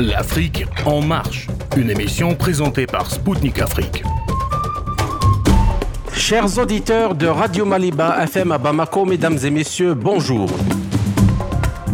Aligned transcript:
L'Afrique 0.00 0.64
en 0.86 1.02
marche, 1.02 1.46
une 1.76 1.90
émission 1.90 2.34
présentée 2.34 2.86
par 2.86 3.10
Spoutnik 3.10 3.58
Afrique. 3.58 4.02
Chers 6.14 6.56
auditeurs 6.56 7.14
de 7.14 7.26
Radio 7.26 7.66
Maliba 7.66 8.16
FM 8.24 8.50
à 8.52 8.56
Bamako, 8.56 9.04
mesdames 9.04 9.36
et 9.44 9.50
messieurs, 9.50 9.92
bonjour. 9.92 10.48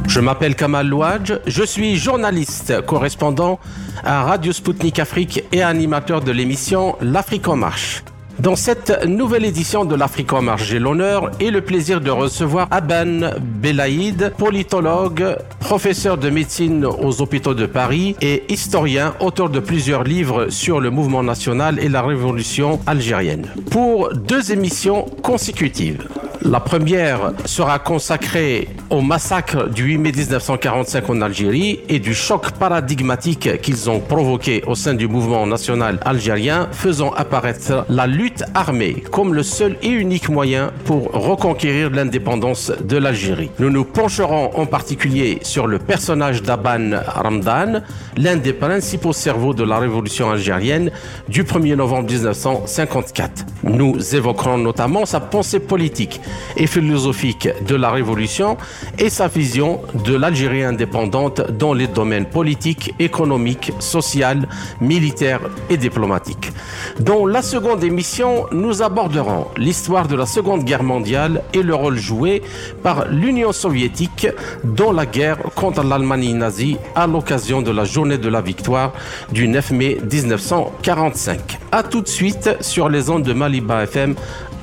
Je 0.07 0.21
m'appelle 0.21 0.55
Kamal 0.55 0.87
Louadj, 0.87 1.41
je 1.49 1.65
suis 1.65 1.97
journaliste, 1.97 2.81
correspondant 2.87 3.59
à 4.05 4.23
Radio 4.23 4.53
Spoutnik 4.53 5.01
Afrique 5.01 5.43
et 5.51 5.65
animateur 5.65 6.21
de 6.21 6.31
l'émission 6.31 6.95
L'Afrique 7.01 7.49
en 7.49 7.57
marche. 7.57 8.05
Dans 8.39 8.55
cette 8.55 9.07
nouvelle 9.07 9.47
édition 9.47 9.87
de 9.87 9.95
l'Afrique 9.95 10.33
en 10.35 10.43
marche, 10.43 10.67
j'ai 10.67 10.79
l'honneur 10.79 11.31
et 11.41 11.51
le 11.51 11.63
plaisir 11.63 12.03
de 12.03 12.11
recevoir 12.11 12.69
Aban 12.71 13.31
Belaïd, 13.41 14.35
politologue, 14.37 15.37
professeur 15.59 16.19
de 16.19 16.29
médecine 16.29 16.85
aux 16.85 17.23
hôpitaux 17.23 17.55
de 17.55 17.65
Paris 17.65 18.15
et 18.21 18.45
historien, 18.51 19.15
auteur 19.21 19.49
de 19.49 19.59
plusieurs 19.59 20.05
livres 20.05 20.49
sur 20.51 20.81
le 20.81 20.91
mouvement 20.91 21.23
national 21.23 21.79
et 21.79 21.89
la 21.89 22.03
révolution 22.03 22.79
algérienne. 22.87 23.47
Pour 23.71 24.13
deux 24.15 24.53
émissions 24.53 25.07
consécutives. 25.23 26.07
La 26.49 26.61
première 26.61 27.33
sera 27.45 27.81
consacrée 27.81 28.69
au 28.89 29.01
massacre 29.01 29.69
du 29.69 29.83
8 29.83 29.99
mai 29.99 30.13
1945 30.13 31.11
en 31.11 31.21
Algérie 31.21 31.81
et 31.89 31.99
du 31.99 32.15
choc 32.15 32.53
paradigmatique 32.53 33.61
qu'ils 33.61 33.91
ont 33.91 33.99
provoqué 33.99 34.63
au 34.69 34.77
sein 34.77 34.95
du 34.95 35.09
mouvement 35.09 35.45
national 35.45 35.99
algérien, 36.05 36.69
faisant 36.71 37.11
apparaître 37.11 37.85
la 37.89 38.07
lutte 38.07 38.45
armée 38.55 39.03
comme 39.11 39.35
le 39.35 39.43
seul 39.43 39.77
et 39.83 39.89
unique 39.89 40.29
moyen 40.29 40.71
pour 40.85 41.11
reconquérir 41.11 41.91
l'indépendance 41.91 42.71
de 42.71 42.97
l'Algérie. 42.97 43.51
Nous 43.59 43.71
nous 43.71 43.85
pencherons 43.85 44.57
en 44.57 44.67
particulier 44.67 45.41
sur 45.43 45.67
le 45.67 45.81
personnage 45.81 46.43
d'Aban 46.43 46.91
Ramdan, 47.09 47.83
l'un 48.17 48.37
des 48.37 48.53
principaux 48.53 49.13
cerveaux 49.13 49.53
de 49.53 49.65
la 49.65 49.81
révolution 49.81 50.31
algérienne 50.31 50.93
du 51.29 51.43
1er 51.43 51.75
novembre 51.75 52.09
1954. 52.09 53.47
Nous 53.65 54.15
évoquerons 54.15 54.59
notamment 54.59 55.07
sa 55.07 55.19
pensée 55.19 55.59
politique 55.59 56.21
et 56.57 56.67
philosophique 56.67 57.49
de 57.67 57.77
la 57.77 57.91
Révolution 57.91 58.57
et 58.99 59.11
sa 59.11 59.29
vision 59.29 59.81
de 60.05 60.15
l'Algérie 60.15 60.65
indépendante 60.65 61.51
dans 61.53 61.75
les 61.75 61.87
domaines 61.87 62.27
politiques, 62.27 62.95
économiques, 62.99 63.73
social, 63.79 64.49
militaires 64.81 65.41
et 65.71 65.77
diplomatiques. 65.77 66.53
Dans 67.01 67.27
la 67.27 67.43
seconde 67.43 67.85
émission, 67.85 68.47
nous 68.53 68.83
aborderons 68.83 69.49
l'histoire 69.57 70.09
de 70.09 70.17
la 70.17 70.27
Seconde 70.27 70.65
Guerre 70.65 70.83
mondiale 70.83 71.43
et 71.53 71.63
le 71.63 71.75
rôle 71.75 71.99
joué 71.99 72.43
par 72.83 73.07
l'Union 73.09 73.53
soviétique 73.53 74.29
dans 74.65 74.93
la 74.93 75.07
guerre 75.07 75.39
contre 75.55 75.83
l'Allemagne 75.83 76.35
nazie 76.37 76.77
à 76.95 77.07
l'occasion 77.07 77.63
de 77.63 77.71
la 77.71 77.85
journée 77.85 78.19
de 78.19 78.29
la 78.29 78.41
victoire 78.41 78.93
du 79.33 79.49
9 79.49 79.71
mai 79.73 79.99
1945. 80.11 81.59
A 81.73 81.83
tout 81.83 82.01
de 82.01 82.09
suite 82.09 82.51
sur 82.61 82.89
les 82.89 83.11
ondes 83.11 83.23
de 83.23 83.33
Maliba 83.33 83.85
FM 83.85 84.15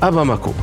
à 0.02 0.12
Bamako. 0.12 0.54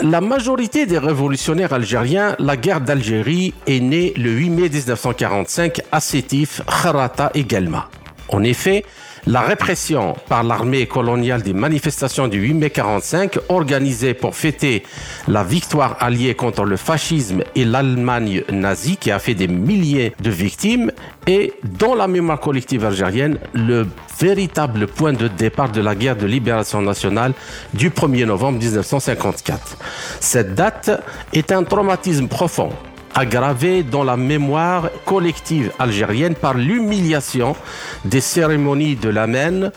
La 0.00 0.20
majorité 0.20 0.86
des 0.86 0.98
révolutionnaires 0.98 1.72
algériens, 1.72 2.36
la 2.38 2.56
guerre 2.56 2.80
d'Algérie 2.80 3.54
est 3.66 3.80
née 3.80 4.12
le 4.16 4.30
8 4.30 4.50
mai 4.50 4.68
1945 4.68 5.80
à 5.92 6.00
Sétif, 6.00 6.62
Kharata 6.66 7.30
et 7.34 7.44
Guelma. 7.44 7.88
En 8.28 8.42
effet, 8.42 8.84
la 9.26 9.40
répression 9.40 10.14
par 10.28 10.44
l'armée 10.44 10.86
coloniale 10.86 11.42
des 11.42 11.52
manifestations 11.52 12.28
du 12.28 12.38
8 12.38 12.54
mai 12.54 12.70
45, 12.70 13.38
organisées 13.48 14.14
pour 14.14 14.36
fêter 14.36 14.84
la 15.26 15.42
victoire 15.42 15.96
alliée 16.00 16.34
contre 16.34 16.64
le 16.64 16.76
fascisme 16.76 17.42
et 17.56 17.64
l'Allemagne 17.64 18.44
nazie, 18.50 18.96
qui 18.96 19.10
a 19.10 19.18
fait 19.18 19.34
des 19.34 19.48
milliers 19.48 20.14
de 20.20 20.30
victimes, 20.30 20.92
est, 21.26 21.54
dans 21.64 21.96
la 21.96 22.06
mémoire 22.06 22.38
collective 22.38 22.84
algérienne, 22.84 23.38
le 23.52 23.88
véritable 24.20 24.86
point 24.86 25.12
de 25.12 25.26
départ 25.26 25.70
de 25.70 25.80
la 25.80 25.96
guerre 25.96 26.16
de 26.16 26.26
libération 26.26 26.80
nationale 26.80 27.32
du 27.74 27.90
1er 27.90 28.26
novembre 28.26 28.58
1954. 28.58 29.76
Cette 30.20 30.54
date 30.54 31.02
est 31.32 31.50
un 31.50 31.64
traumatisme 31.64 32.28
profond 32.28 32.70
aggravé 33.16 33.82
dans 33.82 34.04
la 34.04 34.18
mémoire 34.18 34.90
collective 35.06 35.72
algérienne 35.78 36.34
par 36.34 36.54
l'humiliation 36.54 37.56
des 38.04 38.20
cérémonies 38.20 38.96
de 38.96 39.08
l'Amen 39.08 39.72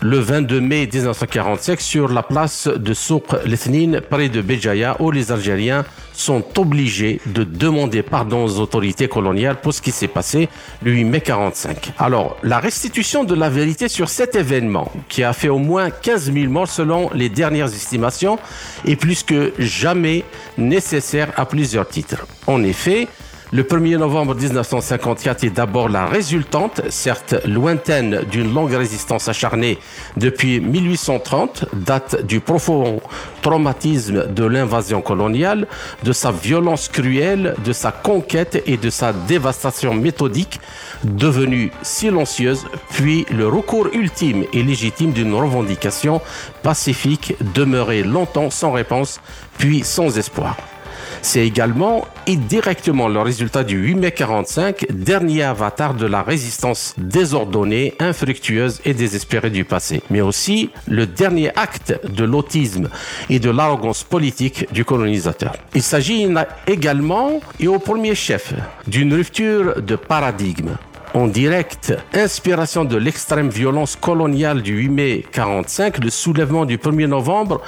le 0.00 0.18
22 0.18 0.60
mai 0.60 0.88
1945 0.92 1.80
sur 1.80 2.08
la 2.08 2.22
place 2.22 2.68
de 2.68 2.94
Souk 2.94 3.24
Lethnine 3.44 4.00
près 4.00 4.28
de 4.28 4.40
Béjaïa 4.40 4.96
où 5.00 5.10
les 5.10 5.32
Algériens 5.32 5.84
sont 6.12 6.44
obligés 6.58 7.20
de 7.26 7.44
demander 7.44 8.02
pardon 8.02 8.44
aux 8.44 8.58
autorités 8.58 9.08
coloniales 9.08 9.60
pour 9.60 9.72
ce 9.72 9.82
qui 9.82 9.90
s'est 9.90 10.08
passé 10.08 10.48
le 10.82 10.92
8 10.92 11.04
mai 11.04 11.20
45. 11.20 11.92
Alors, 11.98 12.36
la 12.42 12.58
restitution 12.58 13.24
de 13.24 13.34
la 13.34 13.48
vérité 13.48 13.88
sur 13.88 14.08
cet 14.08 14.34
événement, 14.34 14.90
qui 15.08 15.22
a 15.22 15.32
fait 15.32 15.48
au 15.48 15.58
moins 15.58 15.90
15 15.90 16.32
000 16.32 16.50
morts 16.50 16.68
selon 16.68 17.10
les 17.14 17.28
dernières 17.28 17.72
estimations, 17.72 18.38
est 18.84 18.96
plus 18.96 19.22
que 19.22 19.52
jamais 19.58 20.24
nécessaire 20.56 21.32
à 21.36 21.46
plusieurs 21.46 21.88
titres. 21.88 22.26
En 22.46 22.62
effet, 22.64 23.08
le 23.50 23.62
1er 23.62 23.96
novembre 23.96 24.34
1954 24.34 25.44
est 25.44 25.50
d'abord 25.50 25.88
la 25.88 26.04
résultante, 26.04 26.82
certes 26.90 27.34
lointaine, 27.46 28.20
d'une 28.30 28.52
longue 28.52 28.74
résistance 28.74 29.26
acharnée 29.28 29.78
depuis 30.18 30.60
1830, 30.60 31.64
date 31.72 32.26
du 32.26 32.40
profond 32.40 33.00
traumatisme 33.40 34.26
de 34.26 34.44
l'invasion 34.44 35.00
coloniale, 35.00 35.66
de 36.02 36.12
sa 36.12 36.30
violence 36.30 36.88
cruelle, 36.88 37.54
de 37.64 37.72
sa 37.72 37.90
conquête 37.90 38.62
et 38.66 38.76
de 38.76 38.90
sa 38.90 39.14
dévastation 39.14 39.94
méthodique, 39.94 40.60
devenue 41.04 41.72
silencieuse, 41.80 42.66
puis 42.90 43.24
le 43.30 43.48
recours 43.48 43.88
ultime 43.94 44.44
et 44.52 44.62
légitime 44.62 45.12
d'une 45.12 45.34
revendication 45.34 46.20
pacifique 46.62 47.34
demeurée 47.54 48.02
longtemps 48.02 48.50
sans 48.50 48.72
réponse, 48.72 49.20
puis 49.56 49.84
sans 49.84 50.18
espoir. 50.18 50.56
C'est 51.22 51.46
également 51.46 52.06
et 52.26 52.36
directement 52.36 53.08
le 53.08 53.20
résultat 53.20 53.64
du 53.64 53.76
8 53.76 53.94
mai 53.94 54.12
45, 54.12 54.86
dernier 54.90 55.42
avatar 55.42 55.94
de 55.94 56.06
la 56.06 56.22
résistance 56.22 56.94
désordonnée, 56.98 57.94
infructueuse 57.98 58.80
et 58.84 58.94
désespérée 58.94 59.50
du 59.50 59.64
passé, 59.64 60.02
mais 60.10 60.20
aussi 60.20 60.70
le 60.86 61.06
dernier 61.06 61.50
acte 61.56 61.98
de 62.08 62.24
l'autisme 62.24 62.88
et 63.30 63.38
de 63.38 63.50
l'arrogance 63.50 64.04
politique 64.04 64.66
du 64.72 64.84
colonisateur. 64.84 65.54
Il 65.74 65.82
s'agit 65.82 66.28
également 66.66 67.40
et 67.60 67.68
au 67.68 67.78
premier 67.78 68.14
chef 68.14 68.52
d'une 68.86 69.14
rupture 69.14 69.82
de 69.82 69.96
paradigme 69.96 70.70
en 71.14 71.26
direct, 71.26 71.94
inspiration 72.14 72.84
de 72.84 72.96
l'extrême 72.96 73.48
violence 73.48 73.96
coloniale 73.96 74.62
du 74.62 74.76
8 74.76 74.88
mai 74.88 75.24
45, 75.32 76.04
le 76.04 76.10
soulèvement 76.10 76.64
du 76.64 76.76
1er 76.76 77.06
novembre 77.06 77.60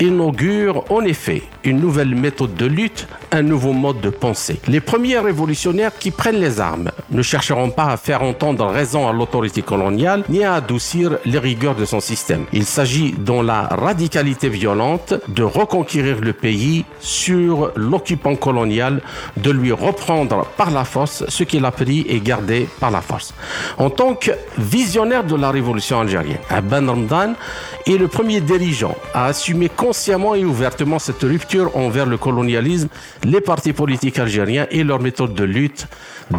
inaugure 0.00 0.84
en 0.90 1.02
effet 1.02 1.42
une 1.64 1.80
nouvelle 1.80 2.14
méthode 2.14 2.54
de 2.54 2.66
lutte, 2.66 3.06
un 3.32 3.42
nouveau 3.42 3.72
mode 3.72 4.00
de 4.00 4.10
pensée. 4.10 4.60
Les 4.68 4.80
premiers 4.80 5.18
révolutionnaires 5.18 5.92
qui 5.98 6.10
prennent 6.10 6.40
les 6.40 6.60
armes 6.60 6.90
ne 7.10 7.22
chercheront 7.22 7.70
pas 7.70 7.86
à 7.86 7.96
faire 7.96 8.22
entendre 8.22 8.66
raison 8.66 9.08
à 9.08 9.12
l'autorité 9.12 9.62
coloniale 9.62 10.22
ni 10.28 10.44
à 10.44 10.54
adoucir 10.54 11.18
les 11.24 11.38
rigueurs 11.38 11.74
de 11.74 11.84
son 11.86 12.00
système. 12.00 12.44
Il 12.52 12.66
s'agit 12.66 13.12
dans 13.12 13.42
la 13.42 13.62
radicalité 13.62 14.48
violente 14.48 15.14
de 15.28 15.42
reconquérir 15.42 16.20
le 16.20 16.32
pays 16.34 16.84
sur 17.00 17.72
l'occupant 17.74 18.36
colonial, 18.36 19.00
de 19.38 19.50
lui 19.50 19.72
reprendre 19.72 20.46
par 20.56 20.70
la 20.70 20.84
force 20.84 21.24
ce 21.28 21.44
qu'il 21.44 21.64
a 21.64 21.70
pris 21.70 22.04
et 22.08 22.20
gardé 22.20 22.68
par 22.80 22.90
la 22.90 23.00
force. 23.00 23.32
En 23.78 23.88
tant 23.88 24.14
que 24.14 24.32
visionnaire 24.58 25.24
de 25.24 25.36
la 25.36 25.50
révolution 25.50 26.00
algérienne, 26.00 26.38
Ben 26.64 26.88
Ramdan 26.88 27.34
est 27.86 27.98
le 27.98 28.08
premier 28.08 28.40
dirigeant 28.40 28.96
à 29.14 29.26
assumer 29.26 29.68
consciemment 29.68 30.34
et 30.34 30.44
ouvertement 30.44 30.98
cette 30.98 31.22
rupture 31.22 31.76
envers 31.76 32.06
le 32.06 32.16
colonialisme, 32.16 32.88
les 33.24 33.40
partis 33.40 33.72
politiques 33.72 34.18
algériens 34.18 34.66
et 34.70 34.84
leurs 34.84 35.00
méthodes 35.00 35.34
de 35.34 35.44
lutte 35.44 35.86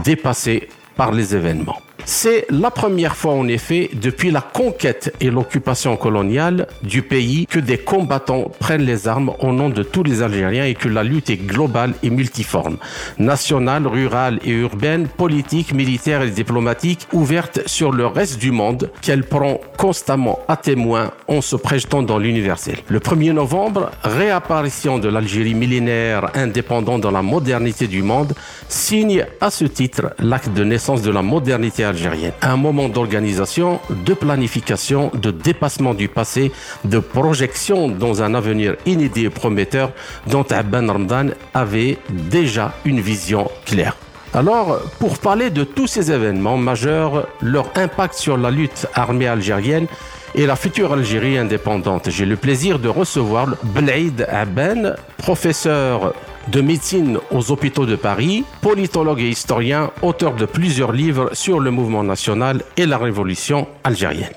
dépassées 0.03 0.69
par 0.95 1.12
les 1.12 1.35
événements. 1.35 1.81
C'est 2.05 2.45
la 2.50 2.69
première 2.69 3.15
fois 3.15 3.33
en 3.33 3.47
effet 3.47 3.89
depuis 3.94 4.29
la 4.29 4.41
conquête 4.41 5.15
et 5.21 5.29
l'occupation 5.29 5.95
coloniale 5.95 6.67
du 6.83 7.01
pays 7.01 7.47
que 7.47 7.59
des 7.59 7.77
combattants 7.77 8.51
prennent 8.59 8.83
les 8.83 9.07
armes 9.07 9.31
au 9.39 9.53
nom 9.53 9.69
de 9.69 9.83
tous 9.83 10.03
les 10.03 10.21
Algériens 10.21 10.65
et 10.65 10.75
que 10.75 10.89
la 10.89 11.03
lutte 11.03 11.29
est 11.29 11.38
globale 11.38 11.94
et 12.03 12.09
multiforme, 12.09 12.77
nationale, 13.19 13.88
rurale 13.88 14.39
et 14.44 14.51
urbaine, 14.51 15.07
politique, 15.07 15.73
militaire 15.73 16.23
et 16.23 16.29
diplomatique, 16.29 17.07
ouverte 17.13 17.61
sur 17.67 17.94
le 17.94 18.05
reste 18.05 18.38
du 18.38 18.51
monde 18.51 18.91
qu'elle 19.01 19.23
prend 19.23 19.61
constamment 19.77 20.39
à 20.50 20.57
témoin 20.57 21.11
en 21.29 21.39
se 21.39 21.55
projetant 21.55 22.03
dans 22.03 22.17
l'universel. 22.17 22.79
Le 22.89 23.00
1er 23.00 23.31
novembre, 23.31 23.91
réapparition 24.03 25.00
de 25.00 25.07
l'Algérie 25.07 25.53
millénaire 25.53 26.31
indépendante 26.35 27.01
dans 27.01 27.11
la 27.11 27.21
modernité 27.21 27.88
du 27.88 28.03
monde, 28.03 28.33
signe 28.67 29.25
à 29.39 29.50
ce 29.50 29.63
titre 29.63 30.13
l'acte 30.19 30.53
de 30.53 30.65
naissance 30.65 31.01
de 31.01 31.11
la 31.11 31.21
modernité 31.21 31.85
algérienne. 31.85 31.92
Un 32.41 32.57
moment 32.57 32.89
d'organisation, 32.89 33.79
de 33.89 34.13
planification, 34.13 35.11
de 35.13 35.31
dépassement 35.31 35.93
du 35.93 36.07
passé, 36.07 36.51
de 36.85 36.99
projection 36.99 37.87
dans 37.87 38.23
un 38.23 38.33
avenir 38.33 38.75
inédit 38.85 39.25
et 39.25 39.29
prometteur 39.29 39.91
dont 40.27 40.43
Abban 40.43 40.87
Ramdan 40.87 41.29
avait 41.53 41.97
déjà 42.09 42.73
une 42.85 42.99
vision 42.99 43.49
claire. 43.65 43.95
Alors, 44.33 44.79
pour 44.99 45.19
parler 45.19 45.51
de 45.51 45.63
tous 45.63 45.85
ces 45.85 46.11
événements 46.11 46.57
majeurs, 46.57 47.27
leur 47.41 47.69
impact 47.75 48.15
sur 48.15 48.37
la 48.37 48.49
lutte 48.49 48.87
armée 48.95 49.27
algérienne 49.27 49.87
et 50.35 50.45
la 50.45 50.56
future 50.56 50.94
Algérie 50.94 51.38
indépendante, 51.38 52.09
j'ai 52.09 52.25
le 52.25 52.35
plaisir 52.35 52.80
de 52.80 52.89
recevoir 52.89 53.56
Blaid 53.63 54.27
Abben, 54.30 54.95
professeur 55.18 56.13
de 56.47 56.62
médecine 56.62 57.19
aux 57.31 57.51
hôpitaux 57.51 57.85
de 57.85 57.95
Paris, 57.95 58.44
politologue 58.62 59.21
et 59.21 59.30
historien, 59.30 59.91
auteur 60.01 60.35
de 60.35 60.45
plusieurs 60.45 60.91
livres 60.91 61.30
sur 61.33 61.59
le 61.59 61.71
mouvement 61.71 62.03
national 62.03 62.63
et 62.77 62.85
la 62.85 62.97
révolution 62.97 63.68
algérienne. 63.83 64.33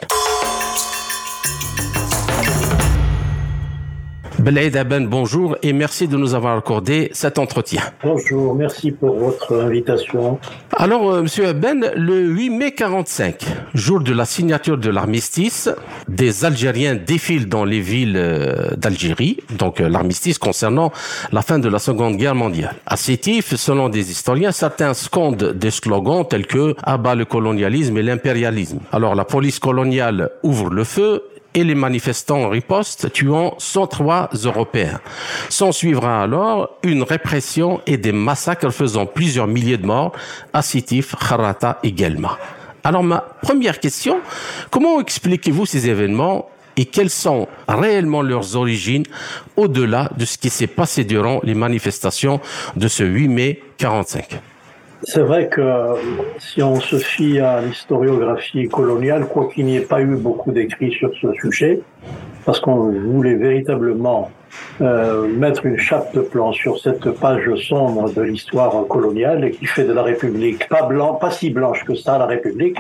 Blaïd 4.47 4.77
Aben, 4.77 5.09
bonjour 5.09 5.57
et 5.65 5.73
merci 5.73 6.07
de 6.07 6.17
nous 6.17 6.37
avoir 6.37 6.57
accordé 6.57 7.11
cet 7.13 7.41
entretien. 7.41 7.83
Bonjour, 8.05 8.55
merci 8.55 8.93
pour 8.93 9.17
votre 9.17 9.61
invitation. 9.61 10.39
Alors, 10.77 11.11
euh, 11.11 11.23
Monsieur 11.23 11.49
Aben, 11.49 11.91
le 11.97 12.21
8 12.21 12.51
mai 12.51 12.71
45, 12.71 13.45
jour 13.75 13.99
de 13.99 14.13
la 14.13 14.25
signature 14.25 14.79
de 14.79 14.89
l'armistice, 14.89 15.69
des 16.07 16.45
Algériens 16.45 16.95
défilent 16.95 17.49
dans 17.49 17.65
les 17.65 17.81
villes 17.81 18.15
euh, 18.17 18.71
d'Algérie, 18.77 19.39
donc 19.59 19.81
euh, 19.81 19.89
l'armistice 19.89 20.39
concernant 20.39 20.93
la 21.33 21.43
fin 21.43 21.59
de 21.59 21.69
la 21.69 21.81
Seconde 21.81 22.17
Guerre 22.17 22.37
mondiale. 22.37 22.77
À 22.87 22.97
Sétif, 22.97 23.57
selon 23.57 23.89
des 23.89 24.13
historiens, 24.13 24.53
certains 24.53 24.95
scandent 24.95 25.55
des 25.55 25.73
slogans 25.73 26.25
tels 26.25 26.47
que 26.47 26.77
abat 26.85 27.17
le 27.17 27.25
colonialisme 27.25 27.99
et 27.99 28.03
l'impérialisme. 28.05 28.79
Alors, 28.93 29.17
la 29.17 29.25
police 29.25 29.59
coloniale 29.59 30.31
ouvre 30.45 30.71
le 30.71 30.85
feu 30.85 31.25
et 31.57 31.65
les 31.65 31.75
manifestants 31.75 32.51
ripostent, 32.51 33.11
tuant 33.13 33.55
103 33.59 34.29
Européens. 34.45 35.01
S'en 35.49 35.73
suivra 35.73 36.23
alors 36.23 36.77
une 36.83 37.03
répression 37.03 37.81
et 37.87 37.97
des 37.97 38.13
massacres 38.13 38.71
faisant 38.71 39.07
plusieurs 39.07 39.47
milliers 39.47 39.79
de 39.79 39.87
morts 39.87 40.13
à 40.53 40.61
Sitif, 40.61 41.17
Kharata 41.17 41.79
et 41.83 41.97
Gelma. 41.97 42.39
Alors 42.85 43.03
ma 43.03 43.21
première 43.43 43.81
question, 43.81 44.21
comment 44.71 45.01
expliquez-vous 45.01 45.65
ces 45.65 45.89
événements 45.89 46.49
et 46.77 46.85
quelles 46.85 47.11
sont 47.11 47.49
réellement 47.67 48.21
leurs 48.21 48.55
origines 48.55 49.05
au-delà 49.57 50.11
de 50.17 50.27
ce 50.27 50.37
qui 50.37 50.51
s'est 50.51 50.67
passé 50.67 51.05
durant 51.05 51.41
les 51.43 51.55
manifestations 51.55 52.39
de 52.77 52.87
ce 52.87 53.03
8 53.03 53.29
mai 53.29 53.63
45 53.79 54.41
c'est 55.07 55.21
vrai 55.21 55.47
que 55.47 55.95
si 56.41 56.61
on 56.65 56.81
se 56.81 56.97
fie 56.97 57.39
à 57.39 57.61
l'historiographie 57.61 58.67
coloniale, 58.67 59.27
quoi 59.27 59.49
qu'il 59.49 59.67
n'y 59.67 59.77
ait 59.77 59.81
pas 59.81 60.01
eu 60.01 60.17
beaucoup 60.17 60.51
d'écrits 60.51 60.91
sur 60.91 61.13
ce 61.23 61.33
sujet, 61.35 61.81
parce 62.45 62.59
qu'on 62.59 62.91
voulait 62.91 63.37
véritablement 63.37 64.33
euh, 64.81 65.29
mettre 65.29 65.65
une 65.65 65.79
chape 65.79 66.13
de 66.13 66.23
plomb 66.23 66.53
sur 66.53 66.81
cette 66.81 67.09
page 67.21 67.55
sombre 67.69 68.13
de 68.13 68.21
l'histoire 68.21 68.85
coloniale 68.89 69.45
et 69.45 69.53
qui 69.53 69.67
fait 69.67 69.85
de 69.85 69.93
la 69.93 70.03
République 70.03 70.69
pas 70.69 70.83
blanc, 70.83 71.15
pas 71.15 71.31
si 71.31 71.51
blanche 71.51 71.85
que 71.85 71.95
ça, 71.95 72.19
la 72.19 72.27
République. 72.27 72.77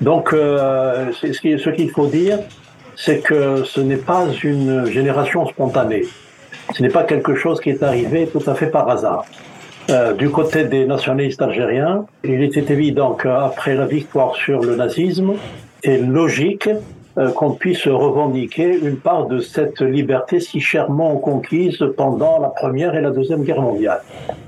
Donc, 0.00 0.32
euh, 0.32 1.10
ce 1.10 1.70
qu'il 1.70 1.90
faut 1.90 2.06
dire, 2.06 2.38
c'est 2.94 3.18
que 3.18 3.64
ce 3.64 3.80
n'est 3.80 3.96
pas 3.96 4.28
une 4.44 4.86
génération 4.86 5.46
spontanée. 5.48 6.04
Ce 6.74 6.80
n'est 6.80 6.90
pas 6.90 7.02
quelque 7.02 7.34
chose 7.34 7.60
qui 7.60 7.70
est 7.70 7.82
arrivé 7.82 8.28
tout 8.28 8.42
à 8.46 8.54
fait 8.54 8.68
par 8.68 8.88
hasard. 8.88 9.24
Euh, 9.90 10.14
du 10.14 10.30
côté 10.30 10.64
des 10.64 10.86
nationalistes 10.86 11.42
algériens, 11.42 12.06
il 12.22 12.42
était 12.42 12.72
évident 12.72 13.12
qu'après 13.12 13.74
la 13.74 13.86
victoire 13.86 14.34
sur 14.34 14.60
le 14.60 14.76
nazisme, 14.76 15.34
est 15.82 15.98
logique 15.98 16.70
euh, 17.16 17.30
qu'on 17.30 17.52
puisse 17.52 17.86
revendiquer 17.86 18.76
une 18.76 18.96
part 18.96 19.26
de 19.26 19.38
cette 19.38 19.82
liberté 19.82 20.40
si 20.40 20.58
chèrement 20.58 21.16
conquise 21.16 21.84
pendant 21.96 22.40
la 22.40 22.48
Première 22.48 22.94
et 22.96 23.02
la 23.02 23.10
Deuxième 23.10 23.44
Guerre 23.44 23.60
mondiale. 23.60 24.00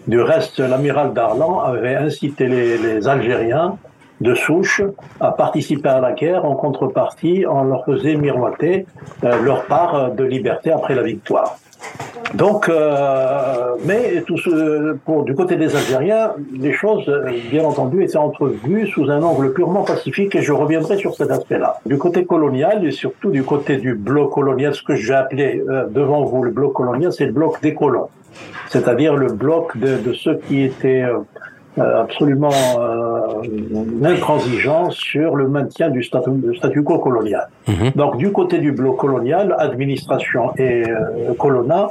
Du 0.06 0.20
reste, 0.20 0.58
l'amiral 0.58 1.12
Darlan 1.12 1.60
avait 1.60 1.94
incité 1.94 2.46
les, 2.46 2.78
les, 2.78 3.06
Algériens 3.06 3.76
de 4.20 4.34
souche 4.34 4.82
à 5.20 5.32
participer 5.32 5.88
à 5.88 6.00
la 6.00 6.12
guerre 6.12 6.44
en 6.44 6.54
contrepartie, 6.54 7.44
on 7.48 7.64
leur 7.64 7.84
faisait 7.84 8.16
miroiter 8.16 8.86
euh, 9.24 9.42
leur 9.42 9.66
part 9.66 10.12
de 10.12 10.24
liberté 10.24 10.70
après 10.72 10.94
la 10.94 11.02
victoire. 11.02 11.58
Donc, 12.34 12.68
euh, 12.68 13.76
mais 13.84 14.22
tout 14.26 14.36
ce, 14.36 14.94
pour, 15.04 15.24
du 15.24 15.34
côté 15.34 15.56
des 15.56 15.74
Algériens, 15.76 16.32
les 16.52 16.72
choses, 16.72 17.10
bien 17.50 17.64
entendu, 17.64 18.02
étaient 18.02 18.16
entrevues 18.16 18.88
sous 18.88 19.10
un 19.10 19.22
angle 19.22 19.52
purement 19.52 19.84
pacifique 19.84 20.34
et 20.34 20.42
je 20.42 20.52
reviendrai 20.52 20.96
sur 20.96 21.14
cet 21.14 21.30
aspect-là. 21.30 21.80
Du 21.86 21.98
côté 21.98 22.24
colonial 22.24 22.84
et 22.84 22.90
surtout 22.90 23.30
du 23.30 23.44
côté 23.44 23.76
du 23.76 23.94
bloc 23.94 24.32
colonial, 24.32 24.74
ce 24.74 24.82
que 24.82 24.96
j'ai 24.96 25.14
appelé 25.14 25.62
euh, 25.68 25.86
devant 25.88 26.24
vous 26.24 26.42
le 26.42 26.50
bloc 26.50 26.72
colonial, 26.72 27.12
c'est 27.12 27.26
le 27.26 27.32
bloc 27.32 27.62
des 27.62 27.74
colons, 27.74 28.08
c'est-à-dire 28.68 29.14
le 29.14 29.28
bloc 29.28 29.76
de, 29.76 29.96
de 29.96 30.12
ceux 30.12 30.36
qui 30.36 30.62
étaient 30.62 31.02
euh, 31.02 31.18
euh 31.18 31.20
absolument 31.78 32.50
euh, 32.78 34.04
intransigeants 34.04 34.90
sur 34.90 35.36
le 35.36 35.48
maintien 35.48 35.90
du 35.90 36.02
statu, 36.02 36.30
statu 36.56 36.82
quo 36.82 36.98
colonial. 36.98 37.48
Mhm. 37.68 37.92
Donc, 37.94 38.16
du 38.16 38.32
côté 38.32 38.58
du 38.58 38.72
bloc 38.72 38.96
colonial, 38.96 39.54
administration 39.58 40.52
et 40.56 40.84
euh, 40.88 41.34
colonna, 41.38 41.88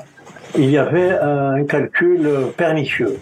il 0.58 0.70
y 0.70 0.78
avait 0.78 1.12
un 1.20 1.64
calcul 1.66 2.30
pernicieux. 2.56 3.18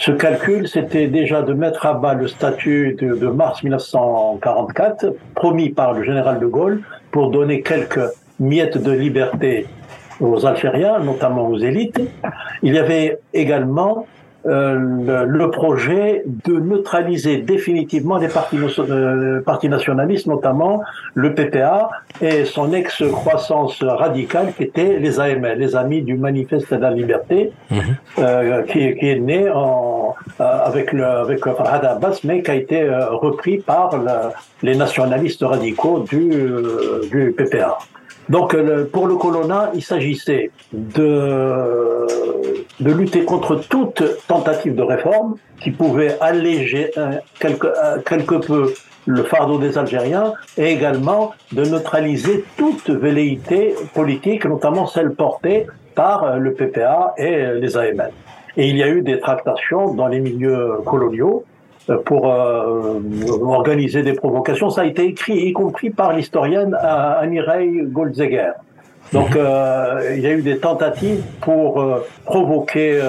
Ce 0.00 0.12
calcul, 0.12 0.66
c'était 0.66 1.08
déjà 1.08 1.42
de 1.42 1.52
mettre 1.52 1.84
à 1.84 1.92
bas 1.92 2.14
le 2.14 2.26
statut 2.26 2.96
de, 2.98 3.26
mars 3.26 3.62
1944, 3.62 5.14
promis 5.34 5.68
par 5.68 5.92
le 5.92 6.04
général 6.04 6.40
de 6.40 6.46
Gaulle, 6.46 6.80
pour 7.10 7.30
donner 7.30 7.60
quelques 7.60 8.08
miettes 8.38 8.82
de 8.82 8.92
liberté 8.92 9.66
aux 10.18 10.46
Algériens, 10.46 11.00
notamment 11.00 11.48
aux 11.48 11.58
élites. 11.58 12.00
Il 12.62 12.74
y 12.74 12.78
avait 12.78 13.18
également 13.34 14.06
euh, 14.46 15.26
le, 15.26 15.50
projet 15.50 16.22
de 16.26 16.58
neutraliser 16.58 17.38
définitivement 17.38 18.16
les 18.16 18.28
partis, 18.28 18.56
euh, 18.78 19.42
partis, 19.42 19.68
nationalistes, 19.68 20.26
notamment 20.26 20.82
le 21.14 21.34
PPA 21.34 21.90
et 22.22 22.46
son 22.46 22.72
ex-croissance 22.72 23.82
radicale 23.82 24.52
qui 24.56 24.62
était 24.62 24.98
les 24.98 25.20
AML, 25.20 25.58
les 25.58 25.76
Amis 25.76 26.02
du 26.02 26.14
Manifeste 26.14 26.72
de 26.72 26.80
la 26.80 26.90
Liberté, 26.90 27.52
mhm. 27.70 27.80
euh, 28.18 28.62
qui, 28.62 28.94
qui, 28.96 29.08
est 29.10 29.20
né 29.20 29.50
en, 29.50 30.14
euh, 30.40 30.44
avec 30.44 30.92
le 30.92 31.04
avec 31.04 31.44
Farhad 31.44 31.84
Abbas, 31.84 32.20
mais 32.24 32.42
qui 32.42 32.50
a 32.50 32.54
été 32.54 32.88
repris 33.10 33.58
par 33.58 33.90
les 34.62 34.74
nationalistes 34.74 35.42
radicaux 35.42 36.04
du, 36.08 36.30
du 37.10 37.34
PPA. 37.36 37.78
Donc 38.30 38.54
euh, 38.54 38.88
pour 38.90 39.08
le 39.08 39.16
colonna, 39.16 39.72
il 39.74 39.82
s'agissait 39.82 40.52
de, 40.72 42.06
de 42.78 42.92
lutter 42.92 43.24
contre 43.24 43.56
toute 43.56 44.04
tentative 44.28 44.76
de 44.76 44.82
réforme 44.82 45.34
qui 45.60 45.72
pouvait 45.72 46.16
alléger 46.20 46.92
euh, 46.96 47.14
quelque, 47.40 47.66
euh, 47.66 47.98
quelque 48.06 48.36
peu 48.36 48.72
le 49.06 49.24
fardeau 49.24 49.58
des 49.58 49.76
Algériens 49.76 50.34
et 50.56 50.70
également 50.70 51.32
de 51.50 51.64
neutraliser 51.64 52.44
toute 52.56 52.88
velléité 52.88 53.74
politique, 53.94 54.44
notamment 54.44 54.86
celle 54.86 55.10
portée 55.10 55.66
par 55.96 56.38
le 56.38 56.54
PPA 56.54 57.14
et 57.18 57.46
les 57.60 57.76
AML. 57.76 58.12
Et 58.56 58.68
il 58.68 58.76
y 58.76 58.82
a 58.84 58.88
eu 58.88 59.02
des 59.02 59.18
tractations 59.18 59.94
dans 59.94 60.06
les 60.06 60.20
milieux 60.20 60.78
coloniaux 60.86 61.44
pour 61.96 62.32
euh, 62.32 63.00
organiser 63.42 64.02
des 64.02 64.12
provocations. 64.12 64.70
Ça 64.70 64.82
a 64.82 64.84
été 64.84 65.04
écrit, 65.04 65.38
y 65.38 65.52
compris 65.52 65.90
par 65.90 66.12
l'historienne 66.12 66.74
euh, 66.74 67.20
Anirei 67.20 67.82
Goldzeger. 67.84 68.52
Donc, 69.12 69.30
mhm. 69.30 69.40
euh, 69.40 70.14
il 70.16 70.20
y 70.20 70.26
a 70.26 70.32
eu 70.32 70.42
des 70.42 70.58
tentatives 70.58 71.22
pour 71.40 71.84
provoquer 72.24 73.00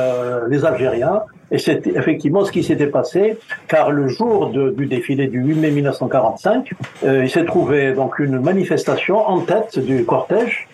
les 0.49 0.65
Algériens. 0.65 1.21
Et 1.53 1.57
c'est 1.57 1.85
effectivement 1.85 2.45
ce 2.45 2.51
qui 2.51 2.63
s'était 2.63 2.87
passé, 2.87 3.37
car 3.67 3.91
le 3.91 4.07
jour 4.07 4.51
de, 4.51 4.69
du 4.69 4.85
défilé 4.85 5.27
du 5.27 5.39
8 5.39 5.55
mai 5.55 5.71
1945, 5.71 6.71
il 7.03 7.29
s'est 7.29 7.43
trouvé 7.43 7.91
donc 7.91 8.19
une 8.19 8.39
manifestation 8.39 9.17
en 9.17 9.41
tête 9.41 9.77
du 9.77 10.05
cortège. 10.05 10.69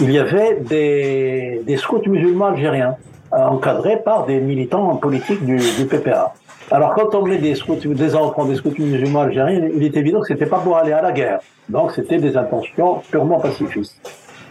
Il 0.00 0.12
y 0.12 0.18
avait 0.18 0.58
des, 0.60 1.62
des 1.66 1.76
scouts 1.78 2.02
musulmans 2.06 2.48
algériens, 2.48 2.96
encadrés 3.32 4.02
par 4.04 4.26
des 4.26 4.38
militants 4.38 4.96
politiques 4.96 5.44
du, 5.46 5.56
du 5.56 5.86
PPA. 5.86 6.34
Alors, 6.70 6.94
quand 6.94 7.14
on 7.14 7.22
met 7.24 7.38
des, 7.38 7.54
scouts, 7.54 7.76
des 7.76 8.14
enfants, 8.14 8.44
des 8.44 8.56
scouts 8.56 8.74
musulmans 8.78 9.22
algériens, 9.22 9.70
il 9.74 9.82
est 9.82 9.96
évident 9.96 10.20
que 10.20 10.26
c'était 10.26 10.46
pas 10.46 10.58
pour 10.58 10.76
aller 10.76 10.92
à 10.92 11.00
la 11.00 11.12
guerre. 11.12 11.40
Donc, 11.70 11.92
c'était 11.92 12.18
des 12.18 12.36
intentions 12.36 13.00
purement 13.10 13.40
pacifistes. 13.40 13.98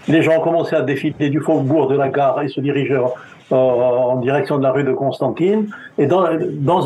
Les 0.07 0.24
gens 0.24 0.38
ont 0.38 0.41
commencé 0.41 0.75
à 0.75 0.81
défiler 0.81 1.29
du 1.29 1.39
faubourg 1.41 1.88
de 1.88 1.95
la 1.95 2.09
gare 2.09 2.41
et 2.41 2.47
se 2.47 2.59
diriger 2.59 2.95
euh, 2.95 3.55
en 3.55 4.15
direction 4.17 4.57
de 4.57 4.63
la 4.63 4.71
rue 4.71 4.83
de 4.83 4.93
Constantine. 4.93 5.69
Et 6.00 6.07
dans, 6.07 6.25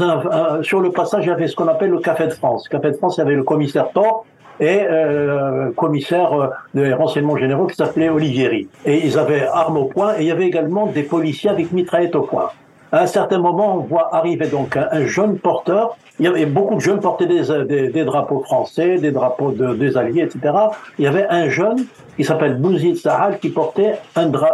un, 0.04 0.64
sur 0.64 0.82
le 0.82 0.92
passage, 0.92 1.26
il 1.26 1.30
y 1.30 1.32
avait 1.32 1.48
ce 1.48 1.56
qu'on 1.56 1.68
appelle 1.68 1.92
le 1.92 2.00
Café 2.00 2.28
de 2.28 2.34
France. 2.34 2.68
Café 2.68 2.92
de 2.92 2.98
France, 2.98 3.18
il 3.18 3.20
y 3.20 3.24
avait 3.24 3.36
le 3.36 3.44
commissaire 3.44 3.92
Thor 3.94 4.26
et 4.60 4.82
euh, 4.82 5.72
commissaire 5.72 6.34
euh, 6.34 6.48
des 6.74 6.94
renseignements 6.94 7.38
généraux 7.38 7.68
qui 7.68 7.76
s'appelait 7.76 8.10
Olivieri. 8.10 8.68
Et 8.86 9.06
ils 9.06 9.18
avaient 9.18 9.48
armes 9.48 9.78
au 9.78 9.86
poing 9.86 10.16
et 10.18 10.22
il 10.22 10.28
y 10.28 10.32
avait 10.32 10.48
également 10.48 10.88
des 10.88 11.04
policiers 11.04 11.50
avec 11.50 11.72
mitraillettes 11.72 12.16
au 12.16 12.24
poing. 12.24 12.50
À 12.92 13.04
un 13.04 13.06
certain 13.06 13.38
moment, 13.38 13.78
on 13.78 13.80
voit 13.80 14.14
arriver 14.14 14.48
donc 14.48 14.76
un, 14.76 15.06
jeune 15.06 15.38
porteur. 15.38 15.96
Il 16.20 16.26
y 16.26 16.28
avait 16.28 16.46
beaucoup 16.46 16.76
de 16.76 16.82
jeunes 16.82 17.00
portaient 17.00 17.26
des, 17.26 17.90
des, 17.90 18.04
drapeaux 18.04 18.42
français, 18.42 18.98
des 18.98 19.12
drapeaux 19.12 19.52
de, 19.52 19.74
des 19.76 19.96
alliés, 19.96 20.24
etc. 20.24 20.54
Il 21.00 21.06
y 21.06 21.08
avait 21.08 21.26
un 21.30 21.48
jeune 21.48 21.86
qui 22.18 22.26
s'appelle 22.26 22.56
Bouzid 22.56 22.98
Sahal 22.98 23.40
qui 23.40 23.50
portait 23.50 23.94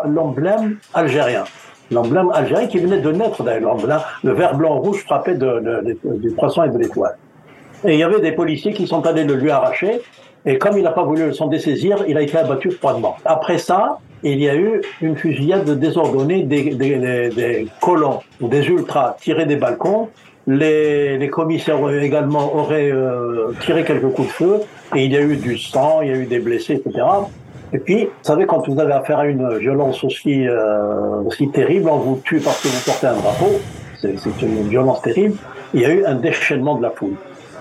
l'emblème 0.06 0.78
algérien. 0.94 1.46
L'emblème 1.90 2.30
algérien 2.32 2.68
qui 2.68 2.78
venait 2.78 3.00
de 3.00 3.12
naître 3.12 3.42
d'ailleurs, 3.42 3.76
le 4.24 4.34
vert 4.34 4.56
blanc 4.56 4.80
rouge 4.80 5.04
frappé 5.04 5.34
de, 5.34 5.98
du 6.04 6.30
poisson 6.32 6.64
et 6.64 6.70
de 6.70 6.78
l'étoile. 6.78 7.18
Et 7.86 7.94
il 7.94 8.00
y 8.00 8.04
avait 8.04 8.22
des 8.22 8.34
policiers 8.34 8.74
qui 8.74 8.86
sont 8.86 9.06
allés 9.08 9.24
le 9.24 9.34
lui 9.34 9.50
arracher. 9.50 10.02
Et 10.46 10.60
comme 10.60 10.78
il 10.78 10.84
n'a 10.84 10.92
pas 10.92 11.04
voulu 11.04 11.34
s'en 11.34 11.48
dessaisir, 11.48 12.04
il 12.08 12.18
a 12.18 12.22
été 12.22 12.38
abattu 12.38 12.70
froidement. 12.72 13.18
Après 13.26 13.58
ça, 13.58 13.98
il 14.24 14.40
y 14.40 14.50
a 14.50 14.56
eu 14.56 14.82
une 15.02 15.16
fusillade 15.16 15.70
désordonnée 15.80 16.44
des, 16.44 17.68
colons 17.82 18.20
des 18.42 18.68
ultras 18.68 19.18
tirés 19.22 19.46
des 19.46 19.56
balcons. 19.56 20.10
Les, 20.48 21.18
les 21.18 21.28
commissaires 21.28 21.78
également 21.92 22.56
auraient 22.56 22.90
euh, 22.90 23.52
tiré 23.60 23.84
quelques 23.84 24.10
coups 24.14 24.30
de 24.30 24.34
feu 24.34 24.60
et 24.96 25.04
il 25.04 25.12
y 25.12 25.18
a 25.18 25.22
eu 25.22 25.36
du 25.36 25.58
sang, 25.58 26.02
il 26.02 26.08
y 26.08 26.12
a 26.12 26.16
eu 26.16 26.26
des 26.26 26.40
blessés, 26.40 26.76
etc. 26.76 27.06
Et 27.74 27.80
puis, 27.80 28.06
vous 28.06 28.12
savez, 28.22 28.46
quand 28.46 28.66
vous 28.66 28.80
avez 28.80 28.94
affaire 28.94 29.20
à 29.20 29.28
une 29.28 29.58
violence 29.58 30.04
aussi, 30.06 30.48
euh, 30.48 31.22
aussi 31.26 31.50
terrible, 31.50 31.90
on 31.90 31.98
vous 31.98 32.22
tue 32.24 32.40
parce 32.40 32.62
que 32.62 32.70
vous 32.70 32.82
portez 32.86 33.08
un 33.08 33.16
drapeau, 33.16 33.60
c'est 33.98 34.42
une 34.42 34.70
violence 34.70 35.02
terrible, 35.02 35.36
il 35.74 35.82
y 35.82 35.86
a 35.86 35.90
eu 35.90 36.06
un 36.06 36.16
déchaînement 36.16 36.76
de 36.76 36.84
la 36.84 36.92
foule. 36.92 37.16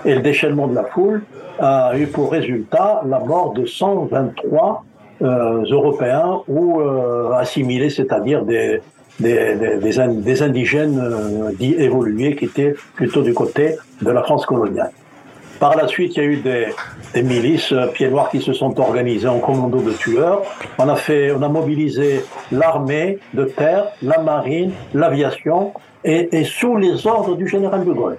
Et 0.05 0.15
le 0.15 0.21
déchaînement 0.21 0.67
de 0.67 0.75
la 0.75 0.85
foule 0.85 1.23
a 1.59 1.91
eu 1.97 2.07
pour 2.07 2.31
résultat 2.31 3.01
la 3.05 3.19
mort 3.19 3.51
de 3.51 3.65
123 3.65 4.85
euh, 5.21 5.63
Européens 5.69 6.41
ou 6.47 6.79
euh, 6.79 7.31
assimilés, 7.33 7.89
c'est-à-dire 7.89 8.43
des, 8.43 8.81
des, 9.19 10.41
indigènes 10.41 10.99
euh, 10.99 11.51
dits 11.57 11.75
évolués 11.75 12.35
qui 12.35 12.45
étaient 12.45 12.75
plutôt 12.95 13.21
du 13.21 13.33
côté 13.33 13.75
de 14.01 14.11
la 14.11 14.23
France 14.23 14.45
coloniale. 14.45 14.91
Par 15.59 15.75
la 15.75 15.87
suite, 15.87 16.15
il 16.17 16.23
y 16.23 16.25
a 16.25 16.29
eu 16.29 16.37
des, 16.37 17.23
milices 17.23 17.73
pieds 17.93 18.09
noirs 18.09 18.29
qui 18.29 18.41
se 18.41 18.53
sont 18.53 18.79
organisées 18.79 19.27
en 19.27 19.39
commando 19.39 19.81
de 19.81 19.91
tueurs. 19.91 20.43
On 20.77 20.87
a 20.87 20.95
fait, 20.95 21.31
on 21.31 21.41
a 21.41 21.49
mobilisé 21.49 22.23
l'armée 22.51 23.17
de 23.33 23.45
terre, 23.45 23.85
la 24.03 24.19
marine, 24.19 24.71
l'aviation, 24.93 25.73
et, 26.03 26.29
et 26.31 26.43
sous 26.43 26.77
les 26.77 27.07
ordres 27.07 27.35
du 27.35 27.47
général 27.47 27.83
de 27.85 27.91
Gaulle 27.91 28.17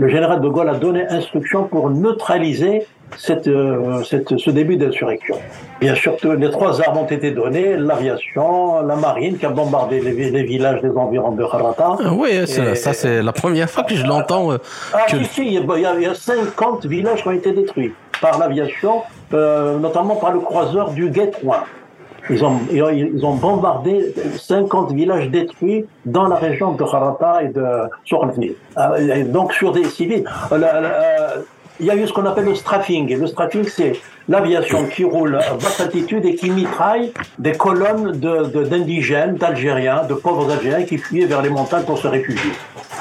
le 0.00 0.08
général 0.08 0.40
de 0.40 0.48
Gaulle 0.48 0.70
a 0.70 0.74
donné 0.74 1.06
instruction 1.08 1.64
pour 1.64 1.90
neutraliser 1.90 2.86
cette, 3.16 3.48
euh, 3.48 4.02
cette, 4.04 4.38
ce 4.38 4.50
début 4.50 4.76
d'insurrection. 4.76 5.36
Bien 5.80 5.94
sûr, 5.94 6.16
les 6.38 6.50
trois 6.50 6.80
armes 6.82 6.98
ont 6.98 7.06
été 7.06 7.30
données, 7.30 7.76
l'aviation, 7.76 8.82
la 8.82 8.96
marine 8.96 9.38
qui 9.38 9.46
a 9.46 9.50
bombardé 9.50 10.00
les, 10.00 10.30
les 10.30 10.42
villages 10.42 10.80
des 10.82 10.90
environs 10.90 11.32
de 11.32 11.42
Harata. 11.42 11.96
Ah 12.04 12.12
oui, 12.12 12.46
ça 12.46 12.92
c'est 12.92 13.22
la 13.22 13.32
première 13.32 13.68
fois 13.70 13.84
que 13.84 13.94
je 13.94 14.06
l'entends. 14.06 14.52
Euh, 14.52 14.58
ah 14.92 15.06
que... 15.08 15.22
si, 15.24 15.46
il, 15.46 15.52
y 15.52 15.58
a, 15.58 15.94
il 15.94 16.02
y 16.02 16.06
a 16.06 16.14
50 16.14 16.86
villages 16.86 17.22
qui 17.22 17.28
ont 17.28 17.32
été 17.32 17.52
détruits 17.52 17.92
par 18.20 18.38
l'aviation, 18.38 19.02
euh, 19.32 19.78
notamment 19.78 20.16
par 20.16 20.32
le 20.32 20.40
croiseur 20.40 20.90
du 20.90 21.08
Guet-Point. 21.10 21.64
Ils 22.28 22.44
ont, 22.44 22.60
ils 22.70 23.24
ont 23.24 23.34
bombardé 23.34 24.14
50 24.38 24.92
villages 24.92 25.30
détruits 25.30 25.86
dans 26.04 26.28
la 26.28 26.36
région 26.36 26.72
de 26.72 26.84
Harata 26.84 27.42
et 27.42 27.48
de 27.48 27.64
Souralfni. 28.04 28.52
Euh, 28.76 29.24
donc 29.24 29.52
sur 29.54 29.72
des 29.72 29.84
civils. 29.84 30.24
Il 31.80 31.86
y 31.86 31.90
a 31.90 31.96
eu 31.96 32.06
ce 32.06 32.12
qu'on 32.12 32.26
appelle 32.26 32.44
le 32.44 32.54
strafing. 32.54 33.18
le 33.18 33.26
strafing, 33.26 33.64
c'est 33.64 33.92
l'aviation 34.28 34.86
qui 34.86 35.04
roule 35.04 35.36
à 35.36 35.54
basse 35.54 35.80
altitude 35.80 36.24
et 36.26 36.34
qui 36.34 36.50
mitraille 36.50 37.12
des 37.38 37.52
colonnes 37.52 38.12
d'indigènes, 38.12 39.34
de, 39.34 39.38
d'Algériens, 39.38 40.04
de 40.04 40.14
pauvres 40.14 40.50
Algériens 40.50 40.84
qui 40.84 40.98
fuyaient 40.98 41.26
vers 41.26 41.42
les 41.42 41.50
montagnes 41.50 41.84
pour 41.84 41.98
se 41.98 42.06
réfugier. 42.06 42.52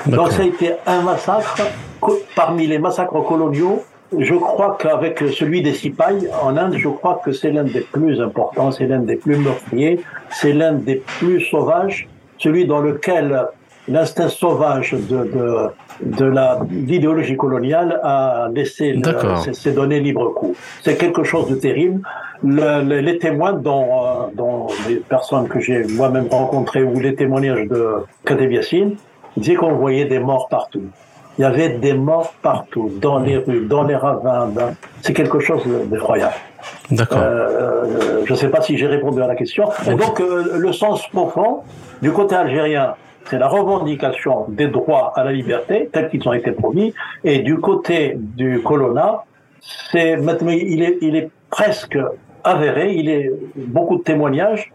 Donc 0.05 0.31
ça 0.31 0.41
a 0.41 0.45
été 0.45 0.73
un 0.87 1.01
massacre 1.01 1.61
parmi 2.35 2.67
les 2.67 2.79
massacres 2.79 3.21
coloniaux 3.25 3.83
je 4.17 4.33
crois 4.33 4.75
qu'avec 4.79 5.19
celui 5.19 5.61
des 5.61 5.73
Sipailles 5.73 6.29
en 6.41 6.57
Inde, 6.57 6.75
je 6.77 6.89
crois 6.89 7.21
que 7.23 7.31
c'est 7.31 7.51
l'un 7.51 7.63
des 7.63 7.81
plus 7.81 8.19
importants, 8.19 8.71
c'est 8.71 8.87
l'un 8.87 8.99
des 8.99 9.17
plus 9.17 9.37
meurtriers, 9.37 9.99
c'est 10.31 10.53
l'un 10.53 10.73
des 10.73 11.03
plus 11.19 11.41
sauvages, 11.41 12.07
celui 12.39 12.65
dans 12.65 12.79
lequel 12.79 13.45
l'instinct 13.89 14.29
sauvage 14.29 14.93
de, 14.93 15.17
de, 15.35 15.67
de 16.19 16.25
la 16.25 16.59
l'idéologie 16.69 17.37
coloniale 17.37 17.99
a 18.03 18.47
laissé 18.53 18.95
ses 19.53 19.71
données 19.71 19.99
libre 19.99 20.33
cours. 20.33 20.55
C'est 20.83 20.97
quelque 20.97 21.23
chose 21.23 21.49
de 21.49 21.55
terrible. 21.55 22.01
Le, 22.43 23.01
les 23.01 23.17
témoins 23.19 23.53
dont, 23.53 23.85
euh, 23.85 24.07
dont 24.33 24.67
les 24.87 24.97
personnes 24.97 25.47
que 25.49 25.59
j'ai 25.59 25.83
moi-même 25.83 26.27
rencontrées 26.31 26.83
ou 26.83 26.99
les 26.99 27.13
témoignages 27.15 27.67
de 27.67 27.95
Kadeb 28.25 28.51
Yassine 28.51 28.95
disaient 29.35 29.55
qu'on 29.55 29.73
voyait 29.73 30.05
des 30.05 30.19
morts 30.19 30.47
partout 30.47 30.83
il 31.39 31.43
y 31.43 31.45
avait 31.45 31.69
des 31.69 31.93
morts 31.93 32.33
partout, 32.41 32.91
dans 32.99 33.19
les 33.19 33.37
rues, 33.37 33.65
dans 33.65 33.83
les 33.83 33.95
ravins. 33.95 34.51
C'est 35.01 35.13
quelque 35.13 35.39
chose 35.39 35.61
d'effroyable. 35.85 36.33
D'accord. 36.91 37.21
Euh, 37.23 38.25
je 38.25 38.33
ne 38.33 38.37
sais 38.37 38.49
pas 38.49 38.61
si 38.61 38.77
j'ai 38.77 38.87
répondu 38.87 39.21
à 39.21 39.27
la 39.27 39.35
question. 39.35 39.69
Et 39.87 39.95
donc, 39.95 40.19
euh, 40.19 40.57
le 40.57 40.73
sens 40.73 41.07
profond 41.07 41.61
du 42.01 42.11
côté 42.11 42.35
algérien, 42.35 42.95
c'est 43.29 43.39
la 43.39 43.47
revendication 43.47 44.45
des 44.49 44.67
droits 44.67 45.13
à 45.15 45.23
la 45.23 45.31
liberté, 45.31 45.89
tels 45.91 46.09
qu'ils 46.09 46.27
ont 46.27 46.33
été 46.33 46.51
promis, 46.51 46.93
et 47.23 47.39
du 47.39 47.57
côté 47.59 48.15
du 48.17 48.61
colonna, 48.63 49.23
c'est 49.91 50.17
il 50.19 51.15
est, 51.15 51.29
presque 51.49 51.97
avéré, 52.43 52.93
il 52.93 53.09
est 53.09 53.31
beaucoup 53.55 53.97
de 53.97 54.03
témoignages 54.03 54.71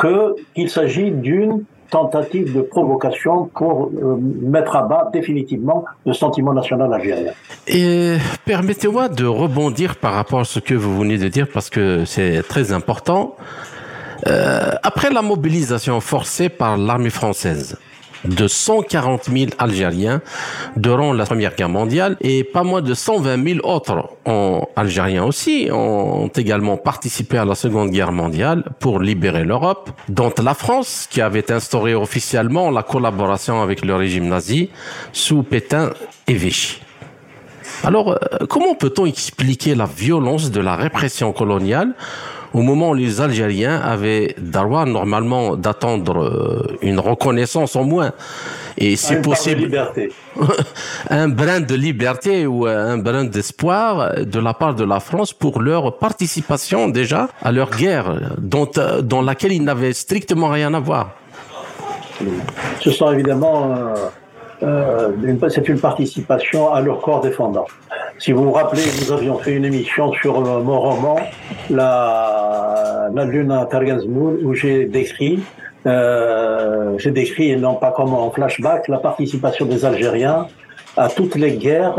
qu'il 0.00 0.70
s'agit 0.70 1.10
d'une 1.10 1.64
tentative 1.90 2.56
de 2.56 2.62
provocation 2.62 3.50
pour 3.54 3.90
euh, 4.02 4.16
mettre 4.42 4.74
à 4.74 4.82
bas 4.82 5.10
définitivement 5.12 5.84
le 6.04 6.12
sentiment 6.12 6.52
national 6.52 6.92
algérien. 6.92 7.32
Et 7.68 8.16
permettez-moi 8.44 9.08
de 9.08 9.26
rebondir 9.26 9.96
par 9.96 10.14
rapport 10.14 10.40
à 10.40 10.44
ce 10.44 10.58
que 10.58 10.74
vous 10.74 10.98
venez 10.98 11.18
de 11.18 11.28
dire 11.28 11.46
parce 11.52 11.70
que 11.70 12.04
c'est 12.04 12.42
très 12.42 12.72
important. 12.72 13.36
Euh, 14.26 14.72
après 14.82 15.10
la 15.10 15.22
mobilisation 15.22 16.00
forcée 16.00 16.48
par 16.48 16.76
l'armée 16.76 17.10
française, 17.10 17.78
de 18.24 18.48
140 18.48 19.24
000 19.24 19.50
Algériens 19.58 20.20
durant 20.76 21.12
la 21.12 21.24
Première 21.24 21.54
Guerre 21.54 21.68
mondiale 21.68 22.16
et 22.20 22.44
pas 22.44 22.62
moins 22.62 22.82
de 22.82 22.94
120 22.94 23.44
000 23.54 23.66
autres 23.66 24.10
en 24.24 24.68
Algériens 24.76 25.24
aussi 25.24 25.68
ont 25.72 26.28
également 26.28 26.76
participé 26.76 27.38
à 27.38 27.44
la 27.44 27.54
Seconde 27.54 27.90
Guerre 27.90 28.12
mondiale 28.12 28.64
pour 28.80 29.00
libérer 29.00 29.44
l'Europe, 29.44 29.90
dont 30.08 30.32
la 30.42 30.54
France 30.54 31.06
qui 31.10 31.20
avait 31.20 31.50
instauré 31.52 31.94
officiellement 31.94 32.70
la 32.70 32.82
collaboration 32.82 33.62
avec 33.62 33.84
le 33.84 33.94
régime 33.94 34.28
nazi 34.28 34.70
sous 35.12 35.42
Pétain 35.42 35.90
et 36.26 36.34
Vichy. 36.34 36.80
Alors, 37.82 38.12
euh, 38.12 38.46
comment 38.48 38.74
peut-on 38.74 39.06
expliquer 39.06 39.74
la 39.74 39.86
violence 39.86 40.50
de 40.50 40.60
la 40.60 40.76
répression 40.76 41.32
coloniale 41.32 41.94
au 42.54 42.62
moment 42.62 42.90
où 42.90 42.94
les 42.94 43.20
Algériens 43.20 43.80
avaient 43.80 44.34
droit 44.38 44.86
normalement 44.86 45.56
d'attendre 45.56 46.18
euh, 46.22 46.78
une 46.82 47.00
reconnaissance 47.00 47.76
au 47.76 47.84
moins. 47.84 48.12
Et 48.78 48.96
si 48.96 49.16
possible, 49.16 49.62
liberté. 49.62 50.12
un 51.10 51.28
brin 51.28 51.60
de 51.60 51.74
liberté 51.74 52.46
ou 52.46 52.66
un 52.66 52.98
brin 52.98 53.24
d'espoir 53.24 54.14
de 54.24 54.40
la 54.40 54.54
part 54.54 54.74
de 54.74 54.84
la 54.84 55.00
France 55.00 55.32
pour 55.32 55.60
leur 55.60 55.98
participation 55.98 56.88
déjà 56.88 57.28
à 57.42 57.52
leur 57.52 57.70
guerre, 57.70 58.34
dont, 58.38 58.70
euh, 58.78 59.02
dans 59.02 59.22
laquelle 59.22 59.52
ils 59.52 59.62
n'avaient 59.62 59.92
strictement 59.92 60.48
rien 60.48 60.72
à 60.74 60.80
voir. 60.80 61.10
Ce 62.80 62.90
sont 62.90 63.12
évidemment 63.12 63.74
euh, 63.74 63.94
euh, 64.64 65.48
c'est 65.48 65.68
une 65.68 65.78
participation 65.78 66.72
à 66.72 66.80
leur 66.80 67.00
corps 67.00 67.20
défendant. 67.20 67.66
Si 68.18 68.32
vous 68.32 68.44
vous 68.44 68.52
rappelez, 68.52 68.82
nous 69.00 69.12
avions 69.12 69.38
fait 69.38 69.52
une 69.52 69.64
émission 69.64 70.12
sur 70.14 70.38
euh, 70.38 70.62
mon 70.62 70.80
roman, 70.80 71.16
La, 71.70 73.10
la 73.12 73.24
Lune 73.24 73.50
à 73.50 73.66
Targazmoul, 73.66 74.40
où 74.44 74.54
j'ai 74.54 74.86
décrit, 74.86 75.40
euh, 75.86 76.96
décrit, 77.06 77.50
et 77.50 77.56
non 77.56 77.74
pas 77.74 77.92
comme 77.92 78.14
en 78.14 78.30
flashback, 78.30 78.88
la 78.88 78.98
participation 78.98 79.66
des 79.66 79.84
Algériens 79.84 80.46
à 80.96 81.08
toutes 81.08 81.34
les 81.34 81.56
guerres 81.56 81.98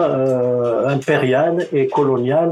impériales 0.88 1.67
et 1.74 1.88
coloniales 1.88 2.51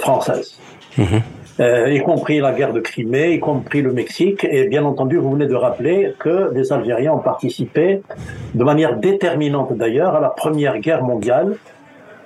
françaises. 0.00 0.58
Mhm. 0.96 1.22
Euh, 1.60 1.92
y 1.92 2.00
compris 2.00 2.38
la 2.38 2.52
guerre 2.52 2.72
de 2.72 2.80
Crimée, 2.80 3.32
y 3.32 3.40
compris 3.40 3.82
le 3.82 3.92
Mexique. 3.92 4.46
Et 4.48 4.68
bien 4.68 4.84
entendu, 4.84 5.16
vous 5.16 5.32
venez 5.32 5.46
de 5.46 5.54
rappeler 5.54 6.14
que 6.18 6.50
les 6.54 6.72
Algériens 6.72 7.14
ont 7.14 7.18
participé 7.18 8.02
de 8.54 8.64
manière 8.64 8.96
déterminante 8.96 9.72
d'ailleurs 9.76 10.14
à 10.14 10.20
la 10.20 10.28
Première 10.28 10.78
Guerre 10.78 11.02
mondiale, 11.02 11.56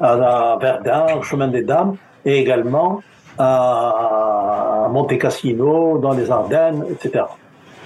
à 0.00 0.58
Verdun, 0.60 1.06
au 1.18 1.22
Chemin 1.22 1.48
des 1.48 1.62
Dames, 1.62 1.96
et 2.26 2.38
également 2.38 3.00
à 3.38 4.88
Monte 4.90 5.16
Cassino, 5.18 5.98
dans 5.98 6.12
les 6.12 6.30
Ardennes, 6.30 6.84
etc. 6.90 7.24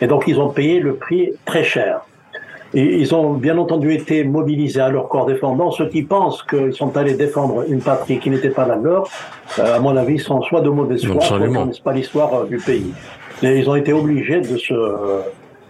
Et 0.00 0.08
donc 0.08 0.24
ils 0.26 0.40
ont 0.40 0.48
payé 0.48 0.80
le 0.80 0.96
prix 0.96 1.32
très 1.44 1.62
cher. 1.62 2.00
Et 2.76 3.00
ils 3.00 3.14
ont 3.14 3.32
bien 3.32 3.56
entendu 3.56 3.92
été 3.92 4.22
mobilisés 4.22 4.80
à 4.80 4.90
leur 4.90 5.08
corps 5.08 5.26
défendant. 5.26 5.70
Ceux 5.70 5.88
qui 5.88 6.02
pensent 6.02 6.42
qu'ils 6.42 6.74
sont 6.74 6.96
allés 6.96 7.14
défendre 7.14 7.64
une 7.68 7.80
patrie 7.80 8.18
qui 8.18 8.30
n'était 8.30 8.50
pas 8.50 8.66
la 8.66 8.76
leur, 8.76 9.08
euh, 9.58 9.76
à 9.76 9.80
mon 9.80 9.96
avis, 9.96 10.18
sont 10.18 10.42
soit 10.42 10.60
de 10.60 10.68
mauvaise 10.68 11.04
foi, 11.04 11.20
soit 11.22 11.38
ne 11.38 11.48
connaissent 11.48 11.80
pas 11.80 11.94
l'histoire 11.94 12.34
euh, 12.34 12.46
du 12.46 12.58
pays. 12.58 12.92
Et 13.42 13.58
ils 13.58 13.68
ont 13.68 13.76
été 13.76 13.92
obligés 13.94 14.42
de 14.42 14.56
se, 14.58 14.74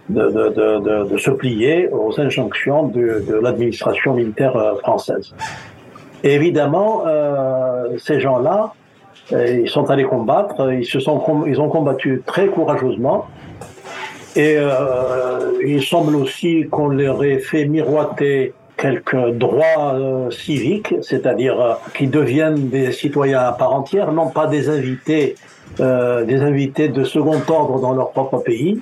de, 0.09 1.17
se 1.17 1.31
plier 1.31 1.89
aux 1.89 2.19
injonctions 2.19 2.87
de, 2.87 3.39
l'administration 3.41 4.13
militaire 4.13 4.55
euh, 4.55 4.75
française. 4.77 5.33
Et 6.23 6.33
évidemment, 6.33 7.03
euh, 7.05 7.97
ces 7.97 8.19
gens-là, 8.19 8.73
ils 9.31 9.69
sont 9.69 9.89
allés 9.89 10.05
combattre, 10.05 10.71
ils, 10.71 10.85
se 10.85 10.99
sont, 10.99 11.21
ils 11.45 11.59
ont 11.59 11.69
combattu 11.69 12.23
très 12.25 12.47
courageusement. 12.47 13.27
Et 14.37 14.55
il 15.65 15.83
semble 15.83 16.15
aussi 16.15 16.67
qu'on 16.69 16.89
leur 16.89 17.23
ait 17.23 17.39
fait 17.39 17.65
miroiter 17.65 18.53
quelques 18.77 19.31
droits 19.31 20.29
civiques, 20.29 20.93
c'est-à-dire 21.01 21.79
qu'ils 21.95 22.11
deviennent 22.11 22.69
des 22.69 22.91
citoyens 22.91 23.39
à 23.39 23.51
part 23.51 23.73
entière, 23.73 24.11
non 24.11 24.29
pas 24.29 24.45
des 24.45 24.69
invités, 24.69 25.33
des 25.79 26.41
invités 26.41 26.87
de 26.87 27.03
second 27.03 27.41
ordre 27.49 27.81
dans 27.81 27.93
leur 27.93 28.11
propre 28.11 28.37
pays, 28.37 28.79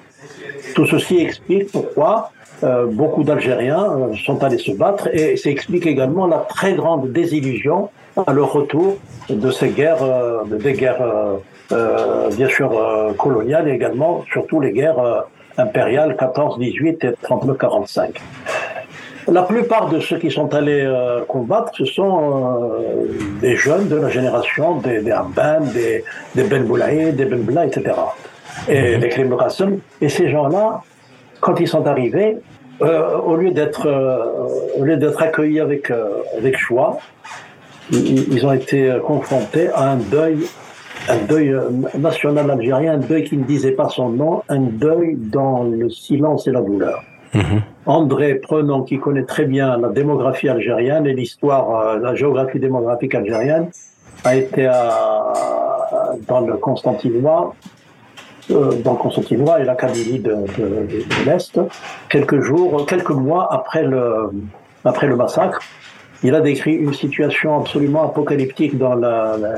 tout 0.75 0.85
ceci 0.85 1.19
explique 1.19 1.71
pourquoi 1.71 2.31
euh, 2.63 2.85
beaucoup 2.85 3.23
d'Algériens 3.23 3.83
euh, 3.83 4.15
sont 4.25 4.43
allés 4.43 4.57
se 4.57 4.71
battre 4.71 5.09
et 5.13 5.35
ça 5.35 5.49
explique 5.49 5.85
également 5.85 6.25
la 6.25 6.37
très 6.37 6.73
grande 6.73 7.11
désillusion 7.11 7.89
à 8.25 8.31
leur 8.31 8.53
retour 8.53 8.95
de 9.29 9.51
ces 9.51 9.69
guerres, 9.69 10.03
euh, 10.03 10.43
des 10.45 10.73
guerres 10.73 11.03
bien 12.37 12.47
sûr 12.47 12.69
coloniales 13.17 13.67
et 13.67 13.71
également 13.71 14.23
surtout 14.31 14.59
les 14.61 14.71
guerres 14.71 15.25
impériales 15.57 16.15
14-18 16.15 17.05
et 17.05 17.13
39-45. 17.25 18.09
La 19.27 19.41
plupart 19.41 19.89
de 19.89 19.99
ceux 19.99 20.19
qui 20.19 20.29
sont 20.29 20.53
allés 20.53 20.87
combattre, 21.27 21.71
ce 21.75 21.85
sont 21.85 22.71
des 23.41 23.55
jeunes 23.55 23.87
de 23.87 23.95
la 23.95 24.09
génération 24.09 24.75
des, 24.75 25.01
des 25.01 25.15
des, 25.73 26.03
des 26.35 26.43
Ben 26.43 26.63
Boulaye, 26.63 27.11
des 27.13 27.25
Ben 27.25 27.41
Bla, 27.41 27.65
etc 27.65 27.93
et 28.67 28.97
les 28.97 29.09
crimes 29.09 29.35
Et 30.01 30.09
ces 30.09 30.29
gens-là, 30.29 30.81
quand 31.39 31.59
ils 31.59 31.67
sont 31.67 31.85
arrivés, 31.87 32.37
euh, 32.81 33.17
au 33.17 33.37
lieu 33.37 33.51
d'être 33.51 33.87
euh, 33.87 34.77
au 34.77 34.83
lieu 34.83 34.97
d'être 34.97 35.21
accueillis 35.21 35.61
avec 35.61 35.89
euh, 35.89 36.23
avec 36.37 36.57
choix, 36.57 36.97
ils, 37.89 38.45
ont 38.45 38.51
été 38.51 38.97
confrontés 39.05 39.69
à 39.69 39.91
un 39.91 39.95
deuil 39.95 40.39
un 41.09 41.17
deuil 41.27 41.55
national 41.97 42.49
algérien, 42.51 42.93
un 42.93 42.97
deuil 42.97 43.23
qui 43.23 43.37
ne 43.37 43.43
disait 43.43 43.71
pas 43.71 43.89
son 43.89 44.09
nom, 44.09 44.43
un 44.49 44.61
deuil 44.61 45.15
dans 45.15 45.63
le 45.63 45.89
silence 45.89 46.47
et 46.47 46.51
la 46.51 46.61
douleur. 46.61 47.03
Mhm. 47.33 47.61
André 47.85 48.35
Prenon, 48.35 48.83
qui 48.83 48.99
connaît 48.99 49.25
très 49.25 49.45
bien 49.45 49.77
la 49.77 49.89
démographie 49.89 50.49
algérienne 50.49 51.05
et 51.05 51.13
l'histoire, 51.13 51.97
la 51.97 52.15
géographie 52.15 52.59
démographique 52.59 53.13
algérienne, 53.13 53.69
a 54.23 54.35
été 54.35 54.65
à, 54.65 55.33
dans 56.27 56.41
le 56.41 56.55
Constantinois 56.55 57.53
euh, 58.51 58.73
dans 58.83 58.93
Constantinois 58.93 59.59
et 59.59 59.63
la 59.63 59.73
Kabylie 59.73 60.19
de, 60.19 60.35
l'Est, 61.25 61.59
quelques 62.09 62.41
jours, 62.41 62.85
quelques 62.85 63.09
mois 63.09 63.51
après 63.51 63.81
le, 63.81 64.29
après 64.83 65.07
le 65.07 65.15
massacre. 65.15 65.61
Il 66.25 66.33
a 66.33 66.41
décrit 66.41 66.73
une 66.73 66.95
situation 66.95 67.55
absolument 67.59 68.03
apocalyptique 68.03 68.79
dans 68.79 68.95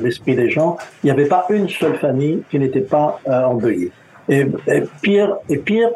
l'esprit 0.02 0.36
des 0.36 0.50
gens. 0.50 0.76
Il 1.02 1.08
n'y 1.08 1.12
avait 1.12 1.30
pas 1.30 1.46
une 1.50 1.70
seule 1.70 1.96
famille 1.96 2.44
qui 2.52 2.60
n'était 2.60 2.82
pas 2.82 3.22
euh, 3.26 3.44
endeuillée. 3.46 3.90
Et, 4.28 4.46
pire, 5.02 5.38
et 5.48 5.60
pire, 5.60 5.92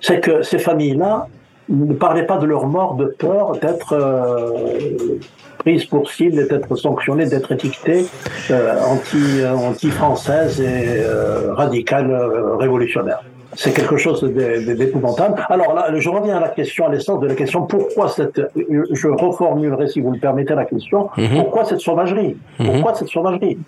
c'est 0.00 0.20
que 0.20 0.42
ces 0.42 0.60
familles-là 0.60 1.26
ne 1.68 1.94
parlaient 1.94 2.26
pas 2.26 2.38
de 2.38 2.46
leur 2.46 2.68
mort 2.68 2.94
de 2.94 3.06
peur 3.06 3.58
d'être 3.58 3.92
euh, 3.94 5.18
prise 5.58 5.84
pour 5.86 6.08
cible, 6.08 6.46
d'être 6.46 6.76
sanctionnée, 6.76 7.26
d'être 7.26 7.50
étiquetée 7.50 8.06
euh, 8.52 8.78
anti, 8.84 9.40
euh, 9.40 9.52
anti-française 9.52 10.60
et 10.60 11.02
euh, 11.02 11.54
radicale 11.54 12.08
euh, 12.08 12.54
révolutionnaire. 12.54 13.24
C'est 13.54 13.72
quelque 13.72 13.96
chose 13.96 14.22
d'épouvantable. 14.22 15.44
Alors 15.48 15.74
là, 15.74 15.92
je 15.94 16.08
reviens 16.08 16.38
à 16.38 16.40
la 16.40 16.48
question, 16.48 16.86
à 16.86 16.90
l'essence 16.90 17.20
de 17.20 17.26
la 17.26 17.34
question, 17.34 17.66
pourquoi 17.66 18.08
cette, 18.08 18.40
je 18.56 19.08
reformulerai 19.08 19.88
si 19.88 20.00
vous 20.00 20.10
me 20.10 20.18
permettez 20.18 20.54
la 20.54 20.64
question, 20.64 21.10
mhm. 21.16 21.36
pourquoi 21.36 21.64
cette 21.64 21.80
sauvagerie? 21.80 22.36
Mhm. 22.58 22.66
Pourquoi 22.66 22.94
cette 22.94 23.08
sauvagerie? 23.08 23.58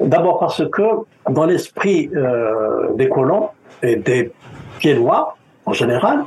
D'abord 0.00 0.38
parce 0.40 0.62
que 0.70 0.82
dans 1.30 1.44
l'esprit 1.44 2.10
euh, 2.14 2.92
des 2.94 3.08
colons 3.08 3.48
et 3.82 3.96
des 3.96 4.32
pieds 4.78 4.94
noirs, 4.94 5.36
en 5.66 5.72
général, 5.72 6.24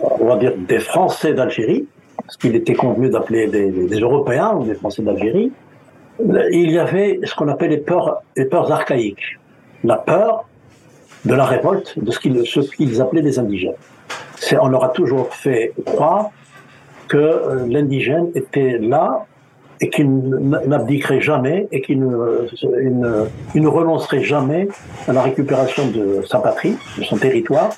on 0.00 0.26
va 0.26 0.36
dire 0.36 0.52
des 0.56 0.80
Français 0.80 1.32
d'Algérie, 1.32 1.86
ce 2.28 2.38
qu'il 2.38 2.54
était 2.56 2.74
convenu 2.74 3.08
d'appeler 3.08 3.46
des, 3.48 4.00
Européens 4.00 4.54
ou 4.56 4.64
des 4.64 4.74
Français 4.74 5.02
d'Algérie, 5.02 5.52
il 6.18 6.70
y 6.70 6.78
avait 6.78 7.20
ce 7.24 7.34
qu'on 7.34 7.48
appelle 7.48 7.70
les 7.70 7.78
peurs, 7.78 8.22
les 8.36 8.44
peurs 8.44 8.70
archaïques. 8.70 9.38
La 9.84 9.96
peur 9.96 10.44
de 11.24 11.34
la 11.34 11.44
révolte, 11.44 11.98
de 11.98 12.10
ce 12.10 12.18
qu'ils 12.18 13.00
appelaient 13.00 13.22
les 13.22 13.38
indigènes. 13.38 13.74
On 14.60 14.68
leur 14.68 14.84
a 14.84 14.88
toujours 14.88 15.34
fait 15.34 15.72
croire 15.84 16.30
que 17.08 17.16
euh, 17.16 17.66
l'indigène 17.68 18.30
était 18.34 18.78
là 18.78 19.26
et 19.80 19.88
qu'il 19.90 20.08
n'abdiquerait 20.08 21.20
jamais 21.20 21.66
et 21.72 21.80
qu'il 21.80 22.00
ne, 22.00 22.46
ne, 23.54 23.66
renoncerait 23.66 24.22
jamais 24.22 24.68
à 25.08 25.12
la 25.12 25.22
récupération 25.22 25.88
de 25.88 26.22
sa 26.26 26.38
patrie, 26.38 26.76
de 26.98 27.02
son 27.02 27.16
territoire, 27.16 27.70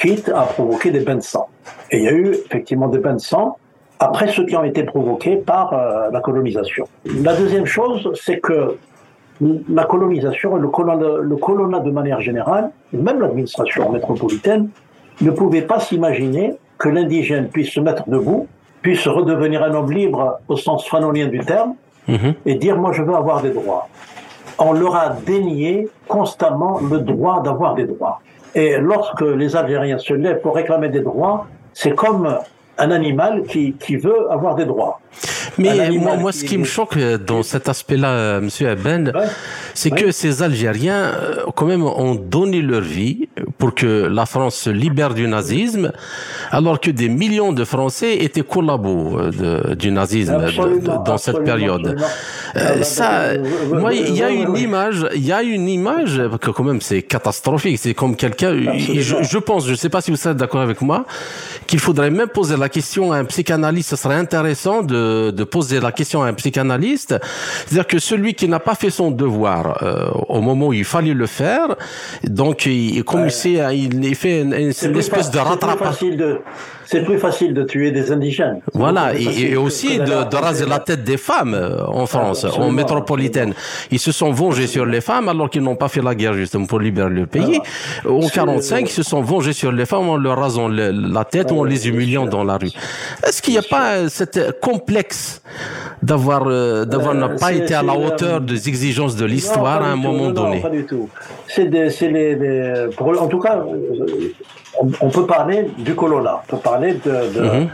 quitte 0.00 0.28
à 0.28 0.42
provoquer 0.42 0.90
des 0.90 1.00
bains 1.00 1.16
de 1.16 1.22
sang. 1.22 1.48
Et 1.90 1.98
il 1.98 2.04
y 2.04 2.08
a 2.08 2.12
eu 2.12 2.30
effectivement 2.46 2.88
des 2.88 2.98
bains 2.98 3.14
de 3.14 3.20
sang 3.20 3.58
après 3.98 4.28
ceux 4.32 4.46
qui 4.46 4.56
ont 4.56 4.64
été 4.64 4.84
provoqués 4.84 5.36
par 5.36 5.74
euh, 5.74 6.10
la 6.10 6.20
colonisation. 6.20 6.86
La 7.22 7.36
deuxième 7.36 7.66
chose, 7.66 8.10
c'est 8.14 8.40
que 8.40 8.76
la 9.40 9.84
colonisation 9.84 10.56
et 10.56 10.60
le 10.60 11.36
colonat, 11.36 11.80
de 11.80 11.90
manière 11.90 12.20
générale, 12.20 12.70
même 12.92 13.20
l'administration 13.20 13.90
métropolitaine, 13.90 14.68
ne 15.20 15.30
pouvait 15.30 15.62
pas 15.62 15.80
s'imaginer 15.80 16.54
que 16.78 16.88
l'indigène 16.88 17.48
puisse 17.48 17.70
se 17.70 17.80
mettre 17.80 18.08
debout, 18.08 18.46
puisse 18.82 19.06
redevenir 19.06 19.62
un 19.62 19.74
homme 19.74 19.92
libre 19.92 20.40
au 20.48 20.56
sens 20.56 20.86
fanonien 20.86 21.26
du 21.26 21.40
terme, 21.40 21.74
mhm. 22.08 22.34
et 22.46 22.54
dire 22.54 22.76
moi 22.76 22.92
je 22.92 23.02
veux 23.02 23.14
avoir 23.14 23.42
des 23.42 23.50
droits. 23.50 23.88
On 24.58 24.72
leur 24.72 24.96
a 24.96 25.10
dénié 25.26 25.88
constamment 26.06 26.80
le 26.80 26.98
droit 26.98 27.42
d'avoir 27.42 27.74
des 27.74 27.84
droits. 27.84 28.20
Et 28.54 28.78
lorsque 28.78 29.22
les 29.22 29.56
Algériens 29.56 29.98
se 29.98 30.12
lèvent 30.12 30.40
pour 30.40 30.54
réclamer 30.54 30.88
des 30.88 31.00
droits, 31.00 31.46
c'est 31.72 31.94
comme 31.94 32.38
un 32.78 32.90
animal 32.90 33.44
qui, 33.44 33.74
qui 33.74 33.96
veut 33.96 34.30
avoir 34.30 34.54
des 34.54 34.64
droits. 34.64 35.00
Mais 35.60 35.90
moi, 35.90 36.16
moi, 36.16 36.32
ce 36.32 36.44
qui 36.44 36.58
me 36.58 36.64
choque 36.64 36.96
euh, 36.96 37.18
dans 37.18 37.42
cet 37.42 37.68
aspect-là, 37.68 38.08
euh, 38.08 38.40
Monsieur 38.40 38.68
Aben, 38.68 39.12
c'est 39.74 39.90
que 39.90 40.10
ces 40.10 40.42
Algériens, 40.42 41.12
euh, 41.14 41.44
quand 41.54 41.66
même, 41.66 41.84
ont 41.84 42.14
donné 42.14 42.62
leur 42.62 42.80
vie 42.80 43.28
pour 43.58 43.74
que 43.74 44.08
la 44.10 44.26
France 44.26 44.56
se 44.56 44.70
libère 44.70 45.14
du 45.14 45.26
nazisme, 45.28 45.92
alors 46.50 46.80
que 46.80 46.90
des 46.90 47.08
millions 47.08 47.52
de 47.52 47.64
Français 47.64 48.16
étaient 48.18 48.42
collabos 48.42 49.30
du 49.76 49.90
nazisme 49.90 50.38
dans 51.04 51.18
cette 51.18 51.44
période. 51.44 51.96
ça, 52.82 53.34
moi, 53.72 53.92
il 53.94 54.16
y 54.16 54.22
a 54.22 54.30
une 54.30 54.56
image, 54.56 55.06
il 55.14 55.24
y 55.24 55.32
a 55.32 55.42
une 55.42 55.68
image 55.68 56.20
que 56.40 56.50
quand 56.50 56.64
même 56.64 56.80
c'est 56.80 57.02
catastrophique. 57.02 57.78
C'est 57.78 57.94
comme 57.94 58.16
quelqu'un, 58.16 58.54
je, 58.78 59.22
je, 59.22 59.38
pense, 59.38 59.66
je 59.66 59.74
sais 59.74 59.88
pas 59.88 60.00
si 60.00 60.10
vous 60.10 60.28
êtes 60.28 60.36
d'accord 60.36 60.60
avec 60.60 60.80
moi, 60.80 61.04
qu'il 61.66 61.78
faudrait 61.78 62.10
même 62.10 62.28
poser 62.28 62.56
la 62.56 62.68
question 62.68 63.12
à 63.12 63.18
un 63.18 63.24
psychanalyste. 63.24 63.90
Ce 63.90 63.96
serait 63.96 64.16
intéressant 64.16 64.82
de, 64.82 65.30
de 65.30 65.44
poser 65.44 65.80
la 65.80 65.92
question 65.92 66.22
à 66.22 66.28
un 66.28 66.34
psychanalyste. 66.34 67.14
C'est-à-dire 67.66 67.86
que 67.86 67.98
celui 67.98 68.34
qui 68.34 68.48
n'a 68.48 68.60
pas 68.60 68.74
fait 68.74 68.90
son 68.90 69.10
devoir 69.10 69.59
euh, 69.82 70.10
au 70.28 70.40
moment 70.40 70.68
où 70.68 70.72
il 70.72 70.84
fallait 70.84 71.14
le 71.14 71.26
faire, 71.26 71.76
donc 72.24 72.66
il, 72.66 73.02
comme 73.04 73.28
il, 73.44 74.04
il 74.04 74.14
fait 74.14 74.42
une, 74.42 74.54
une 74.54 74.96
espèce 74.98 75.30
de 75.30 75.38
rattrapage. 75.38 75.96
C'est 76.90 77.04
plus 77.04 77.20
facile 77.20 77.54
de 77.54 77.62
tuer 77.62 77.92
des 77.92 78.10
indigènes. 78.10 78.62
Voilà, 78.74 79.14
et, 79.14 79.54
aussi 79.54 79.98
de, 79.98 80.28
de, 80.28 80.36
raser 80.36 80.66
la 80.66 80.80
tête 80.80 81.04
des 81.04 81.18
femmes 81.18 81.54
euh, 81.54 81.86
en 81.86 82.06
France, 82.06 82.44
en 82.44 82.72
métropolitaine. 82.72 83.54
Ils 83.92 84.00
se 84.00 84.10
sont 84.10 84.32
vengés 84.32 84.66
sur 84.66 84.84
les 84.84 85.00
femmes 85.00 85.28
alors 85.28 85.48
qu'ils 85.50 85.62
n'ont 85.62 85.76
pas 85.76 85.86
fait 85.86 86.02
la 86.02 86.16
guerre 86.16 86.34
justement 86.34 86.66
pour 86.66 86.80
libérer 86.80 87.10
le 87.10 87.26
pays. 87.26 87.60
En 88.08 88.26
45, 88.26 88.88
ils 88.88 88.92
se 88.92 89.04
sont 89.04 89.20
vengés 89.20 89.52
sur 89.52 89.70
les 89.70 89.86
femmes 89.86 90.08
en 90.08 90.16
leur 90.16 90.36
rasant 90.36 90.66
la 90.66 91.24
tête 91.24 91.52
ou 91.52 91.60
en 91.60 91.64
les 91.64 91.86
humiliant 91.86 92.26
dans 92.26 92.42
la 92.42 92.56
rue. 92.56 92.72
Est-ce 93.24 93.40
qu'il 93.40 93.52
n'y 93.52 93.60
a 93.60 93.62
pas 93.62 94.08
cette 94.08 94.60
complexe 94.60 95.42
d'avoir 96.02 96.44
euh, 96.48 96.84
d'avoir 96.86 97.14
n'a 97.14 97.28
pas 97.28 97.52
été 97.52 97.74
à 97.74 97.82
la 97.82 97.94
hauteur 97.94 98.40
des 98.40 98.68
exigences 98.68 99.14
de 99.14 99.26
l'histoire 99.50 99.82
à 99.82 99.86
un 99.86 99.96
moment 99.96 100.30
donné 100.30 100.56
Non, 100.56 100.62
pas 100.62 100.70
du 100.70 100.84
tout. 100.84 101.08
C'est 101.46 101.64
les, 101.64 102.88
en 102.98 103.26
tout 103.26 103.40
cas, 103.40 103.62
on, 105.00 105.08
peut 105.08 105.26
parler 105.26 105.68
du 105.78 105.94
colonna, 105.94 106.42
on 106.44 106.56
peut 106.56 106.62
parler 106.62 106.94
de, 107.04 107.40
mhm. 107.40 107.68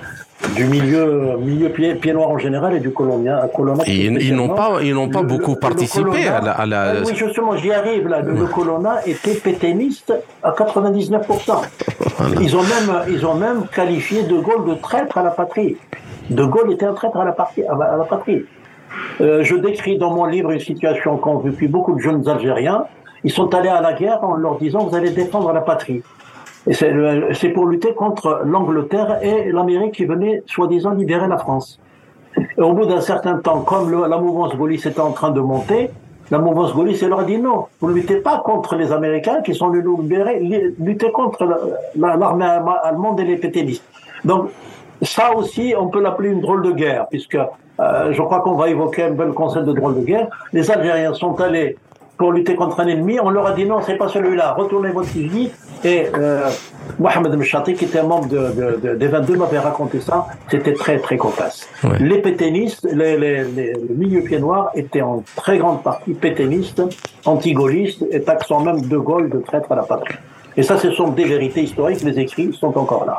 du 0.54 0.64
milieu, 0.64 1.36
milieu 1.38 1.68
pied, 1.68 1.94
pied, 1.94 2.12
noir 2.12 2.30
en 2.30 2.38
général 2.38 2.74
et 2.74 2.80
du 2.80 2.90
colonna. 2.90 3.48
ils 3.86 4.34
n'ont 4.34 4.54
pas, 4.54 4.78
ils 4.82 4.94
n'ont 4.94 5.08
pas 5.08 5.22
beaucoup 5.22 5.56
participé 5.56 6.26
à 6.28 6.40
la. 6.40 6.82
Ah 6.82 6.92
oui, 7.04 7.14
justement, 7.14 7.56
j'y 7.56 7.72
arrive 7.72 8.08
là. 8.08 8.20
Le, 8.20 8.32
mhm. 8.32 8.48
colonna 8.48 9.06
était 9.06 9.34
pétainiste 9.34 10.12
à 10.42 10.50
99%. 10.52 11.62
Ils 12.40 12.56
ont 12.56 12.62
même, 12.62 13.02
ils 13.08 13.26
ont 13.26 13.34
même 13.34 13.66
qualifié 13.74 14.22
De 14.22 14.38
Gaulle 14.38 14.66
de 14.68 14.74
traître 14.74 15.18
à 15.18 15.22
la 15.22 15.30
patrie. 15.30 15.76
De 16.30 16.44
Gaulle 16.44 16.72
était 16.72 16.86
un 16.86 16.94
traître 16.94 17.18
à 17.18 17.24
la, 17.24 17.32
patrie. 17.32 17.62
À 17.64 17.96
la 17.96 18.04
patrie. 18.04 18.44
Euh, 19.20 19.42
je 19.42 19.56
décris 19.56 19.98
dans 19.98 20.12
mon 20.12 20.26
livre 20.26 20.50
une 20.50 20.60
situation 20.60 21.16
qu'ont 21.16 21.38
vécu 21.38 21.68
beaucoup 21.68 21.94
de 21.94 22.00
jeunes 22.00 22.28
Algériens. 22.28 22.84
Ils 23.24 23.32
sont 23.32 23.54
allés 23.54 23.68
à 23.68 23.80
la 23.80 23.92
guerre 23.92 24.22
en 24.22 24.34
leur 24.34 24.58
disant 24.58 24.86
vous 24.86 24.94
allez 24.94 25.10
défendre 25.10 25.52
la 25.52 25.60
patrie. 25.60 26.02
Et 26.66 26.72
c'est 26.74 27.48
pour 27.50 27.66
lutter 27.66 27.94
contre 27.94 28.42
l'Angleterre 28.44 29.18
et 29.22 29.52
l'Amérique 29.52 29.94
qui 29.94 30.04
venaient 30.04 30.42
soi-disant 30.46 30.90
libérer 30.90 31.28
la 31.28 31.38
France. 31.38 31.78
Au 32.58 32.72
bout 32.72 32.86
d'un 32.86 33.00
certain 33.00 33.38
temps, 33.38 33.60
comme 33.60 34.06
la 34.08 34.18
mouvance 34.18 34.54
gaulliste 34.56 34.86
était 34.86 35.00
en 35.00 35.12
train 35.12 35.30
de 35.30 35.40
monter, 35.40 35.90
la 36.30 36.38
mouvance 36.38 36.74
gaulliste 36.74 37.04
leur 37.04 37.24
dit 37.24 37.38
non, 37.38 37.66
vous 37.80 37.90
ne 37.90 37.94
luttez 37.94 38.16
pas 38.16 38.42
contre 38.44 38.74
les 38.74 38.90
Américains 38.90 39.42
qui 39.42 39.54
sont 39.54 39.70
nous 39.70 40.02
libérer, 40.02 40.40
luttez 40.80 41.12
contre 41.12 41.46
l'armée 41.94 42.44
allemande 42.82 43.20
et 43.20 43.24
les 43.24 43.36
pétainistes. 43.36 43.84
Donc 44.24 44.50
ça 45.02 45.34
aussi, 45.34 45.74
on 45.78 45.88
peut 45.88 46.00
l'appeler 46.00 46.30
une 46.30 46.40
drôle 46.40 46.62
de 46.62 46.72
guerre, 46.72 47.06
puisque 47.08 47.36
euh, 47.36 48.12
je 48.12 48.22
crois 48.22 48.40
qu'on 48.40 48.54
va 48.54 48.68
évoquer 48.68 49.04
un 49.04 49.10
bel 49.10 49.30
concept 49.32 49.66
de 49.66 49.72
drôle 49.72 49.96
de 49.96 50.04
guerre. 50.04 50.28
Les 50.52 50.70
Algériens 50.70 51.14
sont 51.14 51.40
allés 51.40 51.76
pour 52.16 52.32
lutter 52.32 52.54
contre 52.54 52.80
un 52.80 52.86
ennemi, 52.86 53.18
on 53.20 53.30
leur 53.30 53.46
a 53.46 53.52
dit 53.52 53.66
non, 53.66 53.80
c'est 53.82 53.96
pas 53.96 54.08
celui-là, 54.08 54.54
retournez 54.54 54.90
votre 54.90 55.08
fusil. 55.08 55.50
Et 55.84 56.06
euh, 56.16 56.48
Mohamed 56.98 57.36
Mchati, 57.36 57.74
qui 57.74 57.84
était 57.84 57.98
un 57.98 58.04
membre 58.06 58.28
de, 58.28 58.78
de, 58.82 58.94
des 58.94 59.06
22, 59.06 59.36
m'avait 59.36 59.58
raconté 59.58 60.00
ça. 60.00 60.26
C'était 60.50 60.72
très, 60.72 60.98
très 60.98 61.18
cocasse. 61.18 61.68
Les 62.00 62.22
pétainistes, 62.22 62.88
les, 62.90 63.18
les, 63.18 63.44
les, 63.44 63.72
le 63.74 63.94
milieu 63.94 64.22
pied 64.22 64.38
noir 64.38 64.70
était 64.74 65.02
en 65.02 65.22
très 65.36 65.58
grande 65.58 65.82
partie 65.82 66.14
pétainistes, 66.14 66.82
anti-gaullistes, 67.26 68.04
et 68.10 68.22
taxant 68.22 68.60
même 68.60 68.80
De 68.80 68.96
Gaulle 68.96 69.28
de 69.28 69.38
traître 69.38 69.70
à 69.70 69.76
la 69.76 69.82
patrie. 69.82 70.14
Et 70.56 70.62
ça, 70.62 70.78
ce 70.78 70.90
sont 70.92 71.08
des 71.08 71.24
vérités 71.24 71.62
historiques, 71.62 72.02
les 72.02 72.18
écrits 72.18 72.50
sont 72.58 72.78
encore 72.78 73.04
là. 73.04 73.18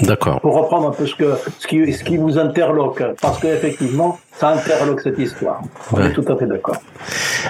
D'accord. 0.00 0.40
Pour 0.40 0.54
reprendre 0.54 0.88
un 0.88 0.92
peu 0.92 1.06
ce, 1.06 1.14
que, 1.14 1.34
ce, 1.58 1.66
qui, 1.66 1.92
ce 1.92 2.04
qui 2.04 2.16
vous 2.16 2.38
interloque, 2.38 3.02
parce 3.20 3.38
qu'effectivement, 3.38 4.18
ça 4.32 4.50
interloque 4.50 5.00
cette 5.00 5.18
histoire. 5.18 5.60
On 5.92 6.00
est 6.02 6.12
tout 6.12 6.24
à 6.28 6.36
fait 6.36 6.46
d'accord. 6.46 6.76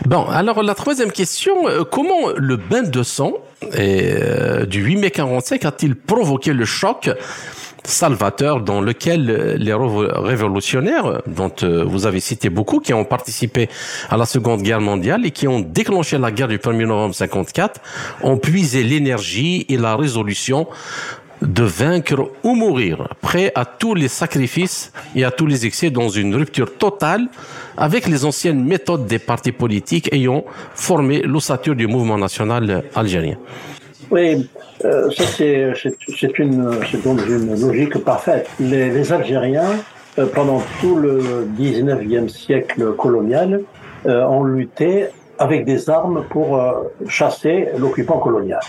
Bon, 0.06 0.24
alors 0.26 0.62
la 0.62 0.74
troisième 0.74 1.12
question, 1.12 1.68
euh, 1.68 1.84
comment 1.84 2.30
le 2.36 2.56
bain 2.56 2.82
de 2.82 3.02
sang 3.02 3.32
euh, 3.78 4.66
du 4.66 4.82
8 4.82 4.96
mai 4.96 5.10
45 5.10 5.64
a-t-il 5.64 5.94
provoqué 5.94 6.52
le 6.52 6.64
choc 6.64 7.10
salvateur 7.84 8.60
dans 8.60 8.80
lequel 8.80 9.30
euh, 9.30 9.56
les 9.56 9.72
révolutionnaires, 9.72 11.22
dont 11.26 11.52
vous 11.86 12.06
avez 12.06 12.20
cité 12.20 12.50
beaucoup, 12.50 12.80
qui 12.80 12.92
ont 12.94 13.04
participé 13.04 13.68
à 14.08 14.16
la 14.16 14.26
Seconde 14.26 14.62
Guerre 14.62 14.80
mondiale 14.80 15.24
et 15.26 15.30
qui 15.30 15.48
ont 15.48 15.60
déclenché 15.60 16.18
la 16.18 16.30
guerre 16.30 16.48
du 16.48 16.58
1er 16.58 16.86
novembre 16.86 17.14
54, 17.14 17.80
ont 18.22 18.36
puisé 18.36 18.82
l'énergie 18.82 19.66
et 19.68 19.76
la 19.76 19.96
résolution 19.96 20.66
de 21.42 21.62
vaincre 21.62 22.30
ou 22.42 22.54
mourir, 22.54 23.08
prêt 23.20 23.52
à 23.54 23.64
tous 23.64 23.94
les 23.94 24.08
sacrifices 24.08 24.92
et 25.14 25.24
à 25.24 25.30
tous 25.30 25.46
les 25.46 25.66
excès 25.66 25.90
dans 25.90 26.08
une 26.08 26.34
rupture 26.34 26.76
totale 26.76 27.28
avec 27.76 28.06
les 28.06 28.24
anciennes 28.24 28.64
méthodes 28.64 29.06
des 29.06 29.18
partis 29.18 29.52
politiques 29.52 30.12
ayant 30.12 30.44
formé 30.74 31.22
l'ossature 31.22 31.74
du 31.74 31.86
mouvement 31.86 32.18
national 32.18 32.84
algérien. 32.94 33.36
Oui, 34.10 34.48
euh, 34.84 35.10
ça 35.10 35.24
c'est, 35.24 36.38
une, 36.38 36.68
logique 37.60 37.98
parfaite. 37.98 38.48
Les, 38.58 38.90
les 38.90 39.12
Algériens, 39.12 39.76
euh, 40.18 40.26
pendant 40.26 40.62
tout 40.80 40.96
le 40.96 41.46
19e 41.58 42.28
siècle 42.28 42.92
colonial, 42.96 43.62
euh, 44.06 44.24
ont 44.24 44.42
lutté 44.42 45.06
avec 45.38 45.64
des 45.64 45.88
armes 45.88 46.24
pour 46.28 46.60
chasser 47.08 47.68
l'occupant 47.78 48.18
colonial. 48.18 48.60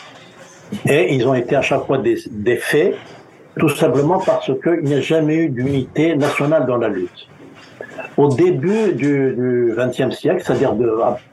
Et 0.88 1.14
ils 1.16 1.28
ont 1.28 1.34
été 1.34 1.56
à 1.56 1.62
chaque 1.62 1.86
fois 1.86 1.98
des, 1.98 2.18
des 2.30 2.58
faits, 2.58 2.96
tout 3.60 3.70
simplement 3.70 4.20
parce 4.20 4.52
qu'il 4.62 4.84
n'y 4.84 4.94
a 4.94 5.02
jamais 5.02 5.36
eu 5.36 5.50
d'unité 5.50 6.16
nationale 6.16 6.66
dans 6.66 6.78
la 6.78 6.90
lutte. 6.90 7.28
Au 8.18 8.30
début 8.30 8.94
du 8.94 9.74
XXe 9.78 10.16
siècle, 10.16 10.44
c'est-à-dire 10.46 10.74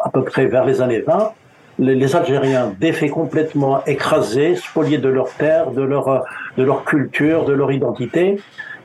à, 0.01 0.11
peu 0.11 0.23
près 0.23 0.47
vers 0.47 0.65
les 0.65 0.81
années 0.81 1.01
20, 1.01 1.33
les, 1.81 1.95
les, 1.95 2.17
Algériens, 2.17 2.73
défaits 2.81 3.11
complètement 3.11 3.85
écrasés, 3.85 4.57
spoliés 4.57 4.99
de 4.99 5.09
leur 5.09 5.31
terre, 5.31 5.71
de 5.71 5.83
leur, 5.83 6.25
de 6.57 6.65
leur 6.65 6.85
culture, 6.85 7.45
de 7.45 7.53
leur 7.53 7.71
identité, 7.71 8.39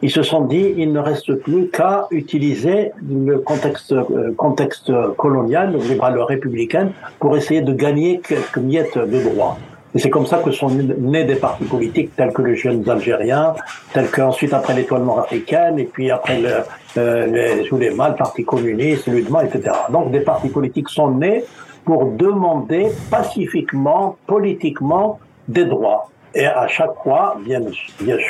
ils 0.03 0.11
se 0.11 0.21
sont 0.21 0.41
dit 0.41 0.73
il 0.77 0.91
ne 0.91 0.99
reste 0.99 1.33
plus 1.35 1.69
qu'à 1.69 2.07
utiliser 2.11 2.91
le 3.09 3.37
contexte, 3.37 3.93
euh, 3.93 4.33
contexte 4.35 4.91
colonial, 5.15 5.77
les 5.87 5.95
valeurs 5.95 6.27
républicaines, 6.27 6.91
pour 7.19 7.37
essayer 7.37 7.61
de 7.61 7.71
gagner 7.71 8.19
quelques 8.19 8.57
miettes 8.57 8.97
de 8.97 9.23
droit. 9.23 9.57
Et 9.95 9.99
c'est 9.99 10.10
comme 10.10 10.25
ça 10.25 10.38
que 10.38 10.51
sont 10.51 10.69
nés 10.69 11.23
des 11.23 11.36
partis 11.36 11.65
politiques 11.65 12.15
tels 12.15 12.34
que 12.34 12.41
les 12.41 12.56
jeunes 12.56 12.88
algériens, 12.89 13.53
tels 13.93 14.10
qu'ensuite 14.10 14.53
après 14.53 14.73
l'étoilement 14.73 15.19
africain, 15.19 15.77
et 15.77 15.84
puis 15.84 16.10
après 16.10 16.39
le, 16.39 16.49
euh, 16.97 17.25
les, 17.27 17.63
sous 17.65 17.77
les 17.77 17.89
le 17.89 18.15
parti 18.15 18.43
communiste, 18.43 19.08
l'UDMA, 19.08 19.45
etc. 19.45 19.71
Donc 19.89 20.12
des 20.12 20.21
partis 20.21 20.49
politiques 20.49 20.89
sont 20.89 21.12
nés 21.12 21.43
pour 21.86 22.06
demander 22.12 22.88
pacifiquement, 23.12 24.17
politiquement, 24.25 25.19
des 25.47 25.65
droits. 25.65 26.10
Et 26.36 26.47
à 26.47 26.67
chaque 26.67 26.95
fois, 27.03 27.38
bien, 27.45 27.62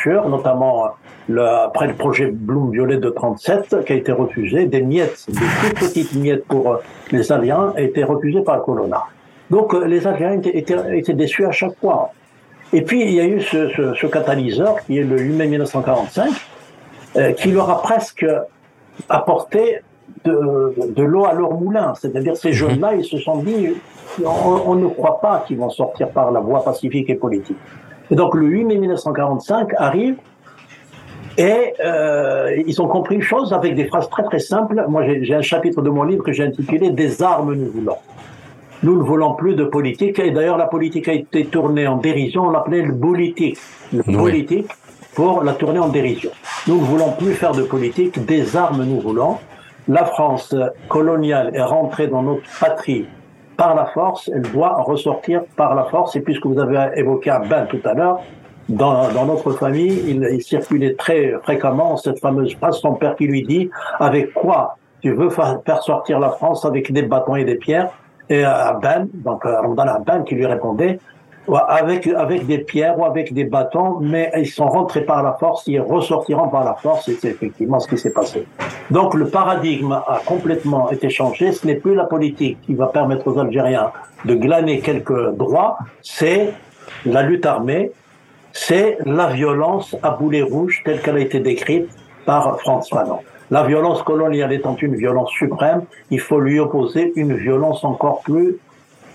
sûr, 0.03 0.27
notamment 0.27 0.89
le, 1.29 1.47
après 1.47 1.87
le 1.87 1.93
projet 1.93 2.25
Bloom-Violet 2.25 2.97
de 2.97 3.09
37, 3.09 3.85
qui 3.85 3.93
a 3.93 3.95
été 3.95 4.11
refusé, 4.11 4.65
des 4.65 4.81
miettes, 4.81 5.25
des 5.29 5.39
toutes 5.61 5.79
petites 5.79 6.13
miettes 6.13 6.45
pour 6.45 6.79
les 7.11 7.31
Alliés, 7.31 7.53
a 7.77 7.79
été 7.79 8.03
refusé 8.03 8.41
par 8.41 8.61
colonna. 8.63 9.03
Donc 9.53 9.75
euh, 9.75 9.85
les 9.85 10.07
Algériens 10.07 10.41
étaient, 10.41 11.13
déçus 11.13 11.45
à 11.45 11.51
chaque 11.51 11.77
fois. 11.79 12.11
Et 12.73 12.81
puis 12.81 13.03
il 13.03 13.13
y 13.13 13.19
a 13.19 13.25
eu 13.25 13.39
ce, 13.39 14.07
catalyseur 14.07 14.83
qui 14.83 14.97
est 14.97 15.03
le 15.03 15.19
8 15.19 15.33
mai 15.33 15.47
1945, 15.47 16.31
euh, 17.15 17.31
qui 17.33 17.51
leur 17.51 17.69
a 17.69 17.83
presque 17.83 18.25
apporté 19.09 19.81
de, 20.25 21.03
l'eau 21.03 21.25
à 21.25 21.33
leur 21.33 21.51
moulin. 21.51 21.93
C'est-à-dire 21.93 22.35
ces 22.35 22.49
mhm. 22.49 22.55
jeunes-là, 22.55 22.95
ils 22.95 23.05
se 23.05 23.19
sont 23.19 23.37
dit, 23.43 23.75
on, 24.25 24.73
ne 24.73 24.87
croit 24.87 25.21
pas 25.21 25.43
qu'ils 25.45 25.57
vont 25.57 25.69
sortir 25.69 26.09
par 26.09 26.31
la 26.31 26.39
voie 26.39 26.63
pacifique 26.63 27.11
et 27.11 27.15
politique. 27.15 27.57
Et 28.09 28.15
donc 28.15 28.33
le 28.33 28.47
8 28.47 28.65
mai 28.65 28.77
1945 28.77 29.69
arrive 29.77 30.15
et 31.37 31.73
euh, 31.85 32.63
ils 32.65 32.81
ont 32.81 32.87
compris 32.87 33.15
une 33.15 33.21
chose 33.21 33.53
avec 33.53 33.75
des 33.75 33.85
phrases 33.85 34.09
très 34.09 34.23
très 34.23 34.39
simples. 34.39 34.83
Moi, 34.87 35.03
j'ai 35.21 35.35
un 35.35 35.41
chapitre 35.43 35.83
de 35.83 35.91
mon 35.91 36.03
livre 36.03 36.23
que 36.23 36.31
j'ai 36.31 36.43
intitulé 36.43 36.89
Des 36.89 37.21
armes 37.21 37.53
nous 37.53 37.71
voulons. 37.71 37.97
Nous 38.83 38.97
ne 38.97 39.03
voulons 39.03 39.35
plus 39.35 39.55
de 39.55 39.63
politique. 39.63 40.19
Et 40.19 40.31
d'ailleurs, 40.31 40.57
la 40.57 40.67
politique 40.67 41.07
a 41.07 41.13
été 41.13 41.45
tournée 41.45 41.87
en 41.87 41.97
dérision. 41.97 42.47
On 42.47 42.49
l'appelait 42.51 42.81
le 42.81 42.95
politique. 42.95 43.57
Le 43.93 44.03
politique 44.03 44.69
pour 45.15 45.43
la 45.43 45.53
tourner 45.53 45.79
en 45.79 45.87
dérision. 45.87 46.31
Nous 46.67 46.79
ne 46.79 46.83
voulons 46.83 47.11
plus 47.11 47.33
faire 47.33 47.53
de 47.53 47.63
politique. 47.63 48.25
Des 48.25 48.57
armes, 48.57 48.83
nous 48.83 48.99
voulons. 48.99 49.37
La 49.87 50.03
France 50.05 50.53
coloniale 50.89 51.51
est 51.55 51.63
rentrée 51.63 52.07
dans 52.07 52.23
notre 52.23 52.43
patrie 52.59 53.05
par 53.55 53.73
la 53.73 53.85
force. 53.85 54.29
Elle 54.33 54.51
doit 54.51 54.81
ressortir 54.81 55.43
par 55.55 55.75
la 55.75 55.85
force. 55.85 56.17
Et 56.17 56.21
puisque 56.21 56.45
vous 56.45 56.59
avez 56.59 56.99
évoqué 56.99 57.29
un 57.29 57.45
bain 57.47 57.65
tout 57.65 57.81
à 57.85 57.93
l'heure, 57.93 58.19
dans, 58.67 59.09
dans, 59.13 59.25
notre 59.25 59.51
famille, 59.51 60.03
il, 60.07 60.27
il, 60.31 60.41
circulait 60.41 60.95
très 60.95 61.33
fréquemment 61.43 61.95
cette 61.97 62.19
fameuse 62.19 62.55
phrase, 62.55 62.79
son 62.79 62.95
père 62.95 63.15
qui 63.15 63.27
lui 63.27 63.43
dit, 63.43 63.69
avec 63.99 64.33
quoi 64.33 64.77
tu 65.01 65.11
veux 65.11 65.29
faire 65.29 65.83
sortir 65.83 66.19
la 66.19 66.29
France 66.29 66.65
avec 66.65 66.91
des 66.91 67.03
bâtons 67.03 67.35
et 67.35 67.43
des 67.43 67.55
pierres? 67.55 67.91
Et 68.33 68.45
Ben, 68.81 69.07
donc 69.13 69.45
euh, 69.45 69.61
Ramadan 69.61 69.99
Ben 70.05 70.23
qui 70.23 70.35
lui 70.35 70.45
répondait, 70.45 70.99
avec, 71.67 72.07
avec 72.07 72.45
des 72.45 72.59
pierres 72.59 72.97
ou 72.97 73.05
avec 73.05 73.33
des 73.33 73.43
bâtons, 73.43 73.99
mais 73.99 74.31
ils 74.37 74.47
sont 74.47 74.67
rentrés 74.67 75.01
par 75.01 75.23
la 75.23 75.33
force, 75.33 75.67
ils 75.67 75.81
ressortiront 75.81 76.47
par 76.47 76.63
la 76.63 76.73
force, 76.75 77.09
et 77.09 77.17
c'est 77.19 77.29
effectivement 77.29 77.79
ce 77.79 77.87
qui 77.87 77.97
s'est 77.97 78.13
passé. 78.13 78.47
Donc 78.91 79.13
le 79.13 79.27
paradigme 79.27 79.91
a 79.91 80.21
complètement 80.25 80.89
été 80.89 81.09
changé, 81.09 81.51
ce 81.51 81.67
n'est 81.67 81.75
plus 81.75 81.95
la 81.95 82.05
politique 82.05 82.59
qui 82.61 82.75
va 82.75 82.87
permettre 82.87 83.27
aux 83.27 83.37
Algériens 83.37 83.91
de 84.25 84.35
glaner 84.35 84.79
quelques 84.79 85.31
droits, 85.31 85.77
c'est 86.01 86.53
la 87.05 87.23
lutte 87.23 87.45
armée, 87.45 87.91
c'est 88.53 88.97
la 89.05 89.27
violence 89.27 89.95
à 90.01 90.11
boulet 90.11 90.43
rouge 90.43 90.81
telle 90.85 91.01
qu'elle 91.01 91.17
a 91.17 91.21
été 91.21 91.39
décrite 91.39 91.89
par 92.25 92.59
Franz 92.61 92.87
Fanon. 92.89 93.19
La 93.53 93.61
violence 93.61 94.01
coloniale 94.01 94.51
étant 94.51 94.75
une 94.77 94.95
violence 94.95 95.29
suprême, 95.29 95.83
il 96.09 96.19
faut 96.19 96.39
lui 96.39 96.59
opposer 96.59 97.13
une 97.15 97.35
violence 97.35 97.83
encore 97.83 98.21
plus, 98.21 98.57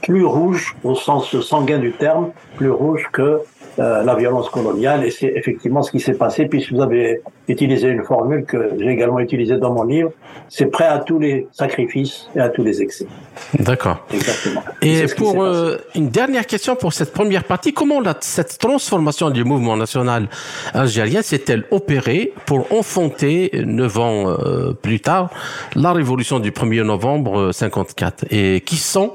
plus 0.01 0.25
rouge, 0.25 0.77
au 0.85 0.95
sens 0.95 1.41
sanguin 1.41 1.81
du 1.81 1.91
terme, 1.91 2.31
plus 2.55 2.71
rouge 2.71 3.09
que 3.13 3.41
euh, 3.81 4.05
la 4.05 4.15
violence 4.15 4.49
coloniale. 4.49 5.05
Et 5.05 5.11
c'est 5.11 5.33
effectivement 5.35 5.83
ce 5.83 5.91
qui 5.91 5.99
s'est 5.99 6.15
passé, 6.15 6.47
puisque 6.47 6.73
vous 6.73 6.83
avez 6.83 7.21
utilisé 7.49 7.89
une 7.89 8.05
formule 8.05 8.45
que 8.45 8.71
j'ai 8.79 8.89
également 8.89 9.21
utilisée 9.21 9.57
dans 9.57 9.73
mon 9.73 9.85
livre. 9.85 10.11
C'est 10.49 10.67
prêt 10.67 10.87
à 10.87 10.99
tous 10.99 11.19
les 11.19 11.49
sacrifices 11.53 12.29
et 12.37 12.41
à 12.41 12.49
tous 12.49 12.63
les 12.63 12.83
excès. 12.83 13.07
D'accord. 13.59 14.07
Exactement. 14.13 14.63
Et, 14.83 15.07
pour 15.17 15.43
euh, 15.43 15.77
une 15.95 16.11
dernière 16.11 16.47
question 16.47 16.77
pour 16.77 16.93
cette 16.93 17.13
première 17.13 17.45
partie, 17.45 17.73
comment 17.73 18.01
la, 18.01 18.17
cette 18.21 18.59
transformation 18.59 19.31
du 19.31 19.45
mouvement 19.45 19.77
national 19.77 20.29
algérien 20.75 21.23
s'est-elle 21.23 21.65
opérée 21.71 22.33
pour 22.47 22.73
enfanter, 22.73 23.51
neuf 23.65 23.99
ans 23.99 24.29
euh, 24.29 24.73
plus 24.73 25.01
tard, 25.01 25.31
la 25.75 25.93
révolution 25.93 26.41
du 26.41 26.51
1er 26.51 26.83
novembre 26.83 27.53
54 27.53 28.27
Et 28.31 28.61
qui 28.61 28.77
sont 28.77 29.13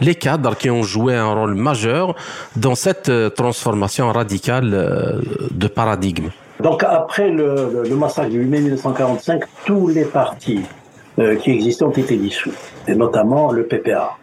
les 0.00 0.14
cadres 0.14 0.56
qui 0.56 0.70
ont 0.70 0.82
joué 0.82 1.14
un 1.14 1.32
rôle 1.32 1.54
majeur 1.54 2.14
dans 2.56 2.74
cette 2.74 3.10
transformation 3.34 4.10
radical 4.12 4.70
euh, 4.72 5.20
de 5.50 5.68
paradigme? 5.68 6.30
Donc 6.60 6.82
après 6.84 7.30
le, 7.30 7.84
massacre 7.96 8.30
du 8.30 8.40
8 8.40 8.46
mai 8.48 8.60
1945, 8.60 9.42
tous 9.64 9.88
les 9.88 10.04
partis 10.04 10.62
euh, 11.18 11.36
qui 11.36 11.50
existaient 11.50 11.84
ont 11.84 11.90
été 11.90 12.16
dissous, 12.16 12.52
et 12.88 12.94
notamment 12.94 13.52
le 13.52 13.64
PPA. 13.64 14.16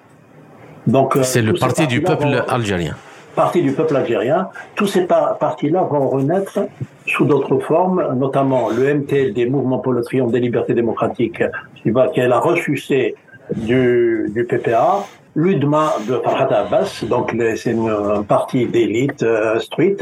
Donc 0.87 1.15
euh, 1.15 1.23
c'est 1.23 1.41
le 1.41 1.53
parti 1.53 1.87
du 1.87 2.01
peuple 2.01 2.43
algérien. 2.47 2.95
parti 3.35 3.61
du 3.61 3.71
peuple 3.71 3.95
algérien. 3.95 4.49
Tous 4.75 4.87
ces 4.87 5.05
partis-là 5.05 5.83
vont 5.83 6.09
renaître 6.09 6.59
sous 7.05 7.25
d'autres 7.25 7.59
formes, 7.59 8.15
notamment 8.15 8.69
le 8.69 8.93
MTLD, 8.93 9.49
Mouvement 9.49 9.79
pour 9.79 9.93
le 9.93 10.03
triomphe 10.03 10.31
des 10.31 10.39
libertés 10.39 10.73
démocratiques, 10.73 11.43
qui, 11.75 11.89
va, 11.91 12.07
qui 12.07 12.19
est 12.19 12.27
la 12.27 12.39
ressucée 12.39 13.15
du, 13.55 14.31
du 14.33 14.45
PPA, 14.45 15.05
l'UDMA 15.35 15.93
de 16.07 16.17
Farhat 16.17 16.53
Abbas, 16.53 17.03
donc 17.09 17.35
c'est 17.55 17.75
un 17.75 18.23
parti 18.23 18.65
d'élite 18.67 19.23
euh, 19.23 19.59
street, 19.59 19.97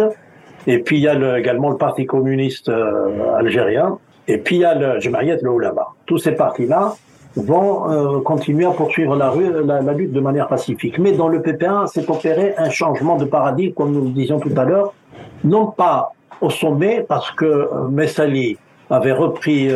et 0.68 0.80
puis 0.80 0.98
il 0.98 1.04
y 1.04 1.08
a 1.08 1.14
le, 1.14 1.38
également 1.38 1.70
le 1.70 1.78
Parti 1.78 2.06
communiste 2.06 2.70
euh, 2.70 3.36
algérien, 3.36 3.98
et 4.28 4.38
puis 4.38 4.58
il 4.58 4.62
y 4.62 4.66
a 4.66 4.76
le 4.76 5.00
Jamaïat 5.00 5.38
le 5.42 5.50
Oulama. 5.50 5.88
Tous 6.06 6.18
ces 6.18 6.34
partis-là 6.34 6.96
vont 7.36 7.90
euh, 7.90 8.20
continuer 8.22 8.66
à 8.66 8.72
poursuivre 8.72 9.16
la, 9.16 9.94
lutte 9.94 10.12
de 10.12 10.20
manière 10.20 10.48
pacifique. 10.48 11.00
Mais 11.00 11.14
dans 11.14 11.28
le 11.28 11.42
PPA, 11.42 11.86
s'est 11.88 12.10
opéré 12.10 12.54
un 12.58 12.70
changement 12.70 13.16
de 13.16 13.26
paradigme, 13.26 13.74
comme 13.74 13.94
nous 13.94 14.04
le 14.04 14.10
disions 14.10 14.40
tout 14.40 14.52
à 14.58 14.66
l'heure, 14.66 14.94
non 15.44 15.68
pas 15.68 16.12
au 16.42 16.50
sommet, 16.50 17.06
parce 17.08 17.32
que 17.32 17.46
euh, 17.46 17.88
Messali 17.90 18.58
avait 18.90 19.14
repris 19.14 19.70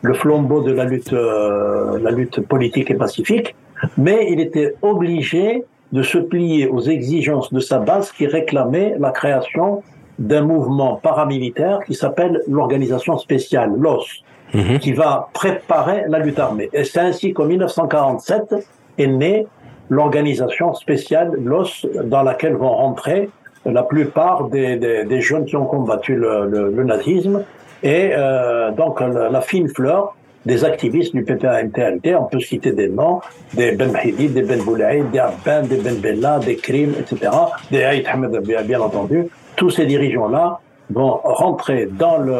le 0.00 0.14
flambeau 0.14 0.62
de 0.62 0.72
la 0.72 0.84
lutte, 0.84 1.12
la 1.12 2.10
lutte 2.10 2.40
politique 2.40 2.90
et 2.90 2.94
pacifique, 2.94 3.54
mais 3.98 4.28
il 4.30 4.40
était 4.40 4.76
obligé 4.80 5.64
de 5.94 6.02
se 6.02 6.18
plier 6.18 6.66
aux 6.66 6.80
exigences 6.80 7.52
de 7.52 7.60
sa 7.60 7.78
base 7.78 8.10
qui 8.10 8.26
réclamait 8.26 8.96
la 8.98 9.12
création 9.12 9.82
d'un 10.18 10.42
mouvement 10.42 10.96
paramilitaire 10.96 11.78
qui 11.86 11.94
s'appelle 11.94 12.42
l'organisation 12.48 13.16
spéciale, 13.16 13.72
l'OS, 13.76 14.24
mmh. 14.52 14.78
qui 14.78 14.92
va 14.92 15.28
préparer 15.32 16.04
la 16.08 16.18
lutte 16.18 16.40
armée. 16.40 16.68
Et 16.72 16.82
c'est 16.82 16.98
ainsi 17.00 17.32
qu'en 17.32 17.46
1947 17.46 18.54
est 18.98 19.06
née 19.06 19.46
l'organisation 19.88 20.74
spéciale, 20.74 21.30
l'OS, 21.40 21.86
dans 22.04 22.22
laquelle 22.22 22.56
vont 22.56 22.74
rentrer 22.74 23.30
la 23.64 23.84
plupart 23.84 24.48
des, 24.48 24.76
des, 24.76 25.04
des 25.04 25.20
jeunes 25.20 25.44
qui 25.44 25.54
ont 25.54 25.66
combattu 25.66 26.16
le, 26.16 26.46
le, 26.46 26.70
le 26.70 26.84
nazisme 26.84 27.44
et 27.84 28.10
euh, 28.14 28.72
donc 28.72 29.00
la, 29.00 29.30
la, 29.30 29.40
fine 29.40 29.68
fleur 29.68 30.16
des 30.46 30.64
activistes 30.64 31.14
du 31.14 31.24
PPA-MTLT, 31.24 32.14
on 32.16 32.24
peut 32.24 32.40
citer 32.40 32.72
des 32.72 32.88
noms, 32.88 33.20
des 33.54 33.72
Ben 33.72 33.90
Mahidi, 33.90 34.28
des 34.28 34.42
Ben 34.42 34.60
Boulaïd, 34.62 35.10
des 35.10 35.18
Abban, 35.18 35.62
des 35.66 35.76
Ben 35.76 35.96
Bella, 35.96 36.38
des 36.38 36.56
Krim, 36.56 36.94
etc., 36.98 37.30
des 37.70 37.82
Haït 37.82 38.06
Hamed, 38.06 38.36
bien 38.42 38.80
entendu. 38.80 39.26
Tous 39.56 39.70
ces 39.70 39.86
dirigeants-là 39.86 40.60
vont 40.90 41.20
rentrer 41.22 41.86
dans 41.86 42.18
le 42.18 42.38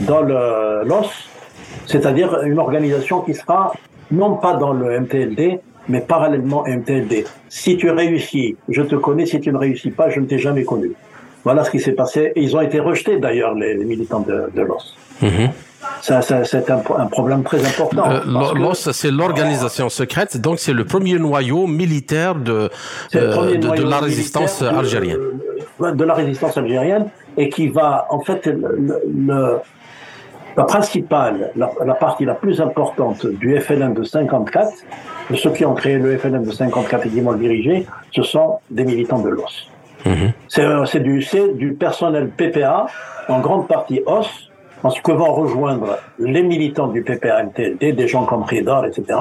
dans 0.00 0.22
le 0.22 0.84
l'os, 0.84 1.10
c'est-à-dire 1.86 2.42
une 2.42 2.58
organisation 2.58 3.20
qui 3.20 3.34
sera 3.34 3.72
non 4.10 4.36
pas 4.36 4.54
dans 4.54 4.72
le 4.72 5.00
MTLD, 5.00 5.60
mais 5.88 6.00
parallèlement 6.00 6.64
MTLD. 6.66 7.24
Si 7.48 7.76
tu 7.76 7.90
réussis, 7.90 8.56
je 8.68 8.82
te 8.82 8.94
connais, 8.94 9.26
si 9.26 9.40
tu 9.40 9.52
ne 9.52 9.58
réussis 9.58 9.90
pas, 9.90 10.08
je 10.10 10.20
ne 10.20 10.26
t'ai 10.26 10.38
jamais 10.38 10.64
connu. 10.64 10.92
Voilà 11.44 11.64
ce 11.64 11.70
qui 11.70 11.80
s'est 11.80 11.92
passé. 11.92 12.32
Ils 12.36 12.56
ont 12.56 12.60
été 12.60 12.80
rejetés 12.80 13.18
d'ailleurs, 13.18 13.54
les, 13.54 13.74
les, 13.74 13.84
militants 13.84 14.20
de, 14.20 14.50
de 14.54 14.62
l'OS. 14.62 14.96
Mmh. 15.20 15.46
Ça, 16.00 16.22
ça 16.22 16.44
c'est 16.44 16.70
un, 16.70 16.82
un, 16.96 17.06
problème 17.06 17.42
très 17.42 17.64
important. 17.64 18.10
Euh, 18.10 18.20
L'OS, 18.54 18.90
c'est 18.92 19.10
l'organisation 19.10 19.88
secrète, 19.88 20.36
donc 20.40 20.58
c'est 20.58 20.72
le 20.72 20.84
premier 20.84 21.18
noyau 21.18 21.66
militaire 21.66 22.34
de, 22.34 22.70
euh, 23.14 23.56
de, 23.56 23.76
de, 23.76 23.82
la 23.82 23.98
résistance 23.98 24.62
algérienne. 24.62 25.18
De, 25.80 25.90
de, 25.90 26.04
la 26.04 26.14
résistance 26.14 26.56
algérienne, 26.56 27.08
et 27.36 27.48
qui 27.48 27.68
va, 27.68 28.06
en 28.10 28.20
fait, 28.20 28.46
le, 28.46 29.00
le 29.06 29.58
la 30.56 30.64
principale, 30.64 31.50
la, 31.56 31.70
la, 31.84 31.94
partie 31.94 32.24
la 32.24 32.34
plus 32.34 32.60
importante 32.60 33.26
du 33.26 33.58
FLN 33.58 33.94
de 33.94 34.02
54, 34.02 34.70
de 35.30 35.36
ceux 35.36 35.50
qui 35.50 35.64
ont 35.64 35.74
créé 35.74 35.98
le 35.98 36.18
FLN 36.18 36.44
de 36.44 36.50
54 36.50 37.06
et 37.06 37.08
qui 37.08 37.20
m'ont 37.20 37.32
dirigé, 37.32 37.86
ce 38.14 38.22
sont 38.22 38.58
des 38.70 38.84
militants 38.84 39.20
de 39.20 39.30
l'OS. 39.30 39.71
Mmh. 40.04 40.32
C'est 40.48 41.00
du, 41.00 41.24
du 41.54 41.72
personnel 41.74 42.30
PPA, 42.30 42.86
en 43.28 43.40
grande 43.40 43.68
partie 43.68 44.02
OS, 44.06 44.50
parce 44.82 45.00
que 45.00 45.12
vont 45.12 45.32
rejoindre 45.32 45.98
les 46.18 46.42
militants 46.42 46.88
du 46.88 47.02
PPA-MTLD, 47.02 47.92
des 47.92 48.08
gens 48.08 48.24
comme 48.24 48.42
Ridar, 48.42 48.84
etc., 48.84 49.18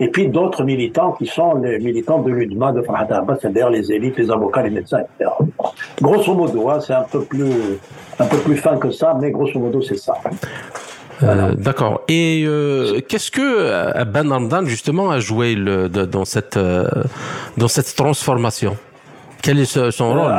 et 0.00 0.08
puis 0.08 0.28
d'autres 0.28 0.64
militants 0.64 1.12
qui 1.12 1.26
sont 1.26 1.54
les 1.56 1.78
militants 1.78 2.20
de 2.20 2.30
l'UDMA, 2.30 2.72
de 2.72 2.82
Farhat 2.82 3.06
Abbas, 3.14 3.36
c'est-à-dire 3.40 3.70
les 3.70 3.92
élites, 3.92 4.16
les 4.16 4.30
avocats, 4.30 4.62
les 4.62 4.70
médecins, 4.70 4.98
etc. 4.98 5.30
Grosso 6.00 6.34
modo, 6.34 6.70
hein, 6.70 6.80
c'est 6.80 6.94
un 6.94 7.04
peu 7.04 7.22
plus 7.22 7.78
un 8.18 8.26
peu 8.26 8.38
plus 8.38 8.56
fin 8.56 8.78
que 8.78 8.90
ça, 8.90 9.16
mais 9.20 9.30
grosso 9.30 9.58
modo, 9.60 9.80
c'est 9.80 9.98
ça. 9.98 10.14
Voilà. 11.20 11.44
Euh, 11.44 11.54
D'accord. 11.54 12.02
Et 12.08 12.44
euh, 12.46 13.00
qu'est-ce 13.06 13.30
que 13.30 14.04
Ben 14.04 14.28
Ramdan 14.28 14.64
justement 14.66 15.10
a 15.10 15.20
joué 15.20 15.54
le, 15.54 15.88
de, 15.88 16.04
dans 16.04 16.24
cette 16.24 16.56
euh, 16.56 16.88
dans 17.56 17.68
cette 17.68 17.94
transformation? 17.94 18.76
Quel 19.42 19.58
est 19.58 19.90
son 19.90 20.12
rôle 20.12 20.32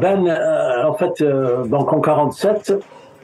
Ben, 0.00 0.36
en 0.84 0.94
fait, 0.94 1.22
donc 1.66 1.92
en 1.92 2.00
47, 2.00 2.74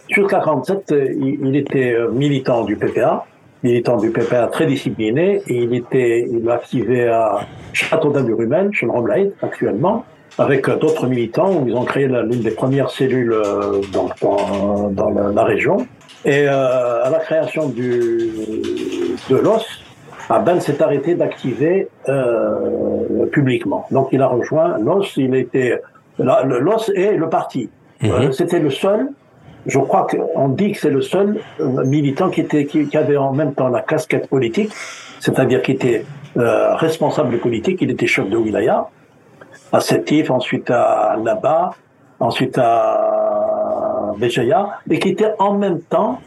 jusqu'à 0.09 0.41
47, 0.41 0.95
il, 1.21 1.57
était 1.57 1.97
militant 2.13 2.65
du 2.65 2.77
PPA, 2.77 3.27
militant 3.63 3.97
du 3.97 4.11
PPA 4.11 4.47
très 4.47 4.67
discipliné, 4.67 5.43
et 5.47 5.57
il 5.57 5.75
était, 5.75 6.29
il 6.31 6.49
activé 6.49 7.09
à 7.09 7.41
Château 7.73 8.11
d'Aburumen, 8.11 8.73
chez 8.73 8.87
le 8.87 9.35
actuellement 9.43 10.05
avec 10.39 10.69
d'autres 10.69 11.07
militants 11.07 11.53
où 11.53 11.69
ils 11.69 11.75
ont 11.75 11.85
créé 11.85 12.07
l'une 12.07 12.43
des 12.43 12.51
premières 12.51 12.91
cellules 12.91 13.37
dans, 13.93 14.09
dans, 14.21 14.91
dans 14.91 15.11
la, 15.11 15.31
la, 15.31 15.45
région. 15.45 15.87
Et 16.25 16.49
euh, 16.49 17.05
à 17.05 17.11
la 17.11 17.19
création 17.19 17.69
du, 17.69 18.33
de 19.29 19.37
l'os, 19.37 19.84
Ben 20.29 20.61
s'est 20.61 20.83
arrêté 20.83 21.15
d'activer 21.15 21.89
euh, 22.09 23.27
publiquement. 23.27 23.87
Donc 23.91 24.09
il 24.13 24.23
a 24.23 24.27
rejoint 24.27 24.79
l'os, 24.79 25.17
il 25.17 25.35
était 25.35 25.81
l'os 26.19 26.91
et 26.95 27.17
le 27.17 27.29
parti. 27.29 27.69
Mm 28.03 28.09
-hmm. 28.09 28.33
C'était 28.33 28.61
le 28.61 28.71
seul, 28.71 29.01
je 29.67 29.79
crois 29.79 30.07
qu'on 30.11 30.49
dit 30.49 30.73
que 30.73 30.79
c'est 30.79 30.91
le 30.91 31.03
seul 31.03 31.29
euh, 31.61 31.85
militant 31.85 32.29
qui, 32.31 32.41
était, 32.43 32.65
qui, 32.67 32.87
qui, 32.89 32.97
avait 32.97 33.17
en 33.17 33.33
même 33.33 33.55
temps 33.55 33.69
la 33.69 33.81
casquette 33.81 34.29
politique, 34.29 34.71
c'est-à-dire 35.21 35.61
qui 35.63 35.73
était 35.73 36.05
euh, 36.37 36.75
responsable 36.75 37.39
politique, 37.39 37.79
il 37.81 37.91
était 37.91 38.07
chef 38.07 38.29
de 38.29 38.37
wilaya, 38.37 38.79
à 39.73 39.81
Sétif, 39.81 40.31
ensuite 40.31 40.71
à 40.71 41.17
Naba, 41.23 41.75
ensuite 42.21 42.59
à 42.59 44.13
Béjaïa, 44.19 44.81
et 44.91 44.99
qui 44.99 45.09
était 45.11 45.33
en 45.39 45.55
même 45.55 45.81
temps 45.81 46.21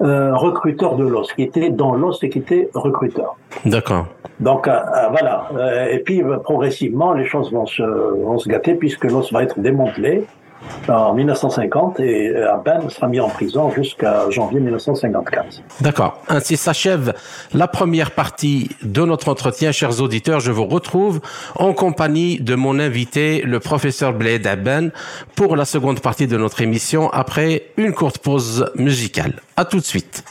euh, 0.00 0.34
recruteur 0.34 0.96
de 0.96 1.04
l'os, 1.04 1.32
qui 1.32 1.42
était 1.42 1.70
dans 1.70 1.94
l'os 1.94 2.22
et 2.22 2.28
qui 2.28 2.38
était 2.38 2.68
recruteur. 2.74 3.36
D'accord. 3.64 4.06
Donc 4.40 4.66
euh, 4.66 4.72
euh 4.72 5.08
voilà. 5.10 5.48
et 5.90 6.00
puis 6.00 6.22
progressivement, 6.42 7.12
les 7.12 7.24
choses 7.24 7.52
vont 7.52 7.66
se, 7.66 7.82
vont 7.82 8.38
se 8.38 8.48
gâter 8.48 8.74
puisque 8.74 9.04
l'os 9.04 9.32
va 9.32 9.42
être 9.44 9.60
démantelé 9.60 10.24
en 10.88 11.14
1950 11.14 12.00
et 12.00 12.32
Ben 12.64 12.88
sera 12.88 13.08
mis 13.08 13.20
en 13.20 13.28
prison 13.28 13.70
jusqu'à 13.70 14.30
janvier 14.30 14.60
1954. 14.60 15.62
D'accord. 15.80 16.20
Ainsi 16.28 16.56
s'achève 16.56 17.14
la 17.52 17.68
première 17.68 18.10
partie 18.10 18.70
de 18.82 19.02
notre 19.02 19.28
entretien. 19.28 19.72
Chers 19.72 20.00
auditeurs, 20.00 20.40
je 20.40 20.52
vous 20.52 20.66
retrouve 20.66 21.20
en 21.56 21.72
compagnie 21.72 22.40
de 22.40 22.54
mon 22.54 22.78
invité, 22.78 23.42
le 23.42 23.60
professeur 23.60 24.12
Bled 24.12 24.46
Aben, 24.46 24.90
pour 25.34 25.56
la 25.56 25.64
seconde 25.64 26.00
partie 26.00 26.26
de 26.26 26.36
notre 26.36 26.60
émission 26.62 27.10
après 27.10 27.62
une 27.76 27.92
courte 27.92 28.18
pause 28.18 28.70
musicale. 28.76 29.34
À 29.56 29.64
tout 29.64 29.78
de 29.78 29.84
suite. 29.84 30.24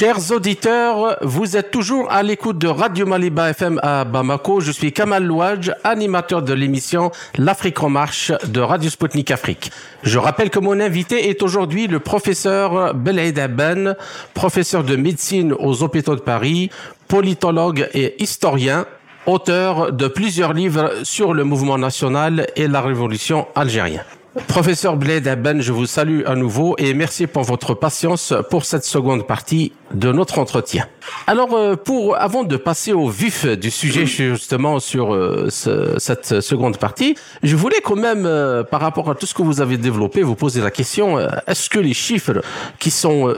Chers 0.00 0.32
auditeurs, 0.32 1.18
vous 1.20 1.58
êtes 1.58 1.70
toujours 1.70 2.10
à 2.10 2.22
l'écoute 2.22 2.56
de 2.56 2.68
Radio 2.68 3.04
Maliba 3.04 3.50
FM 3.50 3.78
à 3.82 4.06
Bamako. 4.06 4.60
Je 4.60 4.72
suis 4.72 4.94
Kamal 4.94 5.22
Louadj, 5.22 5.72
animateur 5.84 6.40
de 6.40 6.54
l'émission 6.54 7.10
L'Afrique 7.36 7.82
en 7.82 7.90
marche 7.90 8.32
de 8.48 8.60
Radio 8.62 8.88
Sputnik 8.88 9.30
Afrique. 9.30 9.70
Je 10.02 10.18
rappelle 10.18 10.48
que 10.48 10.58
mon 10.58 10.80
invité 10.80 11.28
est 11.28 11.42
aujourd'hui 11.42 11.86
le 11.86 12.00
professeur 12.00 12.94
Belaïd 12.94 13.38
Aben, 13.38 13.94
professeur 14.32 14.84
de 14.84 14.96
médecine 14.96 15.52
aux 15.52 15.82
hôpitaux 15.82 16.16
de 16.16 16.22
Paris, 16.22 16.70
politologue 17.06 17.90
et 17.92 18.22
historien, 18.22 18.86
auteur 19.26 19.92
de 19.92 20.08
plusieurs 20.08 20.54
livres 20.54 20.92
sur 21.02 21.34
le 21.34 21.44
mouvement 21.44 21.76
national 21.76 22.46
et 22.56 22.68
la 22.68 22.80
révolution 22.80 23.48
algérienne. 23.54 24.04
Professeur 24.46 24.96
Bled 24.96 25.26
Aben, 25.26 25.60
je 25.60 25.72
vous 25.72 25.86
salue 25.86 26.20
à 26.24 26.36
nouveau 26.36 26.76
et 26.78 26.94
merci 26.94 27.26
pour 27.26 27.42
votre 27.42 27.74
patience 27.74 28.32
pour 28.48 28.64
cette 28.64 28.84
seconde 28.84 29.26
partie 29.26 29.72
de 29.92 30.12
notre 30.12 30.38
entretien. 30.38 30.86
Alors, 31.26 31.52
euh, 31.54 31.74
pour 31.74 32.16
avant 32.16 32.44
de 32.44 32.56
passer 32.56 32.92
au 32.92 33.08
vif 33.08 33.44
du 33.44 33.72
sujet 33.72 34.06
justement 34.06 34.78
sur 34.78 35.12
euh, 35.12 35.48
ce, 35.50 35.98
cette 35.98 36.40
seconde 36.42 36.76
partie, 36.76 37.16
je 37.42 37.56
voulais 37.56 37.80
quand 37.82 37.96
même, 37.96 38.24
euh, 38.24 38.62
par 38.62 38.80
rapport 38.80 39.10
à 39.10 39.16
tout 39.16 39.26
ce 39.26 39.34
que 39.34 39.42
vous 39.42 39.60
avez 39.60 39.78
développé, 39.78 40.22
vous 40.22 40.36
poser 40.36 40.60
la 40.60 40.70
question 40.70 41.18
est-ce 41.48 41.68
que 41.68 41.80
les 41.80 41.94
chiffres 41.94 42.40
qui 42.78 42.92
sont 42.92 43.34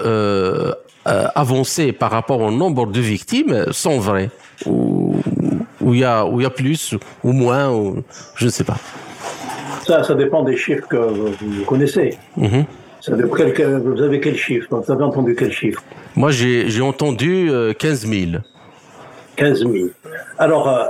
avancés 1.07 1.93
par 1.93 2.11
rapport 2.11 2.41
au 2.41 2.51
nombre 2.51 2.87
de 2.87 3.01
victimes 3.01 3.73
sont 3.73 3.99
vrais 3.99 4.29
ou 4.67 5.17
y 5.81 6.05
a 6.05 6.27
il 6.31 6.43
y 6.43 6.45
a 6.45 6.51
plus 6.51 6.95
ou 7.25 7.33
moins 7.33 7.71
ou 7.71 8.05
je 8.37 8.45
ne 8.45 8.51
sais 8.51 8.65
pas. 8.65 8.77
Ça, 9.87 10.03
ça 10.03 10.15
dépend 10.15 10.43
des 10.43 10.57
chiffres 10.57 10.87
que 10.89 10.97
vous 10.97 11.65
connaissez. 11.67 12.17
Mmh. 12.37 12.63
Vous 13.09 14.03
avez 14.03 14.21
quel 14.21 14.37
chiffre? 14.37 14.69
Vous 14.71 14.93
avez 14.93 15.03
entendu 15.03 15.35
quel 15.37 15.53
chiffre? 15.53 15.83
Moi, 16.15 16.31
j'ai 16.31 16.83
entendu 16.83 17.51
15 17.79 18.07
000. 18.07 18.43
15 19.37 19.61
000. 19.61 19.89
Alors, 20.39 20.69
euh, 20.69 20.85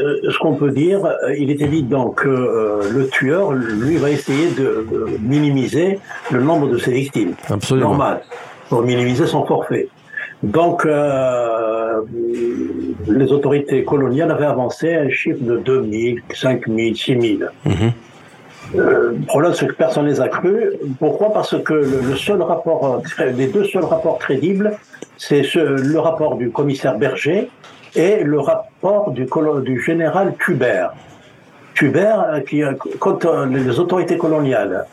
euh, 0.00 0.30
ce 0.30 0.38
qu'on 0.38 0.54
peut 0.54 0.70
dire, 0.70 1.04
euh, 1.04 1.34
il 1.36 1.50
est 1.50 1.60
évident 1.60 2.10
que 2.10 2.28
le 2.28 3.08
tueur, 3.08 3.52
lui, 3.52 3.96
va 3.96 4.10
essayer 4.10 4.50
de 4.50 4.86
minimiser 5.20 5.98
le 6.30 6.42
nombre 6.42 6.68
de 6.68 6.78
ses 6.78 6.92
victimes. 6.92 7.34
Absolument. 7.48 7.90
Normal. 7.90 8.22
Pour 8.68 8.82
minimiser 8.82 9.26
son 9.26 9.44
forfait. 9.44 9.88
Donc, 10.42 10.84
les 13.06 13.32
autorités 13.32 13.84
coloniales 13.84 14.32
avaient 14.32 14.46
avancé 14.46 14.94
un 14.94 15.10
chiffre 15.10 15.38
de 15.40 15.58
2 15.58 15.86
000, 15.92 16.16
5 16.34 16.66
000, 16.66 16.94
6 16.94 17.38
000. 17.38 17.50
Euh, 18.74 19.12
le 19.18 19.26
problème, 19.26 19.52
c'est 19.54 19.66
que 19.66 19.74
personne 19.74 20.04
ne 20.04 20.10
les 20.10 20.20
a 20.20 20.28
crus. 20.28 20.74
Pourquoi? 20.98 21.32
Parce 21.32 21.60
que 21.62 21.74
le, 21.74 22.16
seul 22.16 22.42
rapport, 22.42 23.02
euh, 23.20 23.30
les 23.32 23.48
deux 23.48 23.64
seuls 23.64 23.84
rapports 23.84 24.18
crédibles, 24.18 24.72
c'est 25.16 25.42
le 25.54 25.98
rapport 25.98 26.36
du 26.36 26.50
commissaire 26.50 26.96
Berger 26.96 27.50
et 27.94 28.24
le 28.24 28.40
rapport 28.40 29.10
du, 29.10 29.26
du 29.64 29.80
général 29.80 30.34
Tuber. 30.38 30.86
Tuber, 31.74 32.14
euh, 32.32 32.40
qui, 32.40 32.62
quand 32.98 33.24
les 33.46 33.78
autorités 33.78 34.16
coloniales, 34.16 34.86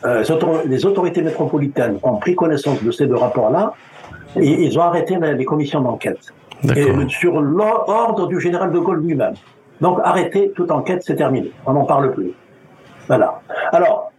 les 0.66 0.86
autorités 0.86 1.22
métropolitaines 1.22 1.98
ont 2.02 2.16
pris 2.16 2.34
connaissance 2.34 2.82
de 2.82 2.90
ces 2.90 3.06
deux 3.06 3.16
rapports-là, 3.16 3.74
ils 4.36 4.78
ont 4.78 4.82
arrêté 4.82 5.16
les 5.20 5.44
commissions 5.44 5.80
d'enquête. 5.80 6.20
Sur 7.08 7.40
l'ordre 7.40 8.28
du 8.28 8.38
général 8.40 8.70
de 8.70 8.78
Gaulle 8.78 9.02
lui-même. 9.02 9.34
Donc 9.80 9.98
arrêter 10.04 10.52
toute 10.54 10.70
enquête, 10.70 11.02
c'est 11.04 11.16
terminé. 11.16 11.50
On 11.66 11.72
n'en 11.72 11.84
parle 11.84 12.12
plus. 12.12 12.32
Voilà. 13.10 13.40
Alors, 13.72 14.12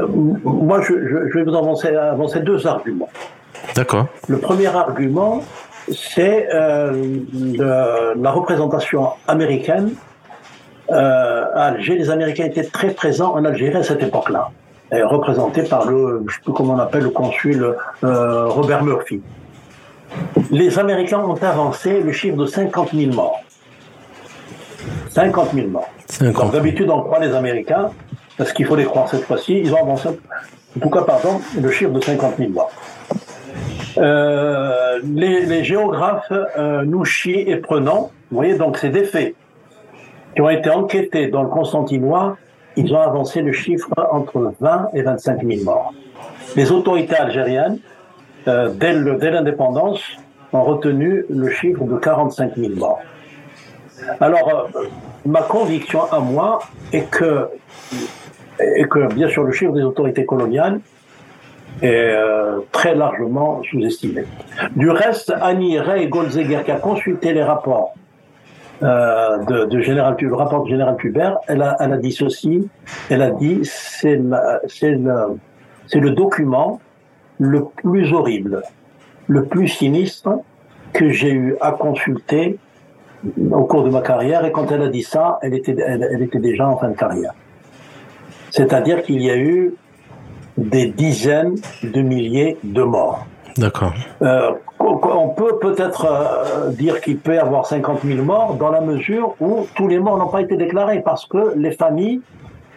euh, 0.00 0.06
moi, 0.08 0.80
je, 0.82 0.92
vais 0.92 1.44
vous 1.44 1.54
avancer, 1.54 1.94
avancer 1.94 2.40
deux 2.40 2.66
arguments. 2.66 3.08
D'accord. 3.76 4.06
Le 4.26 4.38
premier 4.38 4.66
argument, 4.66 5.40
c'est 5.88 6.48
euh, 6.52 6.92
la 8.16 8.30
représentation 8.32 9.10
américaine. 9.28 9.92
Euh, 10.90 11.44
à 11.54 11.66
Alger, 11.66 11.94
les 11.94 12.10
Américains 12.10 12.46
étaient 12.46 12.64
très 12.64 12.90
présents 12.90 13.36
en 13.36 13.44
Algérie 13.44 13.76
à 13.76 13.84
cette 13.84 14.02
époque-là, 14.02 14.50
représentés 14.90 15.62
par 15.62 15.88
le, 15.88 16.24
je 16.26 16.34
sais 16.34 16.40
plus 16.42 16.52
comment 16.52 16.74
on 16.74 16.78
appelle, 16.80 17.04
le 17.04 17.10
consul 17.10 17.72
Robert 18.02 18.82
Murphy. 18.82 19.22
Les 20.50 20.76
Américains 20.80 21.20
ont 21.20 21.40
avancé 21.40 22.00
le 22.00 22.10
chiffre 22.10 22.36
de 22.36 22.46
50 22.46 22.94
000 22.94 23.14
morts. 23.14 23.44
50 25.10 25.54
000 25.54 25.68
morts. 25.68 25.90
D'habitude, 26.52 26.90
on 26.90 27.02
croit 27.02 27.18
les 27.18 27.34
Américains, 27.34 27.90
parce 28.36 28.52
qu'il 28.52 28.66
faut 28.66 28.76
les 28.76 28.84
croire 28.84 29.08
cette 29.08 29.22
fois-ci, 29.22 29.58
ils 29.58 29.72
ont 29.74 29.82
avancé, 29.82 30.08
en 30.08 30.80
tout 30.80 30.90
cas, 30.90 31.02
pardon, 31.02 31.40
le 31.60 31.70
chiffre 31.70 31.92
de 31.92 32.00
50 32.00 32.36
000 32.38 32.50
morts. 32.50 32.70
Euh, 33.98 35.00
les, 35.04 35.64
géographes 35.64 36.30
euh, 36.30 36.84
nous 36.84 37.04
chient 37.04 37.40
et 37.48 37.56
prenant, 37.56 38.10
vous 38.30 38.36
voyez, 38.36 38.56
donc 38.56 38.76
c'est 38.76 38.90
des 38.90 39.04
faits 39.04 39.34
qui 40.34 40.40
ont 40.40 40.50
été 40.50 40.70
enquêtés 40.70 41.28
dans 41.28 41.42
le 41.42 41.48
Constantinois, 41.48 42.36
ils 42.76 42.94
ont 42.94 43.00
avancé 43.00 43.42
le 43.42 43.52
chiffre 43.52 43.88
entre 44.12 44.52
20 44.60 44.90
et 44.94 45.02
25 45.02 45.44
000 45.44 45.64
morts. 45.64 45.92
Les 46.54 46.70
autorités 46.70 47.16
algériennes, 47.16 47.78
euh, 48.46 48.68
dès 48.72 49.30
l'indépendance, 49.30 50.00
ont 50.52 50.62
retenu 50.62 51.24
le 51.28 51.50
chiffre 51.50 51.84
de 51.84 51.96
45 51.96 52.56
000 52.56 52.74
morts. 52.76 53.00
Alors, 54.20 54.70
euh, 54.76 54.84
ma 55.26 55.42
conviction 55.42 56.04
à 56.10 56.20
moi 56.20 56.60
est 56.92 57.10
que 57.10 57.48
bien 59.14 59.28
sûr 59.28 59.44
le 59.44 59.52
chiffre 59.52 59.72
des 59.72 59.82
autorités 59.82 60.24
coloniales 60.24 60.80
est 61.82 62.12
euh, 62.12 62.60
très 62.72 62.94
largement 62.94 63.62
sous-estimé. 63.70 64.24
Du 64.74 64.90
reste, 64.90 65.32
Annie 65.40 65.78
Ray 65.78 66.08
Goldzeger, 66.08 66.64
qui 66.64 66.70
a 66.70 66.76
consulté 66.76 67.32
les 67.32 67.42
rapports 67.42 67.94
euh, 68.82 69.38
de, 69.66 69.80
général, 69.80 70.16
le 70.20 70.34
rapport 70.34 70.64
de 70.64 70.68
général 70.68 70.96
Pubert, 70.96 71.38
elle 71.48 71.62
a, 71.62 71.96
dit 71.96 72.12
ceci, 72.12 72.68
elle 73.10 73.22
a 73.22 73.30
dit 73.30 73.60
c'est 73.64 74.16
le 74.16 76.10
document 76.10 76.80
le 77.38 77.64
plus 77.64 78.12
horrible, 78.12 78.62
le 79.26 79.44
plus 79.44 79.68
sinistre 79.68 80.30
que 80.92 81.10
j'ai 81.10 81.32
eu 81.32 81.56
à 81.60 81.72
consulter 81.72 82.58
au 83.50 83.64
cours 83.64 83.84
de 83.84 83.90
ma 83.90 84.00
carrière, 84.00 84.44
et 84.44 84.52
quand 84.52 84.70
elle 84.70 84.82
a 84.82 84.88
dit 84.88 85.02
ça, 85.02 85.38
elle 85.42 85.54
était, 85.54 85.76
elle 85.78 86.22
était 86.22 86.38
déjà 86.38 86.68
en 86.68 86.76
fin 86.76 86.88
de 86.88 86.96
carrière. 86.96 87.32
C'est-à-dire 88.50 89.02
qu'il 89.02 89.22
y 89.22 89.30
a 89.30 89.36
eu 89.36 89.74
des 90.56 90.86
dizaines 90.86 91.56
de 91.82 92.00
milliers 92.00 92.58
de 92.64 92.82
morts. 92.82 93.26
D'accord. 93.56 93.92
Euh, 94.22 94.52
on 94.78 95.28
peut 95.30 95.58
peut-être 95.58 96.06
euh, 96.06 96.70
dire 96.70 97.00
qu'il 97.00 97.18
peut 97.18 97.34
y 97.34 97.38
avoir 97.38 97.66
50 97.66 98.02
000 98.04 98.22
morts 98.22 98.54
dans 98.54 98.70
la 98.70 98.80
mesure 98.80 99.34
où 99.40 99.66
tous 99.74 99.88
les 99.88 99.98
morts 99.98 100.16
n'ont 100.16 100.28
pas 100.28 100.42
été 100.42 100.56
déclarés 100.56 101.00
parce 101.00 101.26
que 101.26 101.54
les 101.56 101.72
familles 101.72 102.20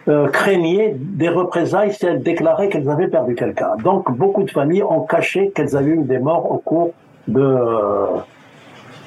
euh, 0.08 0.28
craignaient 0.28 0.96
des 0.98 1.28
représailles 1.28 1.92
si 1.92 2.04
elles 2.06 2.22
déclaraient 2.22 2.68
qu'elles 2.68 2.90
avaient 2.90 3.08
perdu 3.08 3.36
quelqu'un. 3.36 3.76
Donc 3.84 4.10
beaucoup 4.16 4.42
de 4.42 4.50
familles 4.50 4.82
ont 4.82 5.02
caché 5.02 5.52
qu'elles 5.54 5.76
avaient 5.76 5.92
eu 5.92 6.02
des 6.02 6.18
morts 6.18 6.50
au 6.50 6.58
cours 6.58 6.92
de, 7.28 7.56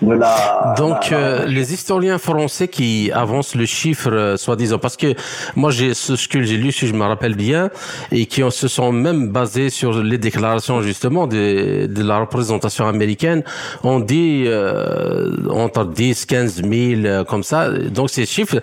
donc, 0.01 1.11
euh, 1.11 1.45
les 1.45 1.73
historiens 1.73 2.17
français 2.17 2.67
qui 2.67 3.11
avancent 3.13 3.55
le 3.55 3.65
chiffre, 3.65 4.11
euh, 4.11 4.37
soi-disant, 4.37 4.77
parce 4.77 4.97
que 4.97 5.13
moi, 5.55 5.71
j'ai 5.71 5.93
ce 5.93 6.27
que 6.27 6.41
j'ai 6.43 6.57
lu, 6.57 6.71
si 6.71 6.87
je 6.87 6.93
me 6.93 7.03
rappelle 7.03 7.35
bien, 7.35 7.69
et 8.11 8.25
qui 8.25 8.43
se 8.49 8.67
sont 8.67 8.91
même 8.91 9.29
basés 9.29 9.69
sur 9.69 10.01
les 10.03 10.17
déclarations 10.17 10.81
justement 10.81 11.27
de, 11.27 11.85
de 11.85 12.03
la 12.03 12.19
représentation 12.19 12.87
américaine, 12.87 13.43
on 13.83 13.99
dit 13.99 14.43
euh, 14.47 15.31
entre 15.49 15.85
10, 15.85 16.25
15 16.25 16.63
000, 16.63 17.23
comme 17.25 17.43
ça. 17.43 17.69
Donc, 17.69 18.09
ces 18.09 18.25
chiffres, 18.25 18.61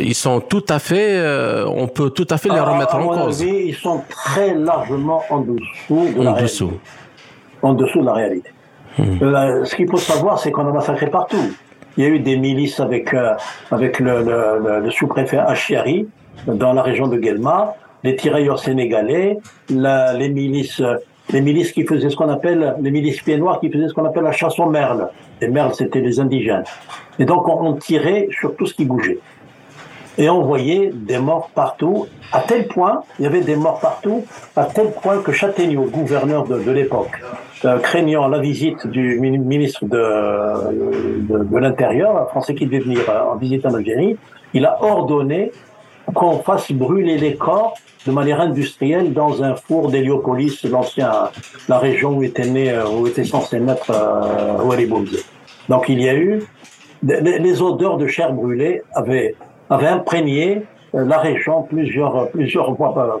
ils 0.00 0.14
sont 0.14 0.40
tout 0.40 0.64
à 0.68 0.78
fait, 0.78 1.20
on 1.66 1.88
peut 1.88 2.10
tout 2.10 2.26
à 2.30 2.38
fait 2.38 2.48
les 2.48 2.58
ah, 2.58 2.72
remettre 2.72 2.94
en 2.94 3.08
cause. 3.08 3.40
ils 3.40 3.74
sont 3.74 4.02
très 4.08 4.54
largement 4.54 5.22
en 5.28 5.40
dessous 5.40 6.14
de 6.16 6.26
en 6.26 6.40
dessous. 6.40 6.72
En 7.62 7.74
dessous 7.74 8.00
de 8.00 8.06
la 8.06 8.14
réalité. 8.14 8.50
Euh, 9.00 9.64
ce 9.64 9.74
qu'il 9.74 9.88
faut 9.88 9.96
savoir, 9.96 10.38
c'est 10.38 10.50
qu'on 10.50 10.66
a 10.66 10.72
massacré 10.72 11.08
partout. 11.08 11.52
Il 11.96 12.04
y 12.04 12.06
a 12.06 12.10
eu 12.10 12.20
des 12.20 12.36
milices 12.36 12.80
avec, 12.80 13.12
euh, 13.14 13.34
le, 13.70 14.90
sous-préfet 14.90 15.38
Achiari 15.38 16.06
dans 16.46 16.72
la 16.72 16.82
région 16.82 17.08
de 17.08 17.16
Guelma, 17.18 17.74
les 18.02 18.16
tirailleurs 18.16 18.58
sénégalais, 18.58 19.38
la, 19.70 20.12
les 20.14 20.28
milices 20.28 20.82
les 21.30 21.40
milices 21.40 21.72
qui 21.72 21.84
faisaient 21.84 22.10
ce 22.10 22.16
qu'on 22.16 22.28
appelle, 22.28 22.76
les 22.80 22.90
milices 22.90 23.22
pieds 23.22 23.36
noirs 23.36 23.60
qui 23.60 23.70
faisaient 23.70 23.88
ce 23.88 23.94
qu'on 23.94 24.04
appelle 24.04 24.24
la 24.24 24.32
chasse 24.32 24.58
aux 24.58 24.68
merles. 24.68 25.08
Les 25.40 25.48
merles, 25.48 25.74
c'était 25.74 26.00
les 26.00 26.20
indigènes. 26.20 26.64
Et 27.18 27.24
donc, 27.24 27.48
on, 27.48 27.74
tirait 27.74 28.28
sur 28.38 28.54
tout 28.56 28.66
ce 28.66 28.74
qui 28.74 28.84
bougeait. 28.84 29.18
Et 30.18 30.28
on 30.28 30.42
voyait 30.42 30.90
des 30.92 31.18
morts 31.18 31.50
partout, 31.54 32.06
à 32.32 32.40
tel 32.40 32.68
point, 32.68 33.02
il 33.18 33.22
y 33.22 33.26
avait 33.26 33.40
des 33.40 33.56
morts 33.56 33.80
partout, 33.80 34.24
à 34.56 34.64
tel 34.64 34.90
point 34.90 35.18
que 35.22 35.32
Châtaigneau, 35.32 35.84
gouverneur 35.84 36.44
de, 36.44 36.70
l'époque, 36.70 37.22
craignant 37.82 38.28
la 38.28 38.38
visite 38.38 38.86
du 38.86 39.20
ministre 39.20 39.84
de, 39.84 41.44
de, 41.44 41.58
l'Intérieur, 41.58 42.28
français 42.30 42.54
qui 42.54 42.66
devait 42.66 42.80
venir 42.80 43.00
euh, 43.08 43.32
en 43.32 43.36
visite 43.36 43.64
en 43.66 43.74
Algérie, 43.74 44.16
il 44.54 44.64
a 44.66 44.82
ordonné 44.82 45.52
qu'on 46.14 46.38
fasse 46.38 46.72
brûler 46.72 47.18
les 47.18 47.36
corps 47.36 47.74
de 48.06 48.12
manière 48.12 48.40
industrielle 48.40 49.12
dans 49.12 49.42
un 49.42 49.54
four 49.54 49.90
d'Héliopolis, 49.90 50.64
l'ancien, 50.64 51.30
la 51.68 51.78
région 51.78 52.16
où 52.16 52.22
était 52.22 52.46
né, 52.46 52.70
euh, 52.70 52.84
où 52.88 53.06
était 53.06 53.24
censé 53.24 53.60
naître 53.60 53.90
euh, 53.90 54.62
Wali 54.62 54.88
Donc 55.68 55.88
il 55.88 56.00
y 56.00 56.08
a 56.08 56.14
eu 56.14 56.42
les, 57.04 57.62
odeurs 57.62 57.96
de 57.96 58.06
chair 58.06 58.32
brûlée 58.32 58.82
avaient, 58.94 59.34
avaient 59.70 59.88
imprégné 59.88 60.62
euh, 60.94 61.04
la 61.04 61.18
région 61.18 61.62
plusieurs, 61.62 62.28
plusieurs 62.30 62.76
fois 62.76 62.94
par, 62.94 63.20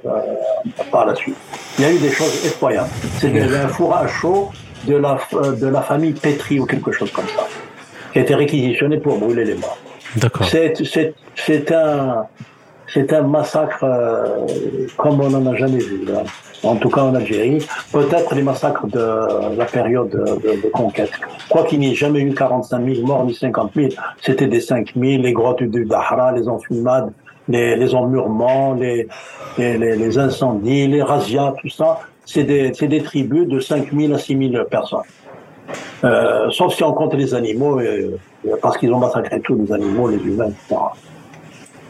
par, 0.90 1.06
la 1.06 1.14
suite. 1.14 1.36
Il 1.82 1.86
y 1.86 1.90
a 1.90 1.94
eu 1.94 1.98
des 1.98 2.12
choses 2.12 2.46
effroyables. 2.46 2.90
C'est 3.18 3.36
un 3.36 3.66
four 3.66 3.96
à 3.96 4.06
chaud 4.06 4.52
de 4.86 4.94
la, 4.94 5.18
euh, 5.34 5.50
de 5.50 5.66
la 5.66 5.82
famille 5.82 6.12
Petri 6.12 6.60
ou 6.60 6.64
quelque 6.64 6.92
chose 6.92 7.10
comme 7.10 7.26
ça, 7.26 7.44
qui 8.12 8.20
a 8.20 8.22
été 8.22 8.36
réquisitionné 8.36 8.98
pour 8.98 9.18
brûler 9.18 9.44
les 9.44 9.56
morts. 9.56 9.76
D'accord. 10.14 10.46
C'est 10.46 11.72
un, 11.72 12.26
c'est 12.86 13.12
un 13.12 13.22
massacre 13.22 13.84
comme 14.96 15.22
on 15.22 15.30
n'en 15.30 15.44
a 15.52 15.56
jamais 15.56 15.78
vu. 15.78 16.06
En 16.62 16.76
tout 16.76 16.88
cas 16.88 17.00
en 17.00 17.16
Algérie. 17.16 17.66
Peut-être 17.92 18.32
les 18.36 18.42
massacres 18.42 18.86
de 18.86 19.56
la 19.56 19.64
période 19.64 20.10
de, 20.10 20.68
conquête. 20.68 21.10
Quoi 21.48 21.64
qu'il 21.64 21.80
n'y 21.80 21.90
ait 21.90 21.96
jamais 21.96 22.20
eu 22.20 22.32
45 22.32 22.94
000 22.94 23.04
morts 23.04 23.24
ni 23.24 23.34
50 23.34 23.72
000, 23.74 23.88
c'était 24.20 24.46
des 24.46 24.60
5 24.60 24.92
000, 24.94 25.20
les 25.20 25.32
grottes 25.32 25.64
du 25.64 25.84
Dahra, 25.84 26.30
les 26.30 26.46
enfumades, 26.46 27.10
les, 27.48 27.76
les 27.76 27.94
emmurements, 27.94 28.74
les, 28.74 29.08
incendies, 30.18 30.86
les 30.86 31.02
razzias, 31.02 31.54
tout 31.60 31.68
ça, 31.68 32.00
c'est 32.24 32.44
des, 32.44 33.02
tribus 33.02 33.46
de 33.48 33.60
5 33.60 33.92
000 33.92 34.12
à 34.12 34.18
6 34.18 34.50
000 34.52 34.64
personnes. 34.64 35.00
Euh, 36.04 36.50
sauf 36.50 36.74
si 36.74 36.82
on 36.82 36.92
compte 36.92 37.14
les 37.14 37.34
animaux, 37.34 37.80
euh, 37.80 38.18
parce 38.60 38.76
qu'ils 38.76 38.92
ont 38.92 38.98
massacré 38.98 39.40
tous 39.40 39.54
les 39.54 39.72
animaux, 39.72 40.08
les 40.08 40.16
humains, 40.16 40.48
etc. 40.48 40.80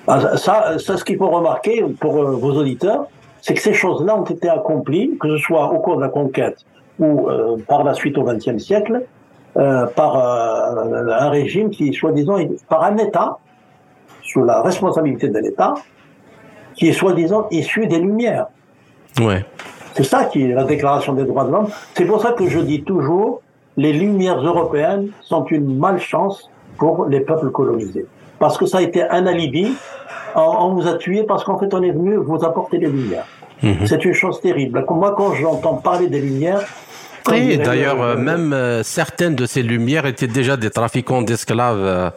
Ah, 0.07 0.37
ça, 0.37 0.79
ça, 0.79 0.97
ce 0.97 1.05
qu'il 1.05 1.17
faut 1.17 1.31
remarquer 1.31 1.85
pour 2.01 2.19
euh, 2.19 2.33
vos 2.33 2.53
auditeurs, 2.53 3.07
c'est 3.41 3.55
que 3.55 3.61
ces 3.61 3.75
choses-là 3.75 4.17
ont 4.17 4.25
été 4.25 4.49
accomplies, 4.49 5.17
que 5.21 5.37
ce 5.37 5.39
soit 5.39 5.73
au 5.73 5.81
cours 5.81 5.97
de 5.97 6.03
la 6.03 6.09
conquête 6.09 6.65
ou 6.99 7.29
euh, 7.29 7.57
par 7.67 7.85
la 7.85 7.95
suite 7.95 8.17
au 8.19 8.25
XXe 8.25 8.59
siècle, 8.59 9.03
euh, 9.57 9.87
par 9.87 10.17
euh, 10.17 11.09
un 11.11 11.29
régime 11.29 11.71
qui, 11.71 11.93
soi-disant, 11.93 12.39
par 12.69 12.85
un 12.85 12.97
État, 12.97 13.39
sous 14.33 14.45
la 14.45 14.63
responsabilité 14.63 15.29
de 15.29 15.39
l'État, 15.39 15.75
qui 16.75 16.89
est 16.89 16.93
soi-disant 16.93 17.49
issu 17.51 17.87
des 17.87 17.99
Lumières. 17.99 18.47
Ouais. 19.21 19.45
C'est 19.95 20.05
ça 20.05 20.25
qui 20.25 20.43
est 20.43 20.55
la 20.55 20.65
déclaration 20.65 21.13
des 21.13 21.25
droits 21.25 21.45
de 21.45 21.53
l'homme. 21.53 21.69
C'est 21.95 22.07
pour 22.07 22.23
ça 22.23 22.33
que 22.33 22.49
je 22.49 22.59
dis 22.61 22.83
toujours, 22.83 23.43
les 23.77 23.93
Lumières 23.93 24.41
européennes 24.41 25.09
sont 25.21 25.45
une 25.47 25.79
malchance 25.79 26.51
pour 26.79 27.07
les 27.07 27.21
peuples 27.21 27.51
colonisés. 27.51 28.07
Parce 28.39 28.57
que 28.57 28.65
ça 28.65 28.79
a 28.79 28.83
été 28.83 29.03
un 29.03 29.27
alibi. 29.27 29.75
On, 30.35 30.71
vous 30.75 30.87
a 30.89 30.95
tué 30.95 31.25
parce 31.25 31.45
qu'en 31.45 31.59
fait, 31.59 31.73
on 31.75 31.83
est 31.83 31.91
venu 31.91 32.17
vous 32.17 32.43
apporter 32.43 32.79
les 32.79 32.89
Lumières. 32.89 33.27
Mhm. 33.63 33.87
C'est 33.87 34.03
une 34.05 34.15
chose 34.15 34.41
terrible. 34.41 34.85
Moi, 34.89 35.15
quand 35.17 35.35
j'entends 35.35 35.75
parler 35.75 36.09
des 36.09 36.21
Lumières, 36.21 36.63
oui, 37.31 37.59
d'ailleurs, 37.59 38.01
euh, 38.01 38.17
même 38.17 38.53
euh, 38.53 38.83
certaines 38.83 39.35
de 39.35 39.47
ces 39.47 39.63
lumières 39.63 40.07
étaient 40.07 40.27
déjà 40.27 40.57
des 40.57 40.71
trafiquants 40.71 41.23
d'esclaves 41.23 42.13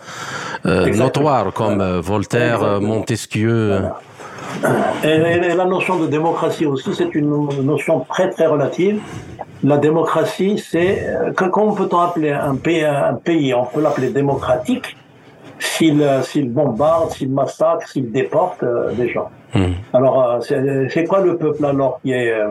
euh, 0.66 0.94
notoires, 0.94 1.54
comme 1.54 1.82
Voltaire, 2.00 2.82
Montesquieu. 2.82 3.82
Et, 5.04 5.18
la 5.56 5.66
notion 5.66 6.00
de 6.00 6.08
démocratie 6.08 6.66
aussi, 6.66 6.94
c'est 6.96 7.14
une 7.14 7.30
notion 7.64 8.02
très 8.02 8.30
très 8.30 8.48
relative. 8.48 9.00
La 9.64 9.78
démocratie, 9.78 10.64
c'est 10.66 11.08
comment 11.36 11.74
peut-on 11.74 12.00
appeler 12.00 12.32
un 12.32 12.56
pays, 12.56 12.84
un 12.84 13.16
pays 13.16 13.54
On 13.54 13.66
peut 13.66 13.82
l'appeler 13.82 14.10
démocratique 14.10 14.96
s'il 15.60 16.50
bombarde, 16.50 17.12
s'il 17.12 17.32
massacre, 17.32 17.88
s'il 17.88 18.12
déporte 18.12 18.64
des 18.98 19.10
gens. 19.10 19.30
Hmm. 19.56 19.72
Alors, 19.94 20.42
euh, 20.52 20.88
c'est 20.90 21.06
quoi 21.06 21.22
le 21.22 21.38
peuple 21.38 21.64
alors 21.66 22.02
qui, 22.02 22.12
est, 22.12 22.30
euh, 22.30 22.50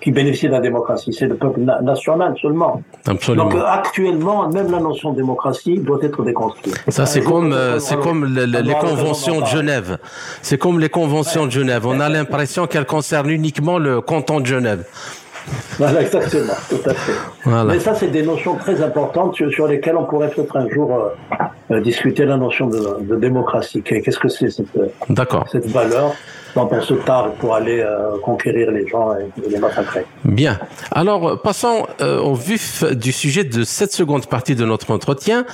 qui 0.00 0.12
bénéficie 0.12 0.46
de 0.46 0.52
la 0.52 0.60
démocratie? 0.60 1.12
C'est 1.12 1.26
le 1.26 1.34
peuple 1.34 1.60
national 1.82 2.36
seulement. 2.40 2.80
Absolument. 3.08 3.48
Donc, 3.48 3.60
actuellement, 3.66 4.48
même 4.48 4.70
la 4.70 4.78
notion 4.78 5.10
de 5.10 5.16
démocratie 5.16 5.80
doit 5.80 5.98
être 6.00 6.22
déconstruite. 6.22 6.80
Ça, 6.86 7.06
c'est 7.06 7.22
comme, 7.22 7.52
euh, 7.52 7.80
c'est 7.80 7.98
comme 7.98 8.24
les 8.24 8.74
conventions 8.74 9.40
de 9.40 9.46
Genève. 9.46 9.98
C'est 10.40 10.58
comme 10.58 10.78
les 10.78 10.88
conventions 10.88 11.46
de 11.46 11.50
Genève. 11.50 11.84
On 11.86 11.98
a 11.98 12.08
l'impression 12.08 12.68
qu'elles 12.68 12.86
concernent 12.86 13.30
uniquement 13.30 13.78
le 13.78 14.00
canton 14.00 14.38
de 14.38 14.46
Genève. 14.46 14.84
Voilà, 15.78 16.02
exactement, 16.02 16.54
tout 16.68 16.90
à 16.90 16.94
fait. 16.94 17.12
Mais 17.66 17.78
ça, 17.78 17.94
c'est 17.94 18.08
des 18.08 18.22
notions 18.22 18.56
très 18.56 18.82
importantes 18.82 19.36
sur, 19.36 19.68
lesquelles 19.68 19.96
on 19.96 20.04
pourrait 20.04 20.28
peut-être 20.30 20.56
un 20.56 20.68
jour 20.68 21.12
euh, 21.70 21.80
discuter 21.80 22.24
la 22.24 22.36
notion 22.36 22.66
de, 22.66 22.98
de 23.00 23.16
démocratie. 23.16 23.82
Qu'est-ce 23.82 24.18
que 24.18 24.28
c'est 24.28 24.50
cette, 24.50 24.66
cette 25.52 25.66
valeur? 25.66 26.14
Pour 27.38 27.54
aller 27.54 27.80
euh, 27.80 28.18
conquérir 28.22 28.70
les 28.70 28.86
gens 28.88 29.12
et, 29.14 29.48
les 29.48 29.58
massacrer. 29.58 30.04
Bien. 30.24 30.58
Alors, 30.90 31.40
passons 31.40 31.86
euh, 32.00 32.20
au 32.20 32.34
vif 32.34 32.84
du 32.84 33.12
sujet 33.12 33.44
de 33.44 33.62
cette 33.62 33.92
seconde 33.92 34.26
partie 34.26 34.54
de 34.54 34.64
notre 34.64 34.90
entretien. 34.90 35.44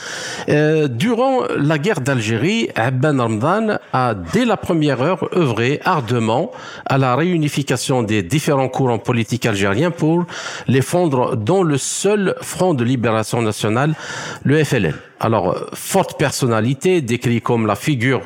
Euh, 0.48 0.88
durant 0.88 1.42
la 1.56 1.78
guerre 1.78 2.00
d'Algérie, 2.00 2.68
Abban 2.74 3.18
Ramdan 3.18 3.78
a, 3.92 4.14
dès 4.14 4.44
la 4.44 4.56
première 4.56 5.02
heure, 5.02 5.28
œuvré 5.36 5.80
ardemment 5.84 6.50
à 6.86 6.98
la 6.98 7.16
réunification 7.16 8.02
des 8.02 8.22
différents 8.22 8.68
courants 8.68 8.98
politiques 8.98 9.46
algériens 9.46 9.90
pour 9.90 10.24
les 10.68 10.82
fondre 10.82 11.36
dans 11.36 11.62
le 11.62 11.78
seul 11.78 12.34
front 12.40 12.74
de 12.74 12.84
libération 12.84 13.42
nationale, 13.42 13.94
le 14.44 14.62
FLN. 14.62 14.94
Alors, 15.20 15.56
forte 15.74 16.18
personnalité, 16.18 17.00
décrit 17.00 17.40
comme 17.40 17.66
la 17.66 17.76
figure 17.76 18.20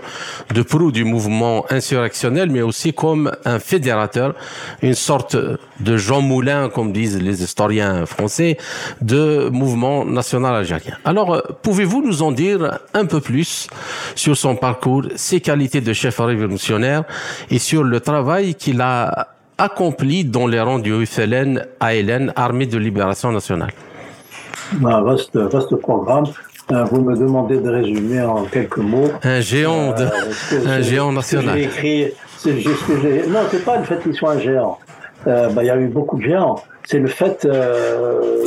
de 0.54 0.62
proue 0.62 0.90
du 0.90 1.04
mouvement 1.04 1.64
insurrectionnel, 1.70 2.50
mais 2.50 2.62
aussi 2.62 2.92
comme 2.92 3.30
un 3.44 3.58
fédérateur, 3.58 4.34
une 4.82 4.94
sorte 4.94 5.36
de 5.36 5.96
Jean 5.96 6.22
Moulin, 6.22 6.68
comme 6.68 6.92
disent 6.92 7.20
les 7.22 7.42
historiens 7.42 8.06
français, 8.06 8.56
de 9.00 9.48
mouvement 9.50 10.04
national 10.04 10.54
algérien. 10.54 10.96
Alors, 11.04 11.42
pouvez-vous 11.62 12.02
nous 12.02 12.22
en 12.22 12.32
dire 12.32 12.78
un 12.94 13.04
peu 13.04 13.20
plus 13.20 13.68
sur 14.14 14.36
son 14.36 14.56
parcours, 14.56 15.04
ses 15.16 15.40
qualités 15.40 15.80
de 15.80 15.92
chef 15.92 16.18
révolutionnaire 16.18 17.04
et 17.50 17.58
sur 17.58 17.84
le 17.84 18.00
travail 18.00 18.54
qu'il 18.54 18.80
a 18.80 19.28
accompli 19.58 20.24
dans 20.24 20.46
les 20.46 20.60
rangs 20.60 20.78
du 20.78 21.04
FLN, 21.04 21.66
ALN, 21.80 22.32
Armée 22.36 22.66
de 22.66 22.78
Libération 22.78 23.32
Nationale? 23.32 23.72
Vaste, 24.80 25.36
vaste 25.36 25.76
programme. 25.76 26.26
Euh, 26.70 26.84
vous 26.84 27.00
me 27.00 27.16
demandez 27.16 27.58
de 27.58 27.70
résumer 27.70 28.20
en 28.20 28.44
quelques 28.44 28.76
mots. 28.76 29.08
Un 29.22 29.40
géant, 29.40 29.92
de, 29.92 30.02
euh, 30.02 30.66
un 30.66 30.82
géant 30.82 31.12
national. 31.12 31.56
J'ai 31.56 31.64
écrit, 31.64 32.12
c'est 32.36 32.58
juste 32.60 32.86
que 32.86 33.00
j'ai. 33.00 33.26
Non, 33.26 33.40
c'est 33.50 33.64
pas 33.64 33.78
le 33.78 33.84
fait 33.84 34.02
qu'il 34.02 34.12
soit 34.12 34.32
un 34.32 34.38
géant. 34.38 34.78
Euh, 35.26 35.48
bah, 35.48 35.62
il 35.64 35.66
y 35.66 35.70
a 35.70 35.78
eu 35.78 35.86
beaucoup 35.86 36.18
de 36.18 36.24
géants. 36.24 36.56
C'est 36.84 36.98
le 36.98 37.06
fait 37.06 37.46
euh, 37.46 38.44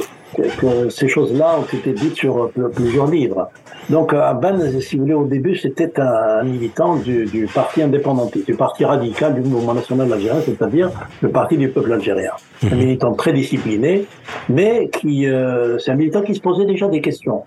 que, 0.60 0.90
ces 0.90 1.08
choses-là 1.08 1.58
ont 1.60 1.78
été 1.78 1.94
dites 1.94 2.16
sur 2.16 2.52
plusieurs 2.76 3.08
livres. 3.08 3.50
Donc, 3.90 4.14
Abban, 4.14 4.60
si 4.80 4.96
vous 4.96 5.02
voulez, 5.02 5.14
au 5.16 5.26
début, 5.26 5.56
c'était 5.56 6.00
un, 6.00 6.44
militant 6.44 6.98
du, 6.98 7.26
du, 7.26 7.48
parti 7.48 7.82
indépendantiste, 7.82 8.46
du 8.46 8.54
parti 8.54 8.86
radical 8.86 9.34
du 9.34 9.42
mouvement 9.42 9.74
national 9.74 10.14
algérien, 10.14 10.42
c'est-à-dire 10.46 10.92
le 11.22 11.30
parti 11.30 11.58
du 11.58 11.70
peuple 11.70 11.92
algérien. 11.94 12.32
Un 12.64 12.68
mhm. 12.68 12.78
militant 12.78 13.14
très 13.14 13.34
discipliné, 13.34 14.06
mais 14.48 14.90
qui, 14.90 15.28
c'est 15.80 15.92
un 15.92 15.96
militant 15.96 16.22
qui 16.22 16.36
se 16.36 16.42
posait 16.42 16.66
déjà 16.66 16.88
des 16.88 17.02
questions 17.02 17.44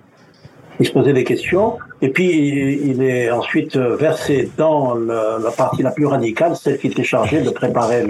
il 0.80 0.86
se 0.86 0.92
posait 0.92 1.12
des 1.12 1.24
questions, 1.24 1.78
et 2.02 2.08
puis 2.08 2.80
il 2.84 3.02
est 3.02 3.30
ensuite 3.30 3.76
versé 3.76 4.50
dans 4.56 4.94
la 4.94 5.50
partie 5.56 5.82
la 5.82 5.92
plus 5.92 6.06
radicale, 6.06 6.56
celle 6.56 6.78
qui 6.78 6.88
était 6.88 7.04
chargée 7.04 7.42
de 7.42 7.50
préparer 7.50 8.04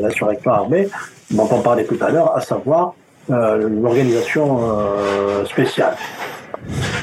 l'insurrection 0.00 0.52
armée, 0.52 0.88
dont 1.30 1.48
on 1.50 1.60
parlait 1.60 1.84
tout 1.84 1.98
à 2.00 2.10
l'heure, 2.10 2.36
à 2.36 2.40
savoir 2.40 2.94
euh, 3.30 3.68
l'organisation 3.68 4.60
euh, 4.62 5.44
spéciale. 5.46 5.96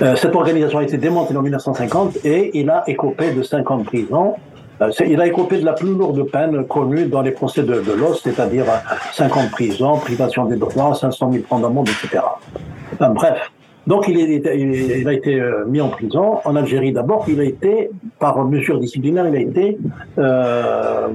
Euh, 0.01 0.15
cette 0.15 0.35
organisation 0.35 0.79
a 0.79 0.83
été 0.83 0.97
démantelée 0.97 1.37
en 1.37 1.41
1950 1.41 2.25
et 2.25 2.57
il 2.57 2.69
a 2.69 2.83
écopé 2.87 3.31
de 3.31 3.43
50 3.43 3.85
prisons. 3.85 4.35
Euh, 4.81 4.89
il 5.05 5.19
a 5.19 5.27
écopé 5.27 5.59
de 5.59 5.65
la 5.65 5.73
plus 5.73 5.93
lourde 5.93 6.23
peine 6.31 6.65
connue 6.65 7.05
dans 7.05 7.21
les 7.21 7.31
procès 7.31 7.63
de, 7.63 7.81
de 7.81 7.91
l'os, 7.91 8.21
c'est-à-dire 8.23 8.65
50 9.13 9.51
prisons, 9.51 9.97
privation 9.97 10.45
des 10.45 10.55
droits, 10.55 10.95
500 10.95 11.31
000 11.31 11.43
francs 11.43 11.61
d'amende, 11.61 11.89
etc. 11.89 12.23
Enfin, 12.93 13.09
bref, 13.09 13.51
donc 13.86 14.07
il, 14.07 14.17
il, 14.17 15.07
a 15.07 15.13
été 15.13 15.39
euh, 15.39 15.65
mis 15.65 15.81
en 15.81 15.89
prison 15.89 16.39
en 16.45 16.55
Algérie 16.55 16.93
d'abord. 16.93 17.25
Il 17.27 17.39
a 17.41 17.43
été, 17.43 17.89
par 18.17 18.43
mesure 18.45 18.79
disciplinaire, 18.79 19.27
il 19.27 19.36
a 19.36 19.39
été 19.39 19.77
euh, 20.17 21.07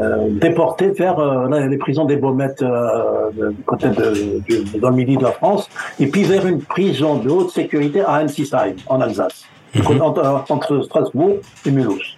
euh 0.00 0.28
déporté 0.30 0.90
vers 0.90 1.18
euh, 1.18 1.68
les 1.68 1.76
prisons 1.76 2.06
des 2.06 2.16
Baumettes 2.16 2.62
euh, 2.62 3.30
côté 3.66 3.88
de, 3.88 4.78
dans 4.78 4.90
le 4.90 4.96
midi 4.96 5.16
de 5.18 5.22
la 5.22 5.32
France, 5.32 5.68
et 6.00 6.06
puis 6.06 6.22
vers 6.24 6.46
une 6.46 6.60
prison 6.60 7.16
de 7.16 7.28
haute 7.28 7.50
sécurité 7.50 8.00
à 8.00 8.22
Ensisheim, 8.22 8.76
en 8.86 9.00
Alsace, 9.02 9.44
mhm. 9.74 10.00
entre, 10.00 10.44
entre, 10.48 10.82
Strasbourg 10.82 11.36
et 11.66 11.70
Mulhouse. 11.70 12.16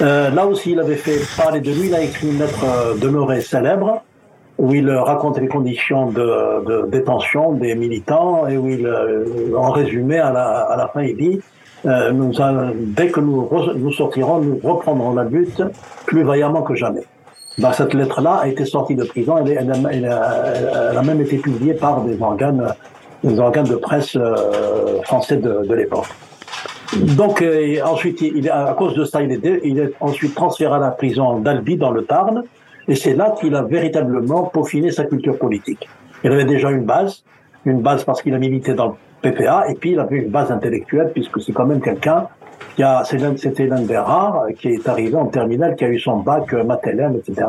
là 0.00 0.46
aussi, 0.46 0.72
il 0.72 0.80
avait 0.80 0.96
fait 0.96 1.20
parler 1.36 1.60
de 1.60 1.70
lui. 1.70 1.88
Il 1.88 1.94
a 1.94 2.02
écrit 2.02 2.28
une 2.28 2.38
lettre 2.38 2.98
demeurée 3.00 3.42
célèbre 3.42 4.02
où 4.60 4.74
il 4.74 4.90
raconte 4.90 5.38
les 5.38 5.48
conditions 5.48 6.10
de, 6.10 6.86
détention 6.88 7.52
des 7.52 7.74
militants 7.74 8.46
et 8.46 8.58
où 8.58 8.68
il, 8.68 8.86
euh, 8.86 9.56
en 9.56 9.70
résumé, 9.70 10.18
à 10.18 10.30
la, 10.30 10.90
fin, 10.92 11.02
il 11.02 11.16
dit 11.16 11.40
euh, 11.86 12.12
dès 12.78 13.08
que 13.08 13.20
nous, 13.20 13.92
sortirons, 13.92 14.40
nous 14.40 14.60
reprendrons 14.62 15.14
la 15.14 15.24
lutte 15.24 15.62
plus 16.06 16.24
vaillamment 16.24 16.62
que 16.62 16.74
jamais. 16.74 17.04
Cette 17.72 17.94
lettre-là 17.94 18.40
a 18.42 18.48
été 18.48 18.64
sortie 18.66 18.94
de 18.94 19.04
prison, 19.04 19.38
elle, 19.38 19.72
elle, 19.90 20.06
a 20.06 21.02
même 21.02 21.20
été 21.22 21.38
publiée 21.38 21.74
par 21.74 22.02
des 22.02 22.20
organes, 22.20 22.74
de 23.24 23.76
presse 23.76 24.14
euh, 24.16 25.00
français 25.04 25.38
de, 25.38 25.74
l'époque. 25.74 26.08
Donc 27.16 27.42
ensuite, 27.84 28.22
à 28.50 28.74
cause 28.74 28.94
de 28.94 29.04
ça, 29.04 29.22
il 29.22 29.78
est 29.78 29.92
ensuite 30.00 30.34
transféré 30.34 30.74
à 30.74 30.78
la 30.78 30.90
prison 30.90 31.38
d'Albi 31.38 31.76
dans 31.76 31.92
le 31.92 32.04
Tarn, 32.04 32.42
et 32.90 32.96
c'est 32.96 33.14
là 33.14 33.32
qu'il 33.38 33.54
a 33.54 33.62
véritablement 33.62 34.42
peaufiné 34.52 34.90
sa 34.90 35.04
culture 35.04 35.38
politique. 35.38 35.88
Il 36.24 36.32
avait 36.32 36.44
déjà 36.44 36.70
une 36.70 36.84
base, 36.84 37.22
une 37.64 37.82
base 37.82 38.02
parce 38.02 38.20
qu'il 38.20 38.34
a 38.34 38.38
milité 38.38 38.74
dans 38.74 38.88
le 38.88 39.30
PPA, 39.30 39.66
et 39.70 39.74
puis 39.74 39.92
il 39.92 40.00
avait 40.00 40.16
une 40.16 40.30
base 40.30 40.50
intellectuelle, 40.50 41.12
puisque 41.14 41.40
c'est 41.40 41.52
quand 41.52 41.66
même 41.66 41.80
quelqu'un 41.80 42.26
qui 42.74 42.82
a, 42.82 43.04
c'était 43.04 43.66
l'un 43.68 43.82
des 43.82 43.96
rares 43.96 44.46
qui 44.58 44.68
est 44.70 44.88
arrivé 44.88 45.14
en 45.14 45.26
terminale, 45.26 45.76
qui 45.76 45.84
a 45.84 45.88
eu 45.88 46.00
son 46.00 46.16
bac 46.16 46.52
euh, 46.52 46.64
maternel, 46.64 47.12
etc. 47.20 47.46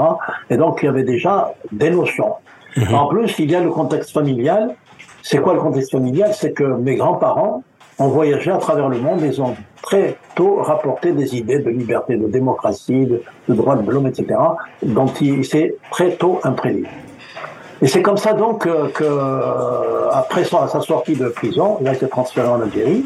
Et 0.51 0.57
donc 0.57 0.79
il 0.83 0.85
y 0.85 0.89
avait 0.89 1.03
déjà 1.03 1.51
des 1.71 1.89
notions. 1.89 2.33
Mhm. 2.77 2.93
En 2.93 3.07
plus, 3.07 3.39
il 3.39 3.49
y 3.49 3.55
a 3.55 3.61
le 3.61 3.71
contexte 3.71 4.11
familial. 4.11 4.75
C'est 5.23 5.39
quoi 5.39 5.55
le 5.55 5.59
contexte 5.59 5.91
familial? 5.91 6.31
C'est 6.33 6.53
que 6.53 6.63
mes 6.63 6.95
grands-parents 6.95 7.63
ont 7.99 8.07
voyagé 8.07 8.51
à 8.51 8.57
travers 8.57 8.89
le 8.89 8.97
monde, 8.97 9.21
ils 9.23 9.41
ont 9.41 9.55
très 9.81 10.17
tôt 10.35 10.57
rapporté 10.61 11.11
des 11.11 11.35
idées 11.35 11.59
de 11.59 11.69
liberté, 11.69 12.15
de 12.15 12.27
démocratie, 12.27 13.05
de, 13.05 13.21
de 13.49 13.53
droit 13.53 13.75
de 13.75 13.89
l'homme, 13.89 14.07
etc., 14.07 14.39
dont 14.83 15.11
il 15.21 15.45
s'est 15.45 15.75
très 15.91 16.11
tôt 16.11 16.39
imprégné. 16.43 16.87
Et 17.81 17.87
c'est 17.87 18.03
comme 18.03 18.17
ça 18.17 18.33
donc 18.33 18.67
que, 18.93 20.09
après 20.11 20.43
sa 20.43 20.67
sortie 20.81 21.15
de 21.15 21.29
prison, 21.29 21.77
il 21.81 21.87
a 21.87 21.93
été 21.93 22.07
transféré 22.07 22.47
en 22.47 22.61
Algérie. 22.61 23.05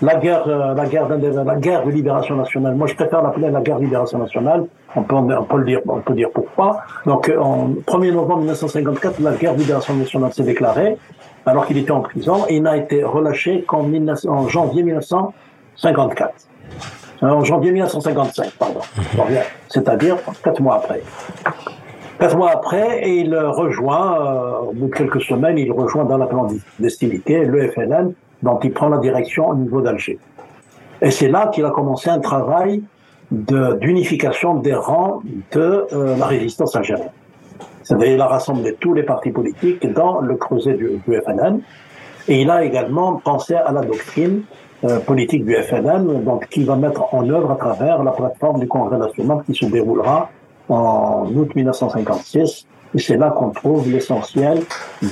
la 0.00 0.14
guerre, 0.16 0.46
euh, 0.46 0.74
la 0.74 0.86
guerre, 0.86 1.08
de, 1.08 1.90
libération 1.90 2.36
nationale. 2.36 2.74
Moi, 2.74 2.86
je 2.86 2.94
préfère 2.94 3.22
l'appeler 3.22 3.50
la 3.50 3.60
guerre 3.60 3.78
de 3.78 3.84
libération 3.84 4.18
nationale. 4.18 4.66
On 4.94 5.02
peut, 5.02 5.16
on 5.16 5.44
peut 5.44 5.56
le 5.56 5.64
dire, 5.64 5.80
on 5.88 6.00
peut 6.00 6.14
dire 6.14 6.28
pourquoi. 6.32 6.82
Donc, 7.04 7.28
euh, 7.28 7.38
en 7.38 7.70
1er 7.86 8.12
novembre 8.12 8.40
1954, 8.40 9.20
la 9.20 9.32
guerre 9.32 9.54
de 9.54 9.60
libération 9.60 9.94
nationale 9.94 10.32
s'est 10.32 10.44
déclarée, 10.44 10.98
alors 11.46 11.66
qu'il 11.66 11.78
était 11.78 11.90
en 11.90 12.00
prison, 12.00 12.44
et 12.48 12.56
il 12.56 12.62
n'a 12.62 12.76
été 12.76 13.02
relâché 13.02 13.62
qu'en 13.62 13.90
en 14.28 14.48
janvier 14.48 14.82
1954. 14.82 16.34
Euh, 17.22 17.28
en 17.28 17.44
janvier 17.44 17.72
1955, 17.72 18.52
pardon. 18.52 18.80
C'est-à-dire 19.68 20.16
quatre 20.42 20.60
mois 20.60 20.76
après. 20.76 21.02
Quatre 22.18 22.36
mois 22.36 22.50
après, 22.50 23.08
il 23.08 23.34
rejoint, 23.36 24.20
euh, 24.20 24.58
au 24.68 24.72
bout 24.72 24.88
de 24.88 24.94
quelques 24.94 25.22
semaines, 25.22 25.58
il 25.58 25.72
rejoint 25.72 26.04
dans 26.04 26.18
la 26.18 26.26
clandestinité 26.26 27.44
le 27.44 27.70
FLN, 27.70 28.12
dont 28.42 28.58
il 28.60 28.72
prend 28.72 28.88
la 28.88 28.98
direction 28.98 29.48
au 29.48 29.54
niveau 29.54 29.80
d'Alger. 29.80 30.18
Et 31.00 31.10
c'est 31.10 31.28
là 31.28 31.48
qu'il 31.48 31.64
a 31.64 31.70
commencé 31.70 32.10
un 32.10 32.20
travail 32.20 32.82
d'unification 33.30 34.56
des 34.56 34.74
rangs 34.74 35.22
de 35.52 35.86
euh, 35.92 36.16
la 36.16 36.26
résistance 36.26 36.76
algérienne. 36.76 37.10
C'est-à-dire, 37.82 38.12
il 38.12 38.20
a 38.20 38.26
rassemblé 38.26 38.76
tous 38.80 38.94
les 38.94 39.02
partis 39.02 39.30
politiques 39.30 39.90
dans 39.92 40.20
le 40.20 40.36
creuset 40.36 40.74
du, 40.74 41.00
du 41.06 41.20
FLN, 41.20 41.60
et 42.28 42.42
il 42.42 42.50
a 42.50 42.64
également 42.64 43.14
pensé 43.16 43.54
à 43.54 43.72
la 43.72 43.82
doctrine 43.82 44.42
euh, 44.84 44.98
politique 44.98 45.44
du 45.44 45.54
FLN, 45.54 46.24
donc 46.24 46.48
qui 46.48 46.64
va 46.64 46.76
mettre 46.76 47.14
en 47.14 47.28
œuvre 47.28 47.52
à 47.52 47.56
travers 47.56 48.02
la 48.02 48.10
plateforme 48.10 48.60
du 48.60 48.66
Congrès 48.66 48.98
national 48.98 49.38
qui 49.46 49.54
se 49.54 49.66
déroulera 49.66 50.30
en 50.68 51.26
août 51.34 51.54
1956. 51.54 52.66
Et 52.94 52.98
c'est 52.98 53.16
là 53.16 53.30
qu'on 53.30 53.50
trouve 53.50 53.90
l'essentiel 53.90 54.60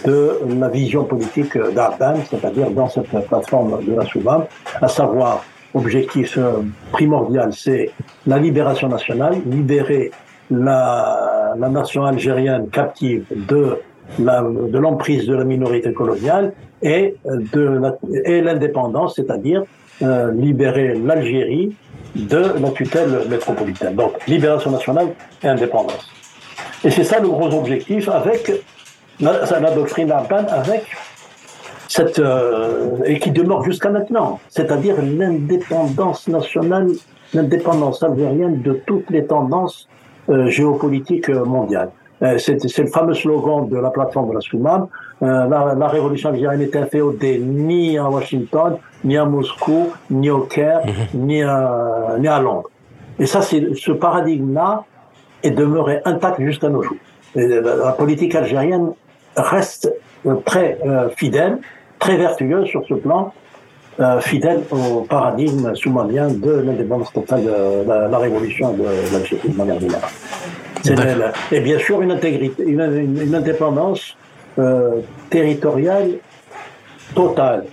de 0.05 0.41
la 0.59 0.69
vision 0.69 1.05
politique 1.05 1.57
d'Ardan, 1.57 2.17
c'est-à-dire 2.29 2.71
dans 2.71 2.89
cette 2.89 3.09
plateforme 3.09 3.83
de 3.85 3.95
la 3.95 4.05
Soubam, 4.07 4.45
à 4.83 4.89
savoir, 4.89 5.45
objectif 5.73 6.37
euh, 6.37 6.63
primordial, 6.91 7.53
c'est 7.53 7.91
la 8.27 8.39
libération 8.39 8.89
nationale, 8.89 9.37
libérer 9.47 10.11
la, 10.51 11.55
nation 11.57 12.05
algérienne 12.05 12.69
captive 12.69 13.25
de 13.31 13.79
l'emprise 14.19 15.27
de 15.27 15.35
la 15.35 15.45
minorité 15.45 15.93
coloniale 15.93 16.53
et 16.83 17.17
de 17.25 18.41
l'indépendance, 18.41 19.17
c'est-à-dire 19.17 19.65
euh, 20.03 20.33
libérer 20.33 20.95
l'Algérie 20.95 21.77
de 22.15 22.55
la 22.59 22.71
tutelle 22.71 23.29
métropolitaine. 23.29 23.95
Donc, 23.95 24.13
libération 24.27 24.71
nationale 24.71 25.09
et 25.43 25.49
indépendance. 25.49 26.11
Et 26.83 26.91
c'est 26.91 27.05
ça 27.05 27.21
le 27.21 27.29
gros 27.29 27.55
objectif 27.55 28.09
avec 28.09 28.51
la, 29.21 29.45
la 29.61 29.71
doctrine 29.73 30.11
Arban, 30.11 30.47
avec 30.49 30.85
cette, 31.87 32.19
euh, 32.19 32.97
et 33.05 33.19
qui 33.19 33.31
demeure 33.31 33.63
jusqu'à 33.65 33.91
maintenant, 33.91 34.41
c'est-à-dire 34.49 34.95
l'indépendance 35.03 36.29
nationale, 36.29 36.89
l'indépendance 37.35 38.03
algérienne 38.03 38.63
de 38.63 38.81
toutes 38.87 39.11
les 39.11 39.27
tendances 39.27 39.89
euh, 40.31 40.49
géopolitiques 40.49 41.29
mondiales. 41.29 41.91
Euh, 42.23 42.37
c'est 42.39 42.79
le 42.79 42.87
fameux 42.89 43.15
slogan 43.15 43.69
de 43.69 43.79
la 43.79 43.91
plateforme 43.91 44.29
de 44.29 44.35
la. 44.35 44.89
Euh, 45.23 45.49
la, 45.49 45.75
la, 45.75 45.89
révolution 45.89 46.29
algérienne 46.29 46.61
n'était 46.61 46.79
inféodée 46.79 47.39
ni 47.39 47.97
à 47.97 48.09
Washington, 48.11 48.77
ni 49.05 49.17
à 49.17 49.25
Moscou, 49.25 49.89
ni 50.11 50.31
au 50.31 50.41
Caire, 50.41 50.83
mhm. 50.85 51.21
ni, 51.27 51.43
à, 51.43 52.17
ni 52.19 52.29
à 52.29 52.41
Londres. 52.41 52.69
Et 53.19 53.27
ça, 53.27 53.41
ce 53.43 53.93
paradigme-là 53.93 54.85
est 55.43 55.51
demeuré 55.51 56.01
intact 56.05 56.41
jusqu'à 56.41 56.69
nos 56.69 56.83
jours. 56.83 56.97
la, 57.35 57.93
politique 57.93 58.35
algérienne 58.35 58.93
reste 59.37 59.93
euh, 60.27 60.35
très 60.45 60.79
fidèle, 61.17 61.59
très 61.99 62.17
vertueuse 62.17 62.67
sur 62.67 62.85
ce 62.87 62.95
plan, 62.95 63.33
fidèle 64.21 64.63
au 64.71 65.03
paradigme 65.03 65.75
soumalien 65.75 66.29
de 66.29 66.53
l'indépendance 66.53 67.13
totale 67.13 67.45
de 67.45 67.89
la, 67.89 68.09
la 68.09 68.19
révolution 68.19 68.73
de 68.73 68.85
l'Algérie 69.13 69.49
de 69.49 69.57
manière 69.57 69.79
générale. 69.79 70.11
Et 71.53 71.61
bien 71.61 71.79
sûr, 71.79 72.03
une 72.03 72.13
intégrité, 72.13 72.65
une, 72.65 73.35
indépendance 73.35 74.17
euh, 74.59 75.01
territoriale 75.29 76.13
totale. 77.15 77.65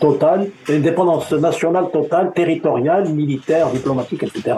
Totale, 0.00 0.48
une 0.68 0.76
indépendance 0.76 1.32
nationale 1.32 1.84
totale, 1.92 2.32
territoriale, 2.34 3.08
militaire, 3.10 3.68
diplomatique, 3.68 4.24
etc. 4.24 4.56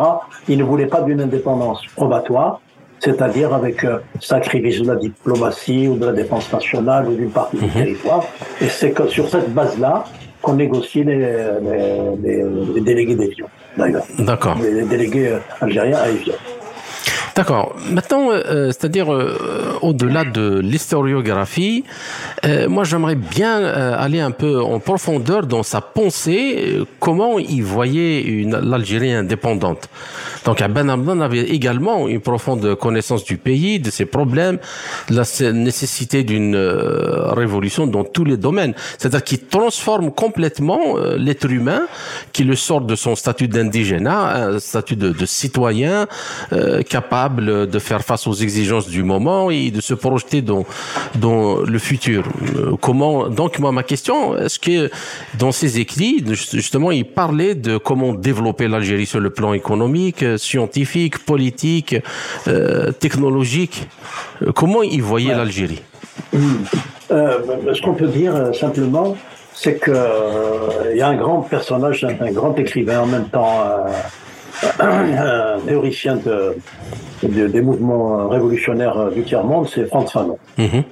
Il 0.49 0.57
ne 0.59 0.65
voulait 0.65 0.87
pas 0.87 1.03
d'une 1.03 1.21
indépendance 1.21 1.83
probatoire, 1.95 2.63
c'est-à-dire 2.99 3.53
avec 3.53 3.85
euh, 3.85 3.99
sacrifice 4.21 4.81
de 4.81 4.87
la 4.87 4.97
diplomatie 4.97 5.87
ou 5.87 5.97
de 5.97 6.07
la 6.07 6.13
défense 6.13 6.51
nationale 6.51 7.09
ou 7.09 7.15
d'une 7.15 7.31
partie 7.31 7.59
du 7.59 7.67
mhm. 7.67 7.73
territoire. 7.73 8.25
Et 8.63 8.69
c'est 8.69 8.93
que 8.93 9.07
sur 9.09 9.29
cette 9.29 9.53
base-là 9.53 10.05
qu'on 10.45 10.55
négocie 10.55 11.03
les, 11.03 11.19
les, 12.23 12.81
délégués 12.81 13.17
d'Evian, 13.17 13.47
d'ailleurs. 13.77 14.05
D'accord. 14.19 14.57
Les, 14.63 14.85
délégués 14.85 15.29
euh, 15.29 15.39
algériens 15.61 15.99
à 15.99 16.09
Evian. 16.09 16.35
D'accord. 17.37 17.75
Maintenant, 17.91 18.31
euh, 18.31 18.43
euh, 18.47 18.67
c'est-à-dire 18.69 19.13
euh, 19.13 19.77
au-delà 19.83 20.25
de 20.25 20.61
l'historiographie, 20.61 21.85
moi 22.69 22.85
j'aimerais 22.85 23.15
bien 23.15 23.65
aller 23.65 24.21
un 24.21 24.31
peu 24.31 24.61
en 24.61 24.79
profondeur 24.79 25.47
dans 25.47 25.63
sa 25.63 25.81
pensée, 25.81 26.79
comment 27.01 27.39
il 27.39 27.63
voyait 27.63 28.45
l'Algérie 28.47 29.13
indépendante. 29.13 29.89
Donc 30.45 30.63
Ben 30.69 30.91
Abdan 30.91 31.21
avait 31.21 31.41
également 31.41 32.07
une 32.07 32.21
profonde 32.21 32.75
connaissance 32.75 33.25
du 33.25 33.39
pays, 33.39 33.81
de 33.81 33.91
ses 33.91 34.05
problèmes, 34.05 34.59
de 35.09 35.17
la 35.17 35.53
nécessité 35.53 36.23
d'une 36.23 36.55
révolution 36.55 37.87
dans 37.87 38.05
tous 38.05 38.25
les 38.25 38.37
domaines. 38.37 38.75
C'est-à-dire 38.99 39.25
qu'il 39.25 39.47
transforme 39.47 40.13
complètement 40.13 40.97
l'être 41.17 41.51
humain, 41.51 41.87
qui 42.35 42.45
le 42.45 42.57
sort 42.57 42.83
de 42.83 42.95
son 42.95 43.15
statut 43.15 43.49
d'indigénat, 43.49 44.49
un 44.49 44.59
statut 44.59 44.97
de, 44.97 45.11
de 45.13 45.27
citoyen 45.27 46.07
capable 46.91 47.24
de 47.29 47.79
faire 47.79 48.03
face 48.03 48.27
aux 48.27 48.35
exigences 48.35 48.89
du 48.89 49.03
moment 49.03 49.51
et 49.51 49.71
de 49.71 49.81
se 49.81 49.95
projeter 49.95 50.43
dans, 50.43 50.65
dans 51.17 51.61
le 51.61 51.79
futur. 51.79 52.25
Euh, 52.57 52.77
comment, 52.81 53.29
donc, 53.29 53.59
moi, 53.59 53.73
ma 53.73 53.83
question, 53.83 54.37
est-ce 54.37 54.59
que 54.59 54.91
dans 55.39 55.53
ses 55.53 55.79
écrits, 55.79 56.25
justement, 56.27 56.91
il 56.91 57.05
parlait 57.05 57.55
de 57.55 57.79
comment 57.79 58.15
développer 58.15 58.69
l'Algérie 58.69 59.07
sur 59.07 59.21
le 59.21 59.31
plan 59.31 59.53
économique, 59.53 60.25
scientifique, 60.39 61.25
politique, 61.25 61.97
euh, 62.49 62.93
technologique? 62.93 63.89
Euh, 64.43 64.53
comment 64.53 64.83
il 64.83 65.03
voyait 65.03 65.35
l'Algérie? 65.35 65.83
ce 67.11 67.83
qu'on 67.83 67.95
peut 67.95 68.07
dire 68.09 68.55
simplement, 68.55 69.17
c'est 69.53 69.83
qu'il 69.83 69.95
il 70.93 70.97
y 70.97 71.03
a 71.03 71.09
un 71.09 71.17
grand 71.17 71.43
personnage, 71.43 72.05
un, 72.05 72.33
grand 72.33 72.57
écrivain 72.59 73.01
en 73.01 73.07
même 73.07 73.29
temps, 73.29 73.65
un 74.81 75.59
théoricien 75.67 76.17
de, 76.17 76.57
des 77.23 77.61
mouvements 77.61 78.29
révolutionnaires 78.29 79.11
du 79.11 79.23
tiers-monde, 79.23 79.69
c'est 79.69 79.87
Franz 79.87 80.11
Fanon. 80.11 80.39
Mhm. 80.59 80.85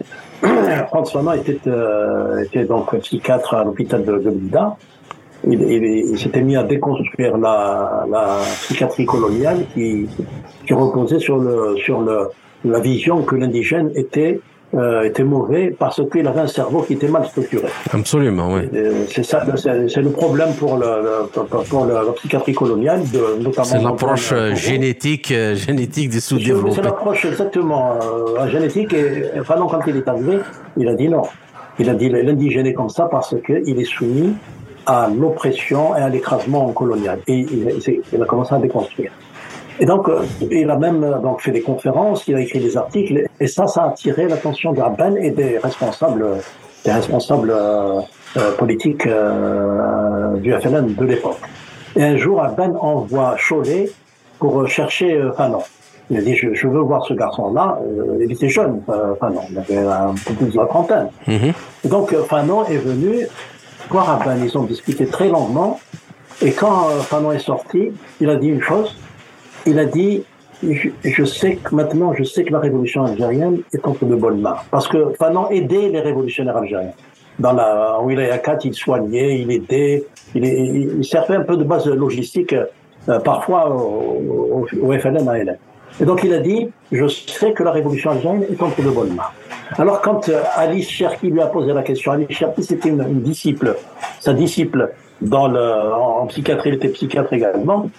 Franz 0.89 1.13
Fanon 1.13 1.33
était, 1.33 1.59
euh, 1.67 2.45
était 2.45 2.65
donc 2.65 2.97
psychiatre 3.01 3.55
à 3.55 3.65
l'hôpital 3.65 4.05
de, 4.05 4.19
de 4.19 4.33
Il, 5.45 5.63
il, 5.63 6.19
s'était 6.19 6.43
mis 6.43 6.57
à 6.57 6.63
déconstruire 6.63 7.37
la, 7.37 8.07
la 8.11 8.39
psychiatrie 8.63 9.07
coloniale 9.07 9.65
qui, 9.75 10.09
qui 10.67 10.73
reposait 10.73 11.19
sur, 11.19 11.39
le, 11.39 11.77
sur 11.77 12.01
le, 12.01 12.29
la 12.65 12.81
vision 12.81 13.23
que 13.23 13.35
l'indigène 13.35 13.91
était 13.95 14.41
euh, 14.75 15.03
était 15.03 15.25
mauvais 15.25 15.75
parce 15.79 16.01
qu'il 16.11 16.27
avait 16.27 16.41
un 16.41 16.47
cerveau 16.47 16.83
qui 16.83 16.95
était 16.95 17.09
mal 17.09 17.27
structuré. 17.27 17.69
Absolument, 17.93 18.53
oui. 18.55 18.63
C'est 19.09 19.23
ça, 19.23 19.45
c'est 19.57 20.03
le 20.03 20.11
problème 20.11 20.55
pour, 20.55 20.77
le, 20.77 21.27
pour 21.69 21.87
la 21.87 22.13
psychiatrie 22.17 22.55
coloniale, 22.55 23.03
de, 23.11 23.43
notamment. 23.43 23.65
C'est 23.65 23.83
l'approche 23.83 24.33
euh, 24.33 24.55
génétique, 24.55 25.31
euh, 25.31 25.55
génétique 25.55 26.09
des 26.11 26.21
sous-développés. 26.21 26.77
C'est 26.77 26.83
l'approche 26.83 27.25
exactement 27.27 27.99
euh, 28.01 28.49
génétique. 28.49 28.93
Et 28.95 29.25
enfin, 29.41 29.57
non, 29.57 29.67
quand 29.67 29.81
il 29.87 29.97
est 29.97 30.09
arrivé, 30.09 30.39
il 30.77 30.89
a 30.89 30.95
dit 30.95 31.09
non. 31.09 31.23
Il 31.79 31.89
a 31.89 31.95
dit 31.95 32.09
l'indigène 32.09 32.67
est 32.67 32.75
comme 32.75 32.91
ça 32.91 33.09
parce 33.11 33.35
qu'il 33.45 33.81
est 33.81 33.85
soumis 33.85 34.35
à 34.87 35.09
l'oppression 35.09 35.97
et 35.97 36.01
à 36.01 36.09
l'écrasement 36.09 36.71
colonial. 36.73 37.21
Et 37.27 37.39
il, 37.39 37.75
il 38.13 38.23
a 38.23 38.27
commencé 38.27 38.55
à 38.55 38.59
déconstruire. 38.59 39.11
Et 39.81 39.87
donc, 39.87 40.09
euh, 40.09 40.25
il 40.51 40.71
a 40.71 40.77
même 40.77 41.03
euh, 41.03 41.19
donc 41.19 41.41
fait 41.41 41.51
des 41.51 41.63
conférences, 41.63 42.27
il 42.29 42.35
a 42.35 42.41
écrit 42.41 42.61
des 42.61 42.77
articles, 42.77 43.27
et 43.41 43.47
ça, 43.47 43.67
ça 43.67 43.85
a 43.85 43.89
attiré 43.89 44.29
l'attention 44.29 44.73
d'Arben 44.73 45.17
et 45.17 45.31
des 45.31 45.59
responsables, 45.59 46.25
des 46.85 46.93
responsables 46.93 47.53
euh, 47.53 48.01
politiques 48.59 49.07
du 49.07 50.53
FLN 50.53 50.95
de 50.95 51.05
l'époque. 51.05 51.41
Et 51.97 52.03
un 52.03 52.17
jour, 52.17 52.43
Arben 52.43 52.75
envoie 52.81 53.37
Cholet 53.37 53.91
pour 54.39 54.67
chercher 54.67 55.21
Fanon. 55.37 55.63
Il 56.11 56.17
a 56.17 56.23
dit, 56.23 56.35
je, 56.35 56.67
veux 56.67 56.81
voir 56.81 57.05
ce 57.05 57.13
garçon-là. 57.13 57.79
il 58.19 58.33
était 58.33 58.49
jeune, 58.49 58.81
Fanon, 59.21 59.43
il 59.51 59.59
avait 59.59 59.87
un 59.87 60.15
peu 60.27 60.33
plus 60.33 60.53
de 60.53 60.57
la 60.57 60.67
trentaine. 60.67 61.09
Mm-hmm. 61.29 61.89
Donc, 61.89 62.15
Fanon 62.29 62.65
est 62.65 62.79
venu 62.79 63.27
voir 63.91 64.09
Arben. 64.09 64.41
Ils 64.43 64.57
ont 64.57 64.65
discuté 64.65 65.05
très 65.07 65.29
longuement. 65.29 65.79
Et 66.41 66.53
quand 66.53 66.89
Fanon 67.03 67.33
est 67.33 67.39
sorti, 67.39 67.93
il 68.21 68.31
a 68.31 68.37
dit 68.37 68.49
une 68.49 68.63
chose, 68.63 68.97
il 69.67 69.79
a 69.79 69.85
dit 69.85 70.25
je, 70.63 71.25
sais 71.25 71.57
que 71.57 71.75
maintenant, 71.75 72.13
je 72.15 72.23
sais 72.25 72.45
que 72.45 72.53
la 72.53 72.61
révolution 72.61 73.05
algérienne 73.05 73.63
est 73.73 73.85
entre 73.87 74.05
de 74.05 74.15
bonnes 74.15 74.41
mains. 74.41 74.57
Parce 74.71 74.87
que 74.87 75.13
Fanon 75.19 75.51
aidait 75.51 75.89
les 75.89 76.01
révolutionnaires 76.01 76.57
algériens. 76.57 76.93
dans 77.39 77.53
la 77.53 77.99
Wilaya 78.03 78.39
4, 78.39 78.65
il 78.67 78.75
soignait, 78.75 79.41
il 79.41 79.51
aidait, 79.51 80.05
il, 80.35 80.45
il, 80.45 81.05
servait 81.05 81.37
un 81.37 81.43
peu 81.43 81.57
de 81.57 81.65
base 81.65 81.87
logistique, 81.89 82.55
euh, 83.09 83.19
parfois 83.21 83.71
au, 83.71 84.67
au, 84.81 84.93
FLN 84.93 85.57
Et 86.01 86.05
donc 86.05 86.23
il 86.23 86.33
a 86.33 86.39
dit, 86.39 86.69
je 86.93 87.09
sais 87.09 87.53
que 87.53 87.63
la 87.63 87.73
révolution 87.73 88.13
algérienne 88.13 88.45
est 88.51 88.63
entre 88.63 88.83
de 88.83 88.91
bonnes 88.91 89.15
mains. 89.15 89.31
Alors 89.79 90.01
quand 90.03 90.29
euh, 90.29 90.43
Alice 90.55 90.89
Cherki 90.89 91.29
lui 91.29 91.41
a 91.41 91.47
posé 91.47 91.73
la 91.73 91.83
question, 91.83 92.13
Alice 92.13 92.31
Cherki 92.31 92.63
c'était 92.63 92.91
une, 92.91 93.23
disciple, 93.23 93.77
sa 94.21 94.33
disciple 94.35 94.93
dans 95.21 95.49
le, 95.49 95.61
en, 95.61 96.27
psychiatrie, 96.27 96.71
il 96.71 96.75
était 96.77 96.89
psychiatre 96.89 97.33
également, 97.33 97.91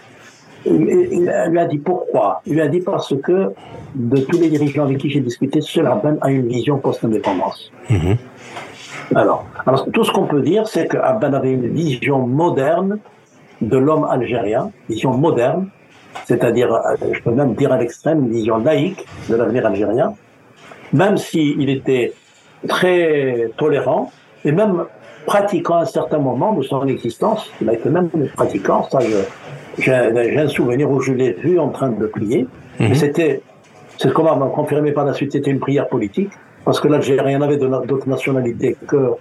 il, 0.66 1.08
il, 1.12 1.34
lui 1.50 1.60
a 1.60 1.66
dit 1.66 1.78
pourquoi? 1.78 2.42
Il 2.46 2.54
lui 2.54 2.62
a 2.62 2.68
dit 2.68 2.82
parce 2.82 3.14
que 3.22 3.54
de 3.96 4.18
tous 4.18 4.40
les 4.40 4.50
dirigeants 4.50 4.84
avec 4.84 4.98
qui 4.98 5.10
j'ai 5.10 5.20
discuté, 5.20 5.62
seul 5.62 5.88
Abben 5.88 6.18
a 6.22 6.32
une 6.32 6.48
vision 6.48 6.78
post-indépendance. 6.78 7.72
Mm-hmm. 7.90 8.18
Alors, 9.16 9.46
alors, 9.66 9.92
tout 9.92 10.04
ce 10.04 10.12
qu'on 10.12 10.26
peut 10.26 10.42
dire, 10.42 10.68
c'est 10.68 10.88
que 10.88 10.98
avait 10.98 11.52
une 11.52 11.68
vision 11.68 12.26
moderne 12.26 13.00
de 13.62 13.78
l'homme 13.78 14.06
algérien, 14.06 14.72
vision 14.90 15.14
moderne, 15.14 15.70
c'est-à-dire, 16.26 16.70
je 17.12 17.20
peux 17.22 17.32
même 17.32 17.54
dire 17.56 17.72
à 17.72 17.78
l'extrême, 17.78 18.26
une 18.26 18.32
vision 18.32 18.58
laïque 18.58 19.06
de 19.30 19.36
l'avenir 19.36 19.66
algérien, 19.66 20.14
même 20.94 21.18
s'il 21.18 21.70
était 21.70 22.14
très 22.68 23.52
tolérant 23.58 24.12
et 24.46 24.52
même 24.52 24.86
pratiquant 25.26 25.76
à 25.76 25.82
un 25.82 25.86
certain 25.86 26.20
moment 26.20 26.54
de 26.54 26.64
son 26.64 26.86
existence, 26.88 27.50
il 27.62 27.70
a 27.70 27.74
été 27.74 27.90
même 27.90 28.10
pratiquant, 28.36 28.88
ça 28.90 29.00
j'ai 29.80 29.94
un 29.94 30.48
souvenir 30.48 30.90
où 30.90 31.02
je 31.02 31.14
l'ai 31.14 31.34
vu 31.34 31.60
en 31.60 31.70
train 31.70 31.90
de 31.90 32.06
prier, 32.06 32.48
mm 32.80 32.94
c'était, 32.94 33.42
c'est 33.98 34.12
comment 34.14 34.36
m'a 34.36 34.48
confirmé 34.48 34.92
par 34.92 35.06
la 35.06 35.14
suite, 35.14 35.32
c'était 35.32 35.52
une 35.52 35.60
prière 35.60 35.88
politique, 35.88 36.32
parce 36.66 36.80
que 36.80 36.88
l'Algérien 36.88 37.40
n'avait 37.40 37.58
d'autre 37.58 38.08
nationalité 38.08 38.76
que 38.88 39.12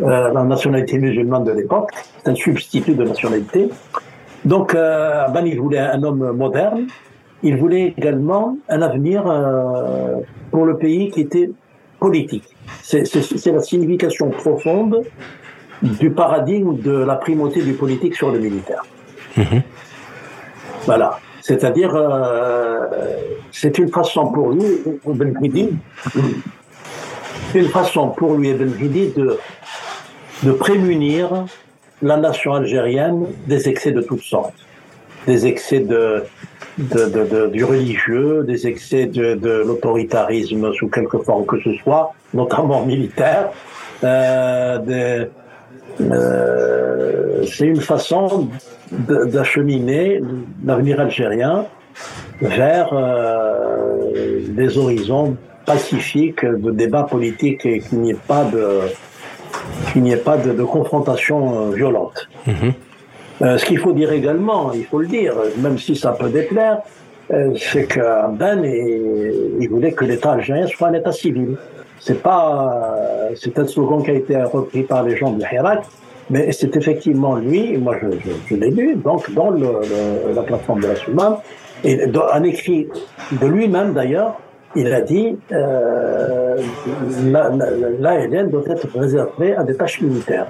euh, 0.00 0.32
la 0.32 0.44
nationalité 0.44 0.98
musulmane 0.98 1.44
de 1.44 1.52
l'époque. 1.52 1.90
C'est 2.22 2.30
un 2.30 2.34
substitut 2.34 2.94
de 2.94 3.04
nationalité. 3.04 3.68
Donc, 4.44 4.74
euh, 4.74 5.28
ben, 5.28 5.44
il 5.46 5.60
voulait 5.60 5.78
un 5.78 6.02
homme 6.02 6.32
moderne. 6.32 6.86
Il 7.42 7.56
voulait 7.56 7.94
également 7.98 8.56
un 8.68 8.82
avenir 8.82 9.24
euh, 9.26 10.20
pour 10.50 10.64
le 10.64 10.76
pays 10.76 11.10
qui 11.10 11.22
était 11.22 11.50
politique. 11.98 12.44
C'est 12.82 13.52
la 13.52 13.60
signification 13.60 14.30
profonde 14.30 15.02
du 15.82 16.10
paradigme 16.10 16.78
de 16.78 16.92
la 16.92 17.16
primauté 17.16 17.62
du 17.62 17.72
politique 17.74 18.14
sur 18.14 18.30
le 18.30 18.38
militaire. 18.38 18.82
Mmh. 19.36 19.60
Voilà. 20.86 21.18
C'est-à-dire, 21.40 21.94
euh, 21.94 22.86
c'est 23.50 23.78
une 23.78 23.88
façon 23.88 24.26
pour 24.28 24.52
lui, 24.52 24.82
Ben 25.04 25.34
une 27.54 27.68
façon 27.68 28.08
pour 28.10 28.34
lui, 28.34 28.52
Ben 28.54 28.70
de, 28.70 29.38
de 30.44 30.52
prémunir 30.52 31.46
la 32.00 32.16
nation 32.16 32.54
algérienne 32.54 33.26
des 33.46 33.68
excès 33.68 33.92
de 33.92 34.02
toutes 34.02 34.22
sortes. 34.22 34.54
Des 35.26 35.46
excès 35.46 35.80
de, 35.80 36.24
du 36.78 37.64
religieux, 37.64 38.44
des 38.44 38.66
excès 38.66 39.06
de, 39.06 39.64
l'autoritarisme 39.66 40.72
sous 40.74 40.88
quelque 40.88 41.18
forme 41.18 41.44
que 41.46 41.60
ce 41.60 41.72
soit, 41.82 42.12
notamment 42.34 42.84
militaire. 42.84 43.50
Euh, 44.04 45.26
euh, 46.00 47.44
c'est 47.44 47.66
une 47.66 47.80
façon 47.80 48.48
d'acheminer 48.90 50.20
l'avenir 50.64 51.00
algérien 51.00 51.66
vers 52.40 52.92
euh, 52.92 54.40
des 54.48 54.78
horizons 54.78 55.36
pacifiques 55.64 56.44
de 56.44 56.70
débat 56.70 57.04
politique 57.04 57.64
et 57.64 57.80
qu'il 57.80 58.00
n'y 58.00 58.10
ait 58.10 58.26
pas 58.26 58.44
de 58.44 58.80
qu'il 59.92 60.02
n'y 60.02 60.12
ait 60.12 60.16
pas 60.16 60.38
de, 60.38 60.64
confrontation 60.64 61.68
euh, 61.68 61.74
violente. 61.74 62.28
Mhm. 62.46 62.72
Euh, 63.42 63.58
ce 63.58 63.64
qu'il 63.66 63.78
faut 63.78 63.92
dire 63.92 64.12
également, 64.12 64.72
il 64.72 64.84
faut 64.84 64.98
le 64.98 65.06
dire, 65.06 65.34
même 65.58 65.78
si 65.78 65.94
ça 65.94 66.12
peut 66.12 66.30
déplaire, 66.30 66.78
c'est 67.56 67.84
que 67.84 68.30
Ben 68.32 68.62
il 68.62 69.66
voulait 69.70 69.92
que 69.92 70.04
l'État 70.04 70.32
algérien 70.32 70.66
soit 70.66 70.88
un 70.88 70.94
État 70.94 71.12
civil. 71.12 71.56
C'est 72.04 72.20
pas, 72.20 73.28
c'est 73.36 73.56
un 73.60 73.66
slogan 73.66 74.02
qui 74.02 74.10
a 74.10 74.14
été 74.14 74.36
repris 74.42 74.82
par 74.82 75.04
les 75.04 75.16
gens 75.16 75.30
de 75.30 75.40
Hirak, 75.40 75.84
mais 76.30 76.50
c'est 76.50 76.74
effectivement 76.76 77.36
lui, 77.36 77.78
moi 77.78 77.94
je, 78.02 78.08
je, 78.48 78.56
l'ai 78.56 78.70
lu, 78.70 78.96
donc 78.96 79.32
dans 79.32 79.50
le, 79.50 79.68
la 80.34 80.42
plateforme 80.42 80.80
de 80.80 80.88
la 80.88 80.96
Soumam, 80.96 81.36
et 81.84 82.08
dans 82.08 82.26
un 82.32 82.42
écrit 82.42 82.88
de 83.40 83.46
lui-même 83.46 83.92
d'ailleurs, 83.92 84.36
il 84.74 84.92
a 84.92 85.00
dit 85.00 85.36
euh, 85.52 86.56
l'ALN 88.00 88.50
doit 88.50 88.64
être 88.66 88.88
réservé 88.98 89.54
à 89.54 89.62
des 89.62 89.76
tâches 89.76 90.00
militaires 90.00 90.48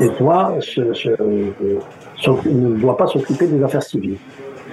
et 0.00 0.08
doit 0.20 0.54
se, 0.60 0.94
se, 0.94 1.08
ne 1.20 2.78
doit 2.78 2.96
pas 2.96 3.08
s'occuper 3.08 3.48
des 3.48 3.62
affaires 3.64 3.82
civiles. 3.82 4.18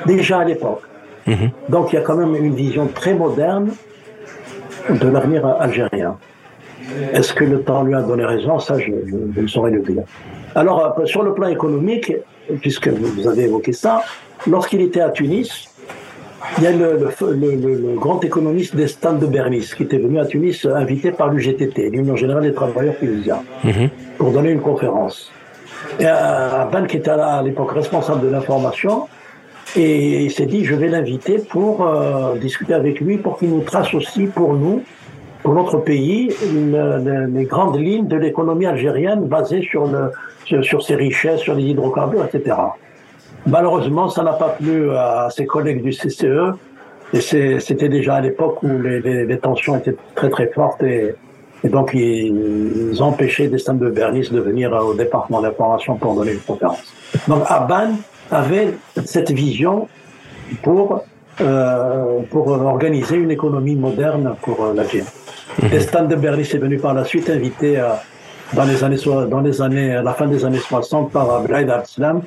Déjà 0.06 0.40
à 0.40 0.46
l'époque. 0.46 0.82
Mhm. 1.26 1.50
Donc 1.70 1.94
il 1.94 1.96
y 1.96 2.00
a 2.00 2.02
quand 2.02 2.16
même 2.16 2.36
une 2.36 2.54
vision 2.54 2.88
très 2.94 3.16
moderne 3.16 3.72
de 4.90 5.08
l'avenir 5.08 5.46
algérien. 5.46 6.18
Est-ce 7.14 7.34
que 7.34 7.44
le 7.44 7.62
temps 7.62 7.84
lui 7.84 7.96
a 7.96 8.02
donné 8.02 8.26
raison? 8.26 8.60
Ça, 8.60 8.78
je, 8.78 8.92
ne 8.92 9.48
saurais 9.48 9.72
le 9.72 9.82
dire. 9.82 10.04
Alors, 10.54 11.00
euh, 11.00 11.06
sur 11.06 11.24
le 11.24 11.34
plan 11.34 11.48
économique, 11.48 12.14
puisque 12.62 12.88
vous 12.88 13.28
avez 13.28 13.44
évoqué 13.46 13.74
ça, 13.74 14.04
lorsqu'il 14.48 14.82
était 14.82 15.02
à 15.02 15.10
Tunis, 15.10 15.70
il 16.58 16.64
y 16.64 16.68
a 16.68 16.72
le, 16.72 17.10
le, 17.22 17.96
grand 17.96 18.24
économiste 18.24 18.76
d'Estan 18.76 19.14
de 19.14 19.26
Bernis 19.26 19.72
qui 19.76 19.84
était 19.84 19.98
venu 19.98 20.20
à 20.20 20.26
Tunis 20.26 20.66
invité 20.66 21.12
par 21.12 21.30
l'UGTT, 21.30 21.90
l'Union 21.90 22.16
Générale 22.16 22.44
des 22.44 22.54
Travailleurs 22.54 22.98
Tunisiens, 22.98 23.42
mhm. 23.64 23.90
pour 24.18 24.32
donner 24.32 24.52
une 24.52 24.62
conférence. 24.62 25.32
Et 26.00 26.06
Abban, 26.06 26.86
qui 26.86 26.98
était 26.98 27.10
à 27.10 27.42
l'époque 27.42 27.72
responsable 27.72 28.22
de 28.22 28.28
l'information, 28.28 29.08
et 29.76 30.24
il 30.24 30.32
s'est 30.32 30.46
dit, 30.46 30.64
je 30.64 30.76
vais 30.76 30.88
l'inviter 30.88 31.38
pour 31.38 31.86
euh, 31.86 32.36
discuter 32.36 32.74
avec 32.74 33.00
lui, 33.00 33.18
pour 33.18 33.38
qu'il 33.38 33.50
nous 33.50 33.62
trace 33.62 33.94
aussi 33.94 34.26
pour 34.28 34.54
nous 34.54 34.84
pour 35.46 35.54
notre 35.54 35.78
pays 35.78 36.36
les 36.42 37.44
grandes 37.46 37.80
lignes 37.80 38.08
de 38.08 38.16
l'économie 38.16 38.66
algérienne 38.66 39.26
basée 39.26 39.62
sur, 39.62 39.86
le, 39.86 40.12
sur, 40.64 40.82
ses 40.82 40.96
richesses, 40.96 41.42
sur 41.42 41.54
les 41.54 41.66
hydrocarbures, 41.66 42.26
etc. 42.26 42.56
Malheureusement, 43.46 44.10
ça 44.10 44.24
n'a 44.24 44.34
pas 44.34 44.58
plu 44.60 44.90
à 44.90 45.28
ses 45.30 45.46
collègues 45.46 45.84
du 45.84 45.92
CCE, 45.92 46.56
et 47.14 47.22
c'était 47.60 47.90
déjà 47.90 48.16
à 48.16 48.22
l'époque 48.22 48.64
où 48.64 48.80
les, 48.80 49.38
tensions 49.38 49.78
étaient 49.78 49.96
très 50.16 50.32
très 50.32 50.48
fortes, 50.48 50.82
et, 50.82 51.14
donc 51.64 51.92
ils, 51.94 52.98
empêché 53.00 53.48
Destin 53.48 53.76
de 53.76 53.92
Bernis 53.92 54.30
de 54.32 54.40
venir 54.40 54.74
au 54.74 54.96
département 54.96 55.42
d'information 55.42 55.96
pour 55.96 56.16
donner 56.16 56.32
une 56.32 56.40
conférence. 56.40 56.92
Donc 57.28 57.44
Abban 57.48 57.92
avait 58.32 58.74
cette 59.06 59.32
vision 59.32 59.88
pour, 60.62 61.04
euh, 61.42 62.20
pour 62.30 62.48
organiser 62.48 63.16
une 63.18 63.32
économie 63.32 63.76
moderne 63.76 64.36
pour 64.42 64.64
euh, 64.64 64.74
l'Algérie. 64.74 65.08
Destin 65.70 66.04
de 66.04 66.16
Berlis 66.16 66.50
est 66.54 66.58
venu 66.58 66.78
par 66.78 66.94
la 66.94 67.06
suite 67.06 67.30
invité 67.30 67.78
à, 67.78 68.02
dans 68.54 68.66
les 68.66 68.84
années 68.84 68.98
dans 69.30 69.42
les 69.42 69.62
années 69.62 69.96
à 69.96 70.02
la 70.02 70.14
fin 70.14 70.28
des 70.28 70.46
années 70.46 70.60
60 70.60 71.12
par 71.12 71.30
Abdelhaïd 71.32 71.70
Abslam 71.70 72.22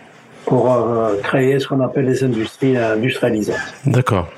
pour 0.47 0.73
euh, 0.73 1.17
créer 1.23 1.59
ce 1.59 1.69
qu'on 1.69 1.81
appelle 1.81 2.07
les 2.07 2.25
industries 2.25 2.77
industrialisées. 2.77 3.53
D'accord. 3.85 4.29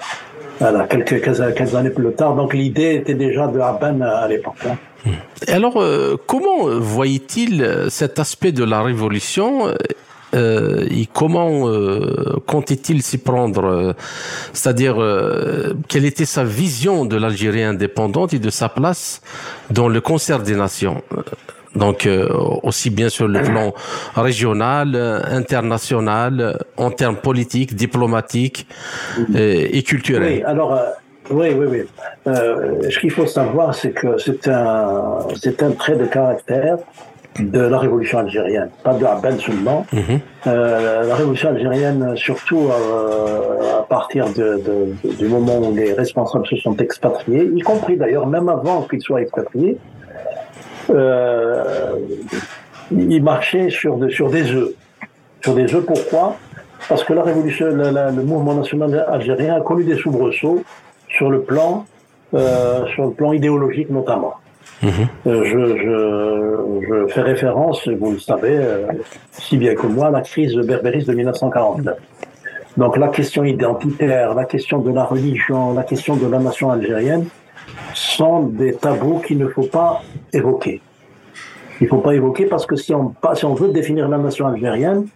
Voilà, 0.58 0.86
quelques, 0.86 1.22
quelques, 1.22 1.74
années 1.74 1.90
plus 1.90 2.12
tard. 2.12 2.34
Donc 2.34 2.52
l'idée 2.52 2.96
était 2.96 3.14
déjà 3.14 3.46
de 3.46 3.61
Aben 3.61 4.02
à 4.02 4.28
l'époque. 4.28 4.56
Hein. 4.68 4.76
Alors, 5.48 5.80
euh, 5.80 6.16
comment 6.26 6.68
voyait-il 6.78 7.62
euh, 7.62 7.88
cet 7.88 8.18
aspect 8.18 8.52
de 8.52 8.64
la 8.64 8.82
révolution 8.82 9.68
euh, 10.35 10.87
comment 11.12 11.68
euh, 11.68 12.37
comptait-il 12.47 13.03
s'y 13.03 13.18
prendre 13.18 13.64
euh, 13.64 13.93
C'est-à-dire, 14.53 14.97
quelle 15.89 16.05
était 16.05 16.24
sa 16.24 16.45
vision 16.45 17.05
de 17.05 17.16
l'Algérie 17.16 17.62
indépendante 17.62 18.35
et 18.35 18.39
de 18.39 18.51
sa 18.51 18.68
place 18.68 19.22
dans 19.70 19.89
le 19.89 20.01
concert 20.01 20.41
des 20.41 20.57
nations? 20.57 21.03
Donc 21.76 22.09
aussi 22.64 22.91
bien 22.91 23.09
sur 23.09 23.28
le 23.28 23.43
plan 23.43 23.72
régional, 24.16 24.97
international, 25.31 26.59
en 26.76 26.91
termes 26.91 27.16
politiques, 27.16 27.76
diplomatiques 27.76 28.66
et, 29.33 29.78
et 29.78 29.83
culturels. 29.85 30.39
Oui, 30.39 30.43
alors 30.43 30.76
oui, 31.31 31.51
oui, 31.57 31.66
oui. 31.70 31.83
ce 32.26 32.99
qu'il 32.99 33.12
faut 33.12 33.26
savoir, 33.26 33.72
c'est 33.72 33.93
que 33.93 34.18
c'est 34.18 34.49
un 34.49 35.18
c'est 35.41 35.62
un 35.62 35.70
trait 35.70 35.95
de 35.95 36.07
caractère 36.07 36.78
de 37.39 37.61
la 37.61 37.78
révolution 37.78 38.18
algérienne, 38.18 38.70
pas 38.83 38.95
de 38.95 39.05
Abel 39.05 39.41
seulement. 39.41 39.87
Mhm. 39.93 40.20
euh, 40.47 41.07
la 41.07 41.14
révolution 41.14 41.51
algérienne, 41.51 42.16
surtout 42.16 42.68
euh, 42.68 43.78
à 43.78 43.83
partir 43.83 44.26
de, 44.31 44.61
de, 45.05 45.12
du 45.14 45.28
moment 45.28 45.59
où 45.59 45.74
les 45.74 45.93
responsables 45.93 46.47
se 46.47 46.57
sont 46.57 46.76
expatriés, 46.76 47.51
y 47.55 47.61
compris 47.61 47.97
d'ailleurs 47.97 48.26
même 48.26 48.49
avant 48.49 48.83
qu'ils 48.83 49.01
soient 49.01 49.22
expatriés, 49.22 49.78
euh, 50.91 51.95
ils 52.91 53.22
marchaient 53.22 53.70
sur, 53.70 53.97
de, 53.97 54.09
sur 54.09 54.31
des 54.31 54.51
œufs. 54.53 54.72
Sur 55.43 55.55
des 55.55 55.72
œufs, 55.74 55.85
pourquoi? 55.87 56.37
Parce 56.89 57.05
que 57.05 57.12
la 57.12 57.22
révolution, 57.22 57.66
le 57.66 58.22
mouvement 58.22 58.55
national 58.55 59.07
algérien 59.09 59.57
a 59.57 59.61
connu 59.61 59.85
des 59.85 59.97
soubresauts 59.97 60.64
sur 61.09 61.31
le 61.31 61.43
plan, 61.43 61.87
euh, 62.35 62.87
sur 62.95 63.05
le 63.07 63.12
plan 63.12 63.33
idéologique 63.33 63.91
notamment. 63.91 64.35
Euh, 64.83 65.45
je, 65.45 67.07
fais 67.09 67.20
référence, 67.20 67.87
vous 67.89 68.12
le 68.12 68.18
savez, 68.18 68.57
euh, 68.57 68.87
si 69.33 69.59
bien 69.59 69.74
que 69.74 69.87
moi, 69.87 70.07
à 70.07 70.11
la 70.11 70.22
crise 70.22 70.55
berbériste 70.57 71.09
de 71.09 71.14
1949. 71.14 71.99
Donc 72.76 72.97
la 72.97 73.09
question 73.09 73.45
identitaire, 73.45 74.35
la 74.35 74.45
question 74.45 74.78
de 74.78 74.91
la 74.93 75.05
religion, 75.05 75.74
la 75.74 75.83
question 75.83 76.16
de 76.16 76.26
la 76.26 76.39
nation 76.39 76.70
algérienne 76.70 77.26
sont 77.95 78.45
des 78.45 78.74
tabous 78.74 79.18
qu'il 79.18 79.39
ne 79.39 79.49
faut 79.49 79.64
pas 79.64 80.03
évoquer. 80.33 80.81
Il 81.81 81.85
ne 81.85 81.89
faut 81.89 81.99
pas 81.99 82.14
évoquer 82.14 82.47
parce 82.47 82.66
que 82.66 82.76
si 82.76 82.95
on, 82.95 83.14
si 83.35 83.45
on 83.45 83.55
veut 83.55 83.72
définir 83.72 84.09
la 84.09 84.18
nation 84.18 84.47
algérienne, 84.47 85.07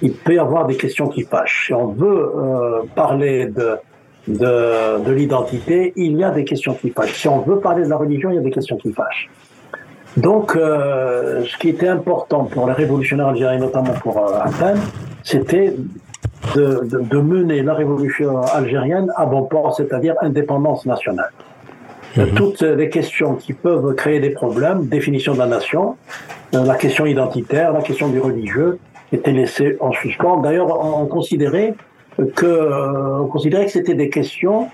il 0.00 0.12
peut 0.12 0.34
y 0.34 0.38
avoir 0.38 0.66
des 0.66 0.76
questions 0.76 1.08
qui 1.08 1.22
fâchent. 1.22 1.66
Si 1.66 1.74
on 1.74 1.88
veut 1.88 2.32
euh, 2.36 2.82
parler 2.94 3.46
de, 3.46 3.76
de, 4.28 5.02
de 5.04 5.12
l'identité, 5.12 5.92
il 5.96 6.16
y 6.16 6.24
a 6.24 6.30
des 6.30 6.44
questions 6.44 6.74
qui 6.74 6.90
fâchent. 6.90 7.14
Si 7.14 7.28
on 7.28 7.40
veut 7.40 7.58
parler 7.58 7.84
de 7.84 7.88
la 7.88 7.96
religion, 7.96 8.30
il 8.30 8.36
y 8.36 8.38
a 8.38 8.42
des 8.42 8.50
questions 8.50 8.76
qui 8.76 8.92
fâchent. 8.92 9.28
Donc, 10.16 10.54
euh, 10.54 11.44
ce 11.44 11.56
qui 11.56 11.70
était 11.70 11.88
important 11.88 12.44
pour 12.44 12.66
les 12.66 12.74
révolutionnaires 12.74 13.28
algériens, 13.28 13.58
notamment 13.58 13.94
pour 13.94 14.18
euh, 14.18 14.74
c'était 15.24 15.74
de, 16.54 16.84
de, 16.84 16.98
de, 17.00 17.18
mener 17.18 17.62
la 17.62 17.72
révolution 17.72 18.42
algérienne 18.42 19.10
à 19.16 19.24
bon 19.24 19.44
port, 19.44 19.74
c'est-à-dire 19.74 20.14
indépendance 20.20 20.84
nationale. 20.84 21.30
Mhm. 22.16 22.34
Toutes 22.34 22.62
les 22.62 22.90
questions 22.90 23.36
qui 23.36 23.54
peuvent 23.54 23.94
créer 23.94 24.20
des 24.20 24.30
problèmes, 24.30 24.86
définition 24.86 25.32
de 25.32 25.38
la 25.38 25.46
nation, 25.46 25.96
euh, 26.54 26.64
la 26.64 26.74
question 26.74 27.06
identitaire, 27.06 27.72
la 27.72 27.80
question 27.80 28.08
du 28.08 28.20
religieux, 28.20 28.78
étaient 29.12 29.32
laissées 29.32 29.76
en 29.80 29.92
suspens. 29.92 30.38
D'ailleurs, 30.38 30.68
on, 30.84 31.06
considérait 31.06 31.74
que, 32.34 32.46
euh, 32.46 33.20
on 33.20 33.26
considérait 33.26 33.66
que 33.66 33.72
c'était 33.72 33.94
des 33.94 34.08
questions 34.08 34.68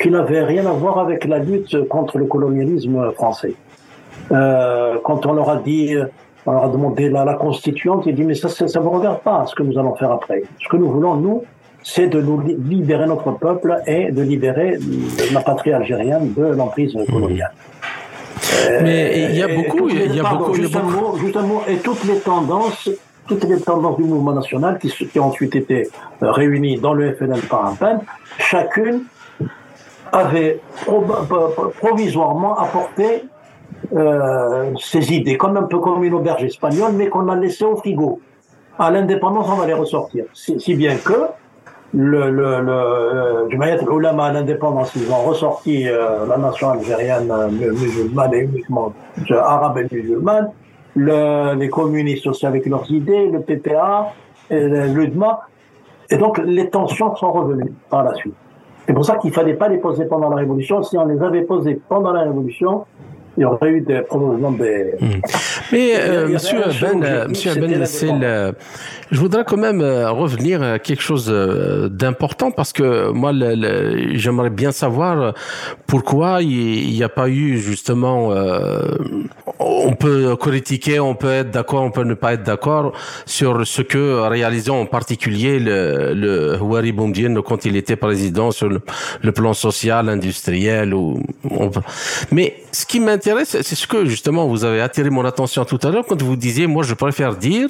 qui 0.00 0.10
n'avaient 0.10 0.44
rien 0.44 0.66
à 0.66 0.72
voir 0.72 0.98
avec 0.98 1.24
la 1.24 1.38
lutte 1.38 1.88
contre 1.88 2.18
le 2.18 2.26
colonialisme 2.26 3.12
français. 3.12 3.54
Euh, 4.32 4.96
quand 5.04 5.26
on 5.26 5.32
leur 5.32 5.50
a 5.50 5.56
dit, 5.56 5.96
on 6.46 6.52
leur 6.52 6.64
a 6.64 6.68
demandé 6.68 7.08
la, 7.08 7.24
la 7.24 7.34
constituante, 7.34 8.04
ils 8.06 8.14
dit 8.14 8.24
mais 8.24 8.34
ça, 8.34 8.48
ça, 8.48 8.64
ne 8.64 8.84
vous 8.84 8.90
regarde 8.90 9.20
pas 9.20 9.44
ce 9.46 9.54
que 9.54 9.62
nous 9.62 9.78
allons 9.78 9.94
faire 9.96 10.10
après. 10.12 10.42
Ce 10.62 10.68
que 10.68 10.76
nous 10.76 10.90
voulons 10.90 11.16
nous, 11.16 11.44
c'est 11.82 12.08
de 12.08 12.20
nous 12.20 12.40
libérer 12.40 13.06
notre 13.06 13.32
peuple 13.32 13.80
et 13.86 14.10
de 14.10 14.22
libérer 14.22 14.78
la 15.32 15.40
patrie 15.40 15.72
algérienne 15.72 16.32
de 16.34 16.46
l'emprise 16.46 16.96
coloniale. 17.10 17.52
Mais 18.82 19.28
il 19.30 19.36
y 19.36 19.42
a 19.42 19.48
beaucoup, 19.48 19.88
il 19.88 20.14
y 20.14 20.20
a 20.20 20.34
beaucoup, 20.34 20.54
juste 20.54 20.76
un 20.76 21.42
mot, 21.42 21.62
et 21.68 21.76
toutes 21.76 22.04
les 22.04 22.18
tendances, 22.18 22.90
toutes 23.28 23.44
les 23.44 23.60
tendances 23.60 23.96
du 23.96 24.04
mouvement 24.04 24.32
national 24.32 24.78
qui, 24.78 25.18
ont 25.18 25.24
ensuite 25.24 25.54
été 25.54 25.88
euh, 26.22 26.30
réunies 26.32 26.78
dans 26.78 26.94
le 26.94 27.14
FNL 27.14 27.40
par 27.42 27.66
un 27.66 27.74
PEN, 27.74 28.00
chacune 28.38 29.04
avait 30.10 30.60
provisoirement 31.80 32.58
apporté 32.58 33.24
euh, 33.94 34.72
ses 34.80 35.12
idées, 35.12 35.36
comme 35.36 35.56
un 35.56 35.64
peu 35.64 35.78
comme 35.78 36.02
une 36.02 36.14
auberge 36.14 36.44
espagnole, 36.44 36.92
mais 36.94 37.08
qu'on 37.08 37.28
a 37.28 37.36
laissé 37.36 37.64
au 37.64 37.76
frigo. 37.76 38.20
À 38.78 38.90
l'indépendance, 38.90 39.46
on 39.50 39.56
va 39.56 39.66
les 39.66 39.74
ressortir. 39.74 40.24
Si 40.32 40.74
bien 40.74 40.96
que 40.96 41.14
le, 41.94 42.30
le, 42.30 43.48
Jumayat 43.50 43.78
ulama 43.90 44.26
à 44.26 44.32
l'indépendance, 44.32 44.92
ils 44.96 45.10
ont 45.10 45.22
ressorti 45.22 45.88
euh, 45.88 46.26
la 46.26 46.36
nation 46.36 46.70
algérienne 46.70 47.30
euh, 47.30 47.48
musulmane 47.48 48.34
et 48.34 48.40
uniquement 48.40 48.92
arabe 49.30 49.78
et 49.78 49.94
musulmane, 49.94 50.50
le, 50.98 51.54
les 51.54 51.68
communistes 51.68 52.26
aussi 52.26 52.46
avec 52.46 52.66
leurs 52.66 52.90
idées, 52.90 53.28
le 53.28 53.40
PPA, 53.40 54.12
l'UDMA, 54.50 55.40
et 56.10 56.16
donc 56.16 56.38
les 56.38 56.68
tensions 56.70 57.14
sont 57.16 57.32
revenues 57.32 57.72
par 57.90 58.04
la 58.04 58.14
suite. 58.14 58.34
C'est 58.86 58.94
pour 58.94 59.04
ça 59.04 59.16
qu'il 59.16 59.32
fallait 59.32 59.54
pas 59.54 59.68
les 59.68 59.76
poser 59.76 60.06
pendant 60.06 60.30
la 60.30 60.36
Révolution. 60.36 60.82
Si 60.82 60.96
on 60.96 61.04
les 61.04 61.22
avait 61.22 61.42
posées 61.42 61.78
pendant 61.88 62.10
la 62.10 62.22
Révolution, 62.22 62.86
il 63.36 63.42
y 63.42 63.44
aurait 63.44 63.70
eu 63.70 63.80
des, 63.82 64.00
probablement 64.00 64.50
des. 64.50 64.94
Hmm. 65.00 65.20
Mais 65.72 65.92
euh, 65.96 66.28
Monsieur 66.28 66.58
Ben, 66.80 67.28
Monsieur 67.28 67.54
Ben, 67.54 67.84
c'est 67.84 68.12
le. 68.12 68.54
Je 69.10 69.20
voudrais 69.20 69.44
quand 69.44 69.56
même 69.58 69.80
euh, 69.80 70.10
revenir 70.10 70.62
à 70.62 70.78
quelque 70.78 71.02
chose 71.02 71.30
euh, 71.30 71.88
d'important 71.88 72.50
parce 72.50 72.72
que 72.72 73.10
moi, 73.10 73.32
j'aimerais 74.14 74.50
bien 74.50 74.72
savoir 74.72 75.34
pourquoi 75.86 76.42
il 76.42 76.90
n'y 76.90 77.02
a 77.02 77.08
pas 77.08 77.28
eu 77.28 77.58
justement. 77.58 78.32
Euh, 78.32 78.96
on 79.58 79.94
peut 79.94 80.36
critiquer, 80.36 81.00
on 81.00 81.14
peut 81.14 81.30
être 81.30 81.50
d'accord, 81.50 81.82
on 81.82 81.90
peut 81.90 82.04
ne 82.04 82.14
pas 82.14 82.34
être 82.34 82.42
d'accord 82.42 82.92
sur 83.26 83.66
ce 83.66 83.82
que 83.82 84.20
réalisait 84.28 84.70
en 84.70 84.86
particulier 84.86 85.58
le, 85.58 86.14
le 86.14 86.56
Houari 86.60 86.92
Boumdien 86.92 87.34
quand 87.42 87.64
il 87.64 87.76
était 87.76 87.96
président 87.96 88.50
sur 88.50 88.68
le, 88.68 88.80
le 89.22 89.32
plan 89.32 89.54
social, 89.54 90.08
industriel. 90.08 90.94
Ou, 90.94 91.20
Mais 92.30 92.62
ce 92.72 92.86
qui 92.86 93.00
m'intéresse, 93.00 93.56
c'est 93.62 93.74
ce 93.74 93.86
que 93.86 94.04
justement 94.04 94.46
vous 94.46 94.64
avez 94.64 94.80
attiré 94.80 95.10
mon 95.10 95.24
attention 95.24 95.64
tout 95.64 95.78
à 95.82 95.90
l'heure 95.90 96.04
quand 96.06 96.22
vous 96.22 96.36
disiez, 96.36 96.66
moi 96.66 96.82
je 96.84 96.94
préfère 96.94 97.36
dire 97.36 97.68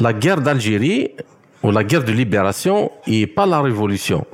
la 0.00 0.12
guerre 0.12 0.40
d'Algérie 0.40 1.12
ou 1.62 1.70
la 1.70 1.84
guerre 1.84 2.04
de 2.04 2.12
libération 2.12 2.90
et 3.06 3.26
pas 3.26 3.46
la 3.46 3.60
révolution. 3.60 4.26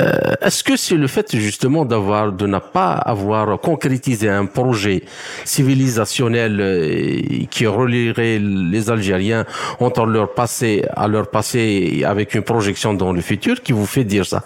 Euh, 0.00 0.34
Est-ce 0.40 0.64
que 0.64 0.76
c'est 0.76 0.96
le 0.96 1.06
fait 1.06 1.36
justement 1.36 1.84
de 1.84 2.46
ne 2.46 2.58
pas 2.58 2.92
avoir 2.92 3.58
concrétisé 3.60 4.28
un 4.28 4.46
projet 4.46 5.02
civilisationnel 5.44 6.60
euh, 6.60 7.20
qui 7.50 7.66
relierait 7.66 8.38
les 8.38 8.90
Algériens 8.90 9.44
entre 9.80 10.06
leur 10.06 10.34
passé 10.34 10.84
à 10.94 11.08
leur 11.08 11.28
passé 11.28 12.04
avec 12.06 12.34
une 12.34 12.42
projection 12.42 12.94
dans 12.94 13.12
le 13.12 13.20
futur 13.20 13.62
qui 13.62 13.72
vous 13.72 13.86
fait 13.86 14.04
dire 14.04 14.26
ça? 14.26 14.42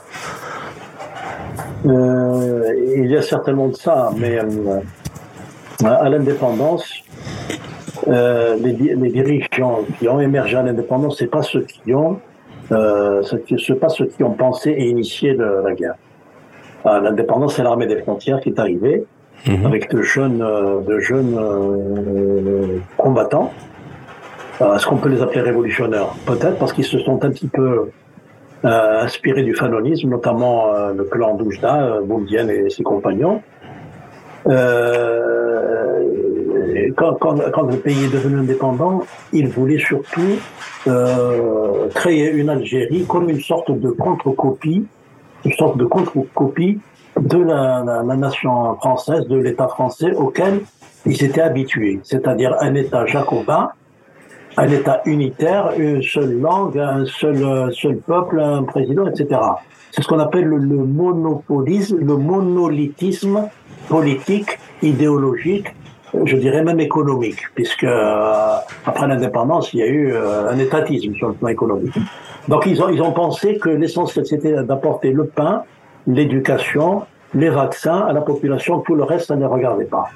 Euh, 1.87 2.63
Il 2.97 3.11
y 3.11 3.17
a 3.17 3.23
certainement 3.23 3.69
de 3.69 3.77
ça, 3.77 4.11
mais 4.17 4.39
à 5.85 6.09
l'indépendance, 6.09 6.85
les, 8.07 8.73
les, 8.73 9.11
dirigeants 9.11 9.81
qui 9.99 10.09
ont 10.09 10.21
émergé 10.21 10.57
à 10.57 10.63
l'indépendance, 10.63 11.17
c'est 11.19 11.31
pas 11.31 11.43
ceux 11.43 11.63
qui 11.63 11.95
ont, 11.95 12.19
euh, 12.73 13.23
c'est 13.23 13.75
pas 13.81 13.89
ceux 13.89 14.07
qui 14.07 14.23
ont 14.25 14.33
pensé 14.33 14.71
et 14.71 14.89
initié 14.89 15.35
la 15.35 15.73
guerre. 15.75 15.95
Euh, 16.87 17.01
l'indépendance, 17.01 17.57
c'est 17.57 17.63
l'armée 17.63 17.87
des 17.87 17.99
frontières 17.99 18.41
qui 18.41 18.51
est 18.51 18.61
arrivée 18.61 19.05
mhm. 19.47 19.67
avec 19.67 19.91
de 19.91 20.03
jeunes, 20.03 20.43
euh, 20.43 20.81
de 20.81 20.99
jeunes 20.99 21.37
euh, 21.39 22.79
combattants. 22.97 23.53
Est-ce 24.61 24.87
qu'on 24.87 24.97
peut 24.97 25.11
les 25.11 25.21
appeler 25.21 25.43
révolutionnaires? 25.43 26.15
Peut-être 26.25 26.59
parce 26.59 26.73
qu'ils 26.73 26.85
se 26.85 26.99
sont 27.01 27.23
un 27.25 27.31
petit 27.31 27.49
peu 27.49 27.91
inspirés 28.65 29.43
du 29.43 29.55
fanonisme, 29.55 30.09
notamment 30.09 30.73
le 30.97 31.05
clan 31.05 31.35
d'Oujda, 31.35 32.01
Boumdienne 32.03 32.49
et 32.49 32.71
ses 32.71 32.83
compagnons. 32.83 33.43
Euh, 34.49 35.76
quand, 36.95 37.71
le 37.71 37.77
pays 37.77 38.05
est 38.05 38.13
devenu 38.13 38.41
indépendant, 38.41 39.03
il 39.33 39.49
voulait 39.49 39.79
surtout 39.79 40.39
euh, 40.87 41.89
créer 41.95 42.31
une 42.31 42.49
Algérie 42.49 43.05
comme 43.07 43.29
une 43.29 43.41
sorte 43.41 43.71
de 43.71 43.91
contre-copie, 43.91 44.87
une 45.45 45.53
sorte 45.53 45.77
de 45.77 45.85
contre-copie 45.85 46.79
de 47.19 47.39
la, 47.39 48.03
nation 48.17 48.75
française, 48.77 49.27
de 49.27 49.37
l'État 49.37 49.69
français 49.69 50.13
auquel 50.15 50.61
ils 51.07 51.25
étaient 51.25 51.41
habitués, 51.41 52.01
c'est-à-dire 52.03 52.55
un 52.61 52.75
État 52.75 53.07
jacobin, 53.07 53.71
un 54.57 54.69
État 54.69 55.03
unitaire, 55.07 55.73
une 55.79 56.03
seule 56.03 56.41
langue, 56.41 56.79
un 56.79 57.05
seul, 57.07 57.73
seul 57.73 57.99
peuple, 57.99 58.41
un 58.41 58.65
président, 58.65 59.07
etc. 59.07 59.41
C'est 59.93 60.03
ce 60.03 60.09
qu'on 60.09 60.19
appelle 60.19 60.45
le, 60.45 60.57
le 60.57 60.85
monopolisme, 60.85 61.99
le 62.01 62.17
monolithisme 62.17 63.49
politique, 63.89 64.59
idéologique, 64.83 65.69
je 66.25 66.37
dirais 66.37 66.63
même 66.63 66.81
économique, 66.81 67.41
puisque 67.55 67.85
euh, 67.85 68.57
après 68.85 69.07
l'indépendance, 69.07 69.73
il 69.73 69.81
y 69.81 69.83
a 69.83 69.87
eu 69.87 70.13
euh, 70.13 70.49
un 70.51 70.59
étatisme 70.59 71.15
sur 71.15 71.29
le 71.29 71.35
plan 71.35 71.49
économique. 71.49 71.95
Donc 72.49 72.67
ils 72.67 72.83
ont, 72.83 72.89
ils 72.89 73.03
ont 73.03 73.13
pensé 73.13 73.59
que 73.59 73.69
l'essentiel 73.69 74.27
c'était 74.27 74.63
d'apporter 74.63 75.11
le 75.11 75.27
pain, 75.27 75.63
l'éducation, 76.07 77.03
les 77.35 77.51
vaccins 77.51 78.01
à 78.01 78.13
la 78.13 78.21
population, 78.21 78.81
tout 78.81 78.95
le 78.95 79.03
reste, 79.03 79.27
ça 79.27 79.37
ne 79.37 79.47
regardait 79.47 79.85
pas. 79.85 80.07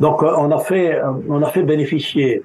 Donc 0.00 0.22
euh, 0.22 0.32
on 0.36 0.50
a 0.50 0.58
fait, 0.58 1.00
on 1.28 1.42
a 1.42 1.46
fait 1.46 1.62
bénéficier 1.62 2.42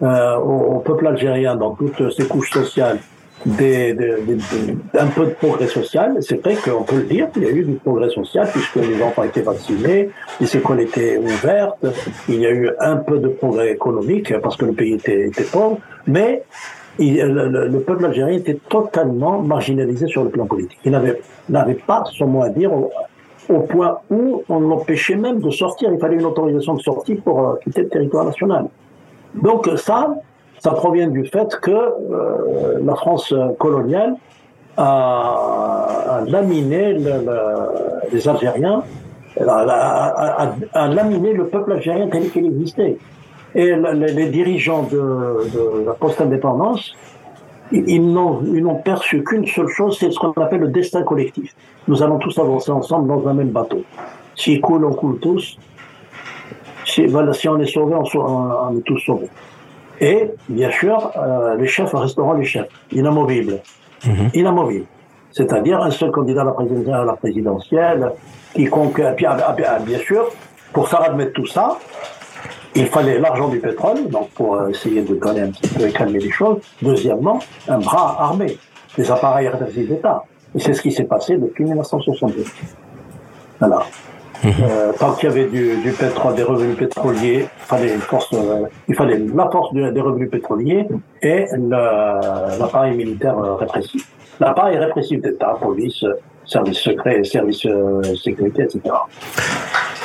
au, 0.00 0.82
peuple 0.84 1.06
algérien 1.06 1.56
dans 1.56 1.70
toutes 1.70 2.12
ses 2.12 2.26
couches 2.28 2.50
sociales 2.50 2.98
un 3.46 5.06
peu 5.06 5.26
de 5.26 5.30
progrès 5.30 5.66
social. 5.68 6.16
C'est 6.20 6.42
vrai 6.42 6.56
qu'on 6.56 6.82
peut 6.82 6.96
le 6.96 7.04
dire, 7.04 7.28
il 7.36 7.42
y 7.42 7.46
a 7.46 7.50
eu 7.50 7.64
du 7.64 7.74
progrès 7.74 8.10
social 8.10 8.48
puisque 8.52 8.76
les 8.76 9.00
enfants 9.02 9.22
étaient 9.22 9.42
vaccinés, 9.42 10.10
les 10.40 10.56
écoles 10.56 10.80
étaient 10.80 11.18
ouvertes, 11.18 11.86
il 12.28 12.40
y 12.40 12.46
a 12.46 12.50
eu 12.50 12.70
un 12.80 12.96
peu 12.96 13.18
de 13.18 13.28
progrès 13.28 13.72
économique 13.72 14.36
parce 14.40 14.56
que 14.56 14.64
le 14.64 14.72
pays 14.72 14.94
était, 14.94 15.30
pauvre, 15.52 15.78
mais 16.06 16.42
le, 16.98 17.68
le, 17.68 17.80
peuple 17.80 18.06
algérien 18.06 18.36
était 18.36 18.58
totalement 18.68 19.40
marginalisé 19.42 20.06
sur 20.08 20.24
le 20.24 20.30
plan 20.30 20.46
politique. 20.46 20.78
Il 20.84 20.92
n'avait, 20.92 21.74
pas 21.74 22.04
son 22.16 22.26
mot 22.26 22.42
à 22.42 22.48
dire 22.48 22.72
au, 22.72 22.90
au 23.48 23.60
point 23.60 23.98
où 24.10 24.42
on 24.48 24.60
l'empêchait 24.60 25.16
même 25.16 25.40
de 25.40 25.50
sortir. 25.50 25.90
Il 25.92 25.98
fallait 26.00 26.16
une 26.16 26.24
autorisation 26.24 26.74
de 26.74 26.82
sortie 26.82 27.16
pour 27.16 27.40
euh, 27.40 27.54
quitter 27.62 27.82
le 27.82 27.88
territoire 27.88 28.24
national. 28.24 28.66
Donc 29.34 29.68
ça, 29.76 30.14
ça 30.58 30.70
provient 30.70 31.08
du 31.08 31.26
fait 31.26 31.58
que 31.60 31.70
euh, 31.70 32.78
la 32.82 32.94
France 32.94 33.32
coloniale 33.58 34.14
a, 34.76 36.22
laminé 36.26 36.94
le, 36.94 37.24
le, 37.24 37.38
les 38.12 38.28
Algériens 38.28 38.82
a, 39.40 40.88
laminé 40.88 41.32
le 41.32 41.46
peuple 41.46 41.72
algérien 41.72 42.08
tel 42.08 42.30
qu'il 42.30 42.46
existait. 42.46 42.96
Et 43.54 43.74
les, 43.74 44.26
dirigeants 44.26 44.82
de, 44.82 45.84
la 45.86 45.92
post-indépendance, 45.92 46.94
ils 47.72 48.04
n'ont 48.12 48.74
perçu 48.76 49.24
qu'une 49.24 49.46
seule 49.46 49.68
chose, 49.68 49.96
c'est 49.98 50.10
ce 50.10 50.18
qu'on 50.18 50.32
appelle 50.32 50.60
le 50.60 50.68
destin 50.68 51.02
collectif. 51.02 51.54
Nous 51.88 52.02
allons 52.02 52.18
tous 52.18 52.38
avancer 52.38 52.70
ensemble 52.70 53.08
dans 53.08 53.26
un 53.28 53.34
même 53.34 53.50
bateau. 53.50 53.82
S'il 54.34 54.60
coule, 54.60 54.84
on 54.84 54.92
coule 54.92 55.18
tous. 55.20 55.56
Si 56.84 57.06
on 57.48 57.58
est 57.58 57.66
sauvé, 57.66 57.94
on, 58.14 58.78
est 58.78 58.82
tous 58.82 58.98
sauvés. 58.98 59.28
Et, 60.00 60.30
bien 60.48 60.70
sûr, 60.70 61.10
euh, 61.16 61.56
les 61.56 61.66
chefs 61.66 61.92
resteront 61.94 62.34
les 62.34 62.44
chefs, 62.44 62.68
inamovibles. 62.92 63.60
Mhm. 64.04 64.30
Inamovibles. 64.34 64.86
C'est-à-dire 65.32 65.80
un 65.82 65.90
seul 65.90 66.10
candidat 66.10 66.42
à 66.42 67.04
la 67.04 67.12
présidentielle, 67.14 68.12
quiconque. 68.54 69.00
bien 69.16 69.98
sûr, 69.98 70.28
pour 70.72 70.88
faire 70.88 71.02
admettre 71.02 71.32
tout 71.32 71.46
ça, 71.46 71.78
il 72.74 72.86
fallait 72.86 73.18
l'argent 73.18 73.48
du 73.48 73.58
pétrole, 73.58 74.08
donc 74.08 74.30
pour 74.30 74.56
euh, 74.56 74.68
essayer 74.68 75.02
de 75.02 75.14
un 75.14 75.50
petit 75.50 75.68
peu 75.68 75.86
calmer 75.88 76.18
les 76.18 76.30
choses. 76.30 76.58
Deuxièmement, 76.82 77.38
un 77.68 77.78
bras 77.78 78.16
armé, 78.20 78.58
des 78.96 79.10
appareils 79.10 79.48
répressifs 79.48 79.88
d'État. 79.88 80.24
Et 80.54 80.60
c'est 80.60 80.74
ce 80.74 80.82
qui 80.82 80.92
s'est 80.92 81.04
passé 81.04 81.36
depuis 81.36 81.64
1962. 81.64 82.44
Voilà. 83.58 83.78
Mhm. 84.44 84.52
Euh, 84.62 84.92
tant 84.98 85.12
qu'il 85.12 85.28
y 85.28 85.32
avait 85.32 85.46
du, 85.46 85.76
du, 85.78 85.92
pétrole, 85.92 86.34
des 86.34 86.42
revenus 86.42 86.76
pétroliers, 86.76 87.46
il 87.48 87.66
fallait, 87.66 87.94
une 87.94 88.00
force, 88.00 88.32
euh, 88.34 88.66
il 88.88 88.94
fallait 88.94 89.20
la 89.34 89.50
force 89.50 89.72
des 89.72 90.00
revenus 90.00 90.30
pétroliers 90.30 90.86
et 91.22 91.46
l'appareil 91.58 92.96
militaire 92.96 93.36
répressif. 93.58 94.06
L'appareil 94.40 94.78
répressif 94.78 95.20
d'État, 95.22 95.56
police, 95.60 96.04
services 96.46 96.78
secrets, 96.78 97.24
services 97.24 97.66
euh, 97.66 98.02
sécurité, 98.14 98.62
etc. 98.62 98.80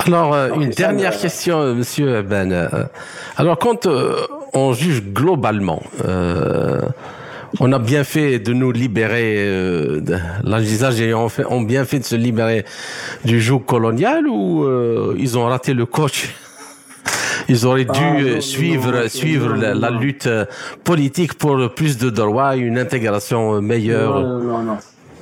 Alors, 0.07 0.33
euh, 0.33 0.49
une 0.55 0.69
dernière 0.69 1.15
question, 1.15 1.59
euh, 1.59 1.73
Monsieur 1.73 2.21
Ben. 2.21 2.89
Alors, 3.37 3.57
quand 3.59 3.87
on 4.53 4.73
juge 4.73 5.03
globalement, 5.03 5.81
on 7.59 7.71
a 7.71 7.79
bien 7.79 8.03
fait 8.03 8.39
de 8.39 8.53
nous 8.53 8.71
libérer, 8.71 9.35
de, 9.35 11.01
et 11.01 11.13
ont, 11.13 11.27
ont 11.49 11.61
bien 11.61 11.85
fait 11.85 11.99
de 11.99 12.03
se 12.03 12.15
libérer 12.15 12.65
du 13.25 13.41
joug 13.41 13.59
colonial 13.59 14.27
ou 14.27 14.65
ils 15.17 15.37
ont 15.37 15.45
raté 15.45 15.73
le 15.73 15.85
coach? 15.85 16.33
Ils 17.49 17.65
auraient 17.65 17.85
dû 17.85 18.35
ah, 18.37 18.39
suivre 18.39 19.07
suivre 19.07 19.55
la, 19.55 19.89
lutte 19.89 20.29
politique 20.83 21.33
pour 21.33 21.73
plus 21.73 21.97
de 21.97 22.09
droits, 22.09 22.55
une 22.55 22.77
intégration 22.77 23.61
meilleure. 23.61 24.21
Non, 24.21 24.39
non, 24.39 24.63
non. 24.63 24.77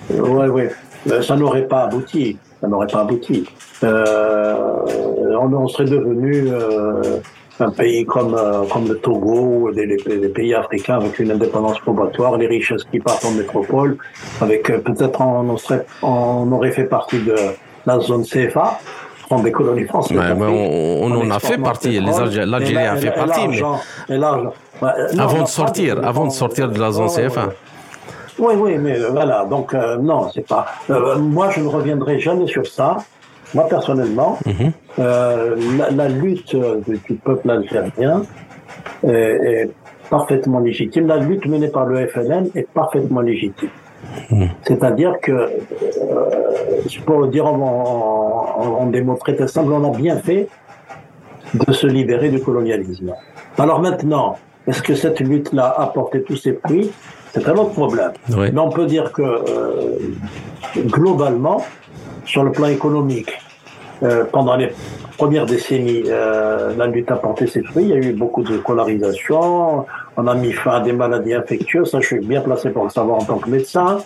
Ouais, 0.09 0.47
ouais. 0.47 0.69
Euh, 1.09 1.21
ça 1.21 1.35
n'aurait 1.35 1.67
pas 1.67 1.83
abouti. 1.83 2.37
Ça 2.61 2.67
n'aurait 2.67 2.87
pas 2.87 3.01
abouti. 3.01 3.45
Euh, 3.83 4.55
on, 5.39 5.67
serait 5.67 5.85
devenu 5.85 6.49
euh, 6.49 7.19
un 7.61 7.71
pays 7.71 8.05
comme, 8.05 8.35
euh, 8.35 8.63
comme 8.71 8.87
le 8.87 8.97
Togo, 8.97 9.71
des, 9.71 9.85
les, 9.85 10.29
pays 10.29 10.53
africains 10.53 10.97
avec 10.97 11.19
une 11.19 11.31
indépendance 11.31 11.79
probatoire, 11.79 12.37
les 12.37 12.47
richesses 12.47 12.83
qui 12.85 12.99
partent 12.99 13.25
en 13.25 13.31
métropole, 13.31 13.97
avec 14.41 14.63
peut-être 14.63 15.21
on, 15.21 15.55
on 16.01 16.51
aurait 16.51 16.71
fait 16.71 16.85
partie 16.85 17.19
de 17.19 17.35
la 17.85 17.99
zone 17.99 18.23
CFA, 18.23 18.79
des 19.37 19.51
colonies 19.51 19.85
françaises. 19.85 20.17
on, 20.17 21.11
on, 21.11 21.21
en 21.21 21.31
a 21.31 21.39
fait 21.39 21.57
partie, 21.57 21.99
l'Algérie 21.99 22.85
a 22.85 22.95
fait 22.95 23.11
partie, 23.11 23.47
mais, 23.47 24.19
avant 25.19 25.43
de 25.43 25.47
sortir, 25.47 25.99
avant 26.03 26.25
de 26.25 26.31
sortir 26.31 26.69
de 26.69 26.79
la 26.79 26.91
zone 26.91 27.09
CFA. 27.09 27.49
Oui, 28.39 28.53
oui, 28.57 28.77
mais 28.77 28.97
euh, 28.97 29.09
voilà, 29.11 29.45
donc 29.45 29.73
euh, 29.73 29.97
non, 29.97 30.29
c'est 30.33 30.47
pas. 30.47 30.65
Euh, 30.89 31.17
moi, 31.17 31.49
je 31.49 31.59
ne 31.59 31.67
reviendrai 31.67 32.19
jamais 32.19 32.47
sur 32.47 32.65
ça. 32.65 32.97
Moi, 33.53 33.67
personnellement, 33.67 34.37
mhm. 34.45 34.71
la, 35.95 36.07
lutte 36.07 36.55
du, 36.55 37.15
peuple 37.15 37.49
algérien 37.49 38.23
est, 39.03 39.69
parfaitement 40.09 40.59
légitime. 40.59 41.07
La 41.07 41.17
lutte 41.17 41.45
menée 41.45 41.67
par 41.67 41.85
le 41.85 42.07
FLN 42.07 42.49
est 42.55 42.67
parfaitement 42.73 43.21
légitime. 43.21 43.69
Mhm. 44.31 44.49
C'est-à-dire 44.63 45.19
que, 45.21 45.49
pour 47.05 47.27
dire 47.27 47.45
en, 47.45 48.85
des 48.87 49.01
mots 49.01 49.17
très 49.19 49.47
simples, 49.47 49.71
on 49.71 49.93
a 49.93 49.97
bien 49.97 50.17
fait 50.17 50.47
de 51.53 51.71
se 51.71 51.87
libérer 51.87 52.29
du 52.29 52.39
colonialisme. 52.39 53.13
Alors 53.57 53.81
maintenant, 53.81 54.37
est-ce 54.67 54.81
que 54.83 54.95
cette 54.95 55.19
lutte-là 55.19 55.73
a 55.77 55.87
porté 55.87 56.21
tous 56.21 56.35
ses 56.35 56.53
fruits? 56.53 56.91
C'est 57.31 57.47
un 57.47 57.53
autre 57.53 57.71
problème. 57.71 58.11
Mais 58.29 58.59
on 58.59 58.69
peut 58.69 58.85
dire 58.85 59.11
que 59.11 59.21
euh, 59.21 59.97
globalement, 60.87 61.61
sur 62.29 62.43
le 62.43 62.51
plan 62.51 62.67
économique, 62.67 63.31
euh, 64.03 64.23
pendant 64.31 64.55
les 64.55 64.71
premières 65.17 65.47
décennies, 65.47 66.03
euh, 66.07 66.75
la 66.77 66.85
lutte 66.85 67.09
a 67.11 67.15
porté 67.15 67.47
ses 67.47 67.63
fruits. 67.63 67.85
Il 67.85 67.89
y 67.89 67.93
a 67.93 67.97
eu 67.97 68.13
beaucoup 68.13 68.43
de 68.43 68.57
scolarisation. 68.59 69.85
On 70.15 70.27
a 70.27 70.35
mis 70.35 70.51
fin 70.53 70.75
à 70.75 70.79
des 70.79 70.93
maladies 70.93 71.33
infectieuses. 71.33 71.89
Ça, 71.89 71.99
je 71.99 72.05
suis 72.05 72.19
bien 72.19 72.41
placé 72.41 72.69
pour 72.69 72.83
le 72.83 72.91
savoir 72.91 73.17
en 73.17 73.25
tant 73.25 73.39
que 73.39 73.49
médecin. 73.49 73.97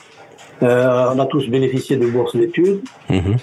on 0.62 1.20
a 1.20 1.26
tous 1.26 1.50
bénéficié 1.50 1.98
de 1.98 2.08
bourses 2.08 2.36
d'études. 2.38 2.80
Mhm. 3.10 3.36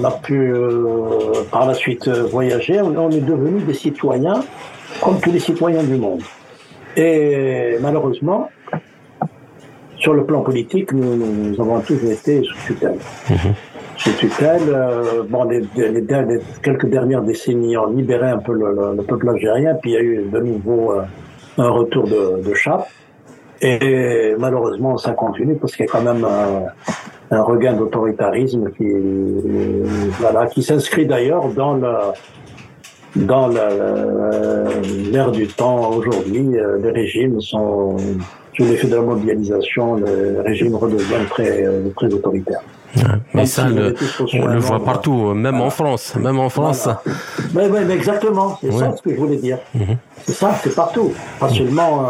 on 0.00 0.04
a 0.04 0.10
pu 0.26 0.52
par 1.52 1.64
la 1.66 1.74
suite 1.74 2.08
voyager. 2.08 2.80
On 2.80 3.10
est 3.10 3.20
devenus 3.20 3.64
des 3.64 3.74
citoyens 3.74 4.40
comme 5.00 5.20
tous 5.20 5.30
les 5.30 5.38
citoyens 5.38 5.84
du 5.84 5.94
monde. 5.94 6.22
Et 6.96 7.76
malheureusement, 7.80 8.50
sur 9.98 10.14
le 10.14 10.24
plan 10.24 10.42
politique, 10.42 10.92
nous, 10.92 11.60
avons 11.60 11.80
tous 11.80 12.02
été 12.04 12.42
sous 12.42 12.56
tutelle. 12.66 12.98
Mhm. 13.30 13.54
Sous 13.96 14.12
tutelle, 14.12 14.62
euh, 14.68 15.24
bon, 15.28 15.44
les, 15.44 15.62
quelques 16.62 16.86
dernières 16.86 17.22
décennies 17.22 17.76
ont 17.76 17.90
libéré 17.90 18.28
un 18.28 18.38
peu 18.38 18.52
le, 18.52 19.02
peuple 19.02 19.28
algérien, 19.30 19.74
puis 19.74 19.90
il 19.90 19.94
y 19.94 19.96
a 19.96 20.02
eu 20.02 20.28
de 20.32 20.38
nouveau 20.38 20.92
euh, 20.92 21.02
un 21.58 21.70
retour 21.70 22.04
de, 22.04 22.42
de 22.42 22.54
chape. 22.54 22.86
Et 23.60 24.34
malheureusement, 24.38 24.96
ça 24.98 25.12
continue 25.12 25.56
parce 25.56 25.74
qu'il 25.74 25.86
y 25.86 25.88
a 25.88 25.90
quand 25.90 26.02
même 26.02 26.24
un, 26.24 27.42
regain 27.42 27.74
d'autoritarisme 27.74 28.70
qui, 28.70 28.86
voilà, 30.20 30.46
qui 30.46 30.62
s'inscrit 30.62 31.06
d'ailleurs 31.06 31.48
dans 31.48 31.74
le, 31.74 31.92
dans 33.16 33.48
l'ère 33.48 35.32
du 35.32 35.48
temps 35.48 35.90
aujourd'hui, 35.90 36.56
euh, 36.56 36.78
les 36.80 36.90
régimes 36.90 37.40
sont 37.40 37.96
sous 38.58 38.64
l'effet 38.64 38.88
de 38.88 38.96
la 38.96 39.02
mondialisation, 39.02 39.94
le 39.94 40.40
régime 40.44 40.74
redevient 40.74 41.24
très, 41.30 41.64
euh, 41.64 41.88
très 41.94 42.12
autoritaire. 42.12 42.60
mais 43.32 43.46
ça, 43.46 43.66
on 43.66 44.46
le 44.46 44.58
voit 44.58 44.84
partout, 44.84 45.32
même 45.34 45.60
en 45.60 45.70
France, 45.70 46.16
même 46.16 46.40
en 46.40 46.48
France. 46.48 46.88
Mais, 47.54 47.68
mais, 47.68 47.94
exactement, 47.94 48.58
c'est 48.60 48.72
ça 48.72 48.94
ce 48.96 49.02
que 49.02 49.10
je 49.10 49.16
voulais 49.16 49.36
dire. 49.36 49.58
Mhm. 49.74 49.96
C'est 50.26 50.32
ça, 50.32 50.54
c'est 50.62 50.74
partout. 50.74 51.12
Pas 51.38 51.48
seulement. 51.50 52.06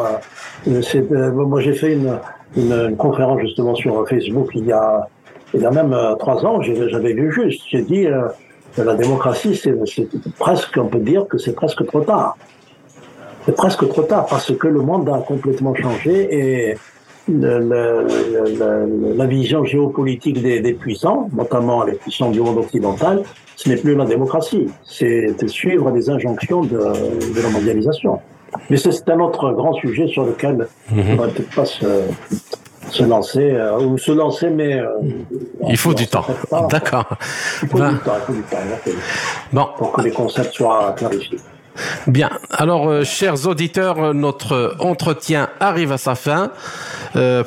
Euh, 0.66 1.32
moi, 1.32 1.61
j'ai 1.61 1.74
fait 1.74 1.92
une, 1.92 2.18
une, 2.57 2.96
conférence 2.96 3.40
justement 3.40 3.74
sur 3.74 4.09
Facebook 4.09 4.51
il 4.55 4.66
y 4.66 4.72
a, 4.72 5.07
il 5.55 5.61
y 5.61 5.66
a 5.66 5.70
même 5.70 5.94
trois 6.18 6.44
ans. 6.46 6.62
J'avais 6.62 7.12
vu 7.12 7.30
juste. 7.30 7.62
J'ai 7.70 7.82
dit 7.82 8.07
la 8.76 8.94
démocratie, 8.94 9.55
c'est 9.55 9.74
presque, 10.38 10.78
on 10.78 10.86
peut 10.86 11.01
dire 11.01 11.26
que 11.28 11.36
c'est 11.36 11.53
presque 11.53 11.84
trop 11.86 12.01
tard. 12.01 12.36
C'est 13.49 13.55
presque 13.55 13.88
trop 13.88 14.03
tard 14.03 14.26
parce 14.26 14.55
que 14.55 14.68
le 14.68 14.82
monde 14.82 15.09
a 15.09 15.20
complètement 15.26 15.74
changé 15.74 16.28
et 16.30 16.76
la 17.30 19.24
vision 19.24 19.64
géopolitique 19.64 20.42
des, 20.42 20.74
puissants, 20.74 21.30
notamment 21.32 21.82
les 21.82 21.94
puissants 21.94 22.30
du 22.30 22.42
monde 22.42 22.59
occidental, 22.59 23.22
ce 23.57 23.70
n'est 23.70 23.76
plus 23.76 23.94
la 23.94 24.05
démocratie, 24.05 24.66
c'est 24.84 25.34
de 25.42 25.46
suivre 25.46 25.90
des 25.92 26.11
injonctions 26.11 26.61
de, 26.61 26.76
la 27.42 27.49
mondialisation. 27.49 28.20
Mais 28.68 28.76
c'est 28.76 29.09
un 29.09 29.20
autre 29.20 29.53
grand 29.53 29.72
sujet 29.72 30.09
sur 30.09 30.26
lequel 30.26 30.68
mhm. 30.90 30.99
on 30.99 31.12
ne 31.12 31.16
va 31.16 31.28
peut-être 31.28 31.55
pas 31.55 31.64
se, 31.64 31.86
se 32.90 33.03
lancer, 33.03 33.53
euh, 33.53 33.80
ou 33.80 33.96
se 33.96 34.12
lancer, 34.12 34.51
mais... 34.51 34.74
Euh, 34.74 34.88
il 35.70 35.78
faut 35.78 35.94
du 35.94 36.07
temps. 36.07 36.26
D'accord. 36.68 37.07
Il 37.62 37.68
faut 37.68 37.78
du 37.78 37.82
ben. 37.82 38.01
temps, 38.05 38.12
il 38.14 38.26
faut 38.26 38.32
du 38.34 38.42
temps. 38.42 38.59
Bon. 39.55 39.68
Pour 39.78 39.92
que 39.92 40.03
les 40.03 40.11
concepts 40.11 40.53
soient 40.53 40.92
clarifiés. 40.99 41.38
Bien. 42.06 42.30
Alors, 42.50 42.88
euh, 42.88 43.04
chers 43.04 43.46
auditeurs, 43.46 44.14
notre 44.14 44.76
entretien 44.78 45.48
arrive 45.60 45.92
à 45.92 45.98
sa 45.98 46.14
fin. 46.14 46.50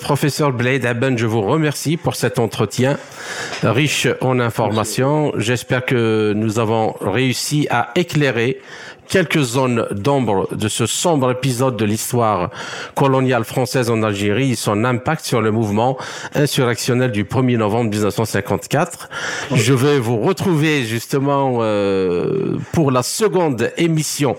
professeur 0.01 0.51
Blade 0.51 0.85
Eben, 0.85 1.17
je 1.17 1.25
vous 1.25 1.41
remercie 1.41 1.95
pour 1.97 2.15
cet 2.15 2.39
entretien 2.39 2.97
riche 3.63 4.07
en 4.21 4.39
informations. 4.39 5.31
J'espère 5.37 5.85
que 5.85 6.33
nous 6.35 6.59
avons 6.59 6.95
réussi 6.99 7.67
à 7.69 7.89
éclairer 7.95 8.59
quelques 9.07 9.41
zones 9.41 9.87
d'ombre 9.91 10.47
de 10.55 10.67
ce 10.67 10.85
sombre 10.85 11.31
épisode 11.31 11.77
de 11.77 11.85
l'histoire 11.85 12.49
coloniale 12.95 13.43
française 13.43 13.89
en 13.89 14.03
Algérie 14.03 14.51
et 14.51 14.55
son 14.55 14.83
impact 14.83 15.25
sur 15.25 15.41
le 15.41 15.51
mouvement 15.51 15.97
insurrectionnel 16.35 17.11
du 17.11 17.23
1er 17.23 17.57
novembre 17.57 17.89
1954. 17.91 19.09
Je 19.53 19.73
vais 19.73 19.99
vous 19.99 20.19
retrouver 20.19 20.83
justement 20.85 21.57
euh, 21.59 22.57
pour 22.71 22.91
la 22.91 23.03
seconde 23.03 23.71
émission 23.77 24.37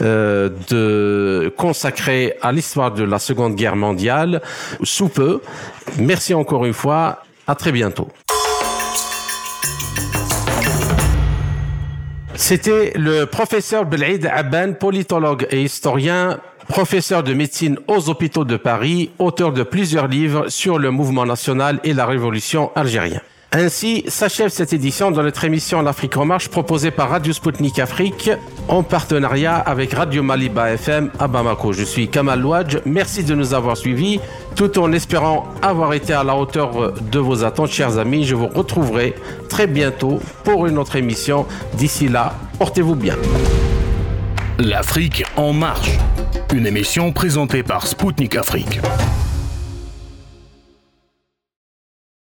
euh, 0.00 0.48
de 0.70 1.52
consacrée 1.56 2.34
à 2.40 2.52
l'histoire 2.52 2.92
de 2.92 3.04
la 3.04 3.18
Seconde 3.18 3.56
Guerre 3.56 3.76
mondiale 3.76 4.42
sous 4.82 5.08
peu. 5.08 5.40
Merci 5.98 6.34
encore 6.34 6.64
une 6.64 6.72
fois. 6.72 7.22
À 7.46 7.54
très 7.54 7.72
bientôt. 7.72 8.08
C'était 12.40 12.92
le 12.94 13.26
professeur 13.26 13.84
Belhaïd 13.84 14.24
Abban, 14.32 14.72
politologue 14.72 15.48
et 15.50 15.60
historien, 15.60 16.38
professeur 16.68 17.24
de 17.24 17.34
médecine 17.34 17.78
aux 17.88 18.08
hôpitaux 18.08 18.44
de 18.44 18.56
Paris, 18.56 19.10
auteur 19.18 19.52
de 19.52 19.64
plusieurs 19.64 20.06
livres 20.06 20.48
sur 20.48 20.78
le 20.78 20.92
mouvement 20.92 21.26
national 21.26 21.80
et 21.82 21.92
la 21.92 22.06
révolution 22.06 22.70
algérienne. 22.76 23.22
Ainsi 23.50 24.04
s'achève 24.08 24.50
cette 24.50 24.74
édition 24.74 25.10
de 25.10 25.22
notre 25.22 25.42
émission 25.44 25.80
L'Afrique 25.80 26.18
en 26.18 26.26
marche 26.26 26.50
proposée 26.50 26.90
par 26.90 27.08
Radio 27.08 27.32
Sputnik 27.32 27.78
Afrique 27.78 28.30
en 28.68 28.82
partenariat 28.82 29.56
avec 29.56 29.94
Radio 29.94 30.22
Maliba 30.22 30.70
FM 30.72 31.10
à 31.18 31.28
Bamako. 31.28 31.72
Je 31.72 31.82
suis 31.82 32.08
Kamal 32.08 32.40
Louadj. 32.40 32.80
Merci 32.84 33.24
de 33.24 33.34
nous 33.34 33.54
avoir 33.54 33.78
suivis 33.78 34.20
tout 34.54 34.78
en 34.78 34.92
espérant 34.92 35.48
avoir 35.62 35.94
été 35.94 36.12
à 36.12 36.24
la 36.24 36.36
hauteur 36.36 36.92
de 37.00 37.18
vos 37.18 37.42
attentes, 37.42 37.70
chers 37.70 37.96
amis. 37.96 38.24
Je 38.24 38.34
vous 38.34 38.48
retrouverai 38.48 39.14
très 39.48 39.66
bientôt 39.66 40.20
pour 40.44 40.66
une 40.66 40.76
autre 40.76 40.96
émission. 40.96 41.46
D'ici 41.72 42.08
là, 42.08 42.34
portez-vous 42.58 42.96
bien. 42.96 43.16
L'Afrique 44.58 45.24
en 45.36 45.54
marche. 45.54 45.92
Une 46.52 46.66
émission 46.66 47.12
présentée 47.12 47.62
par 47.62 47.86
Sputnik 47.86 48.36
Afrique. 48.36 48.78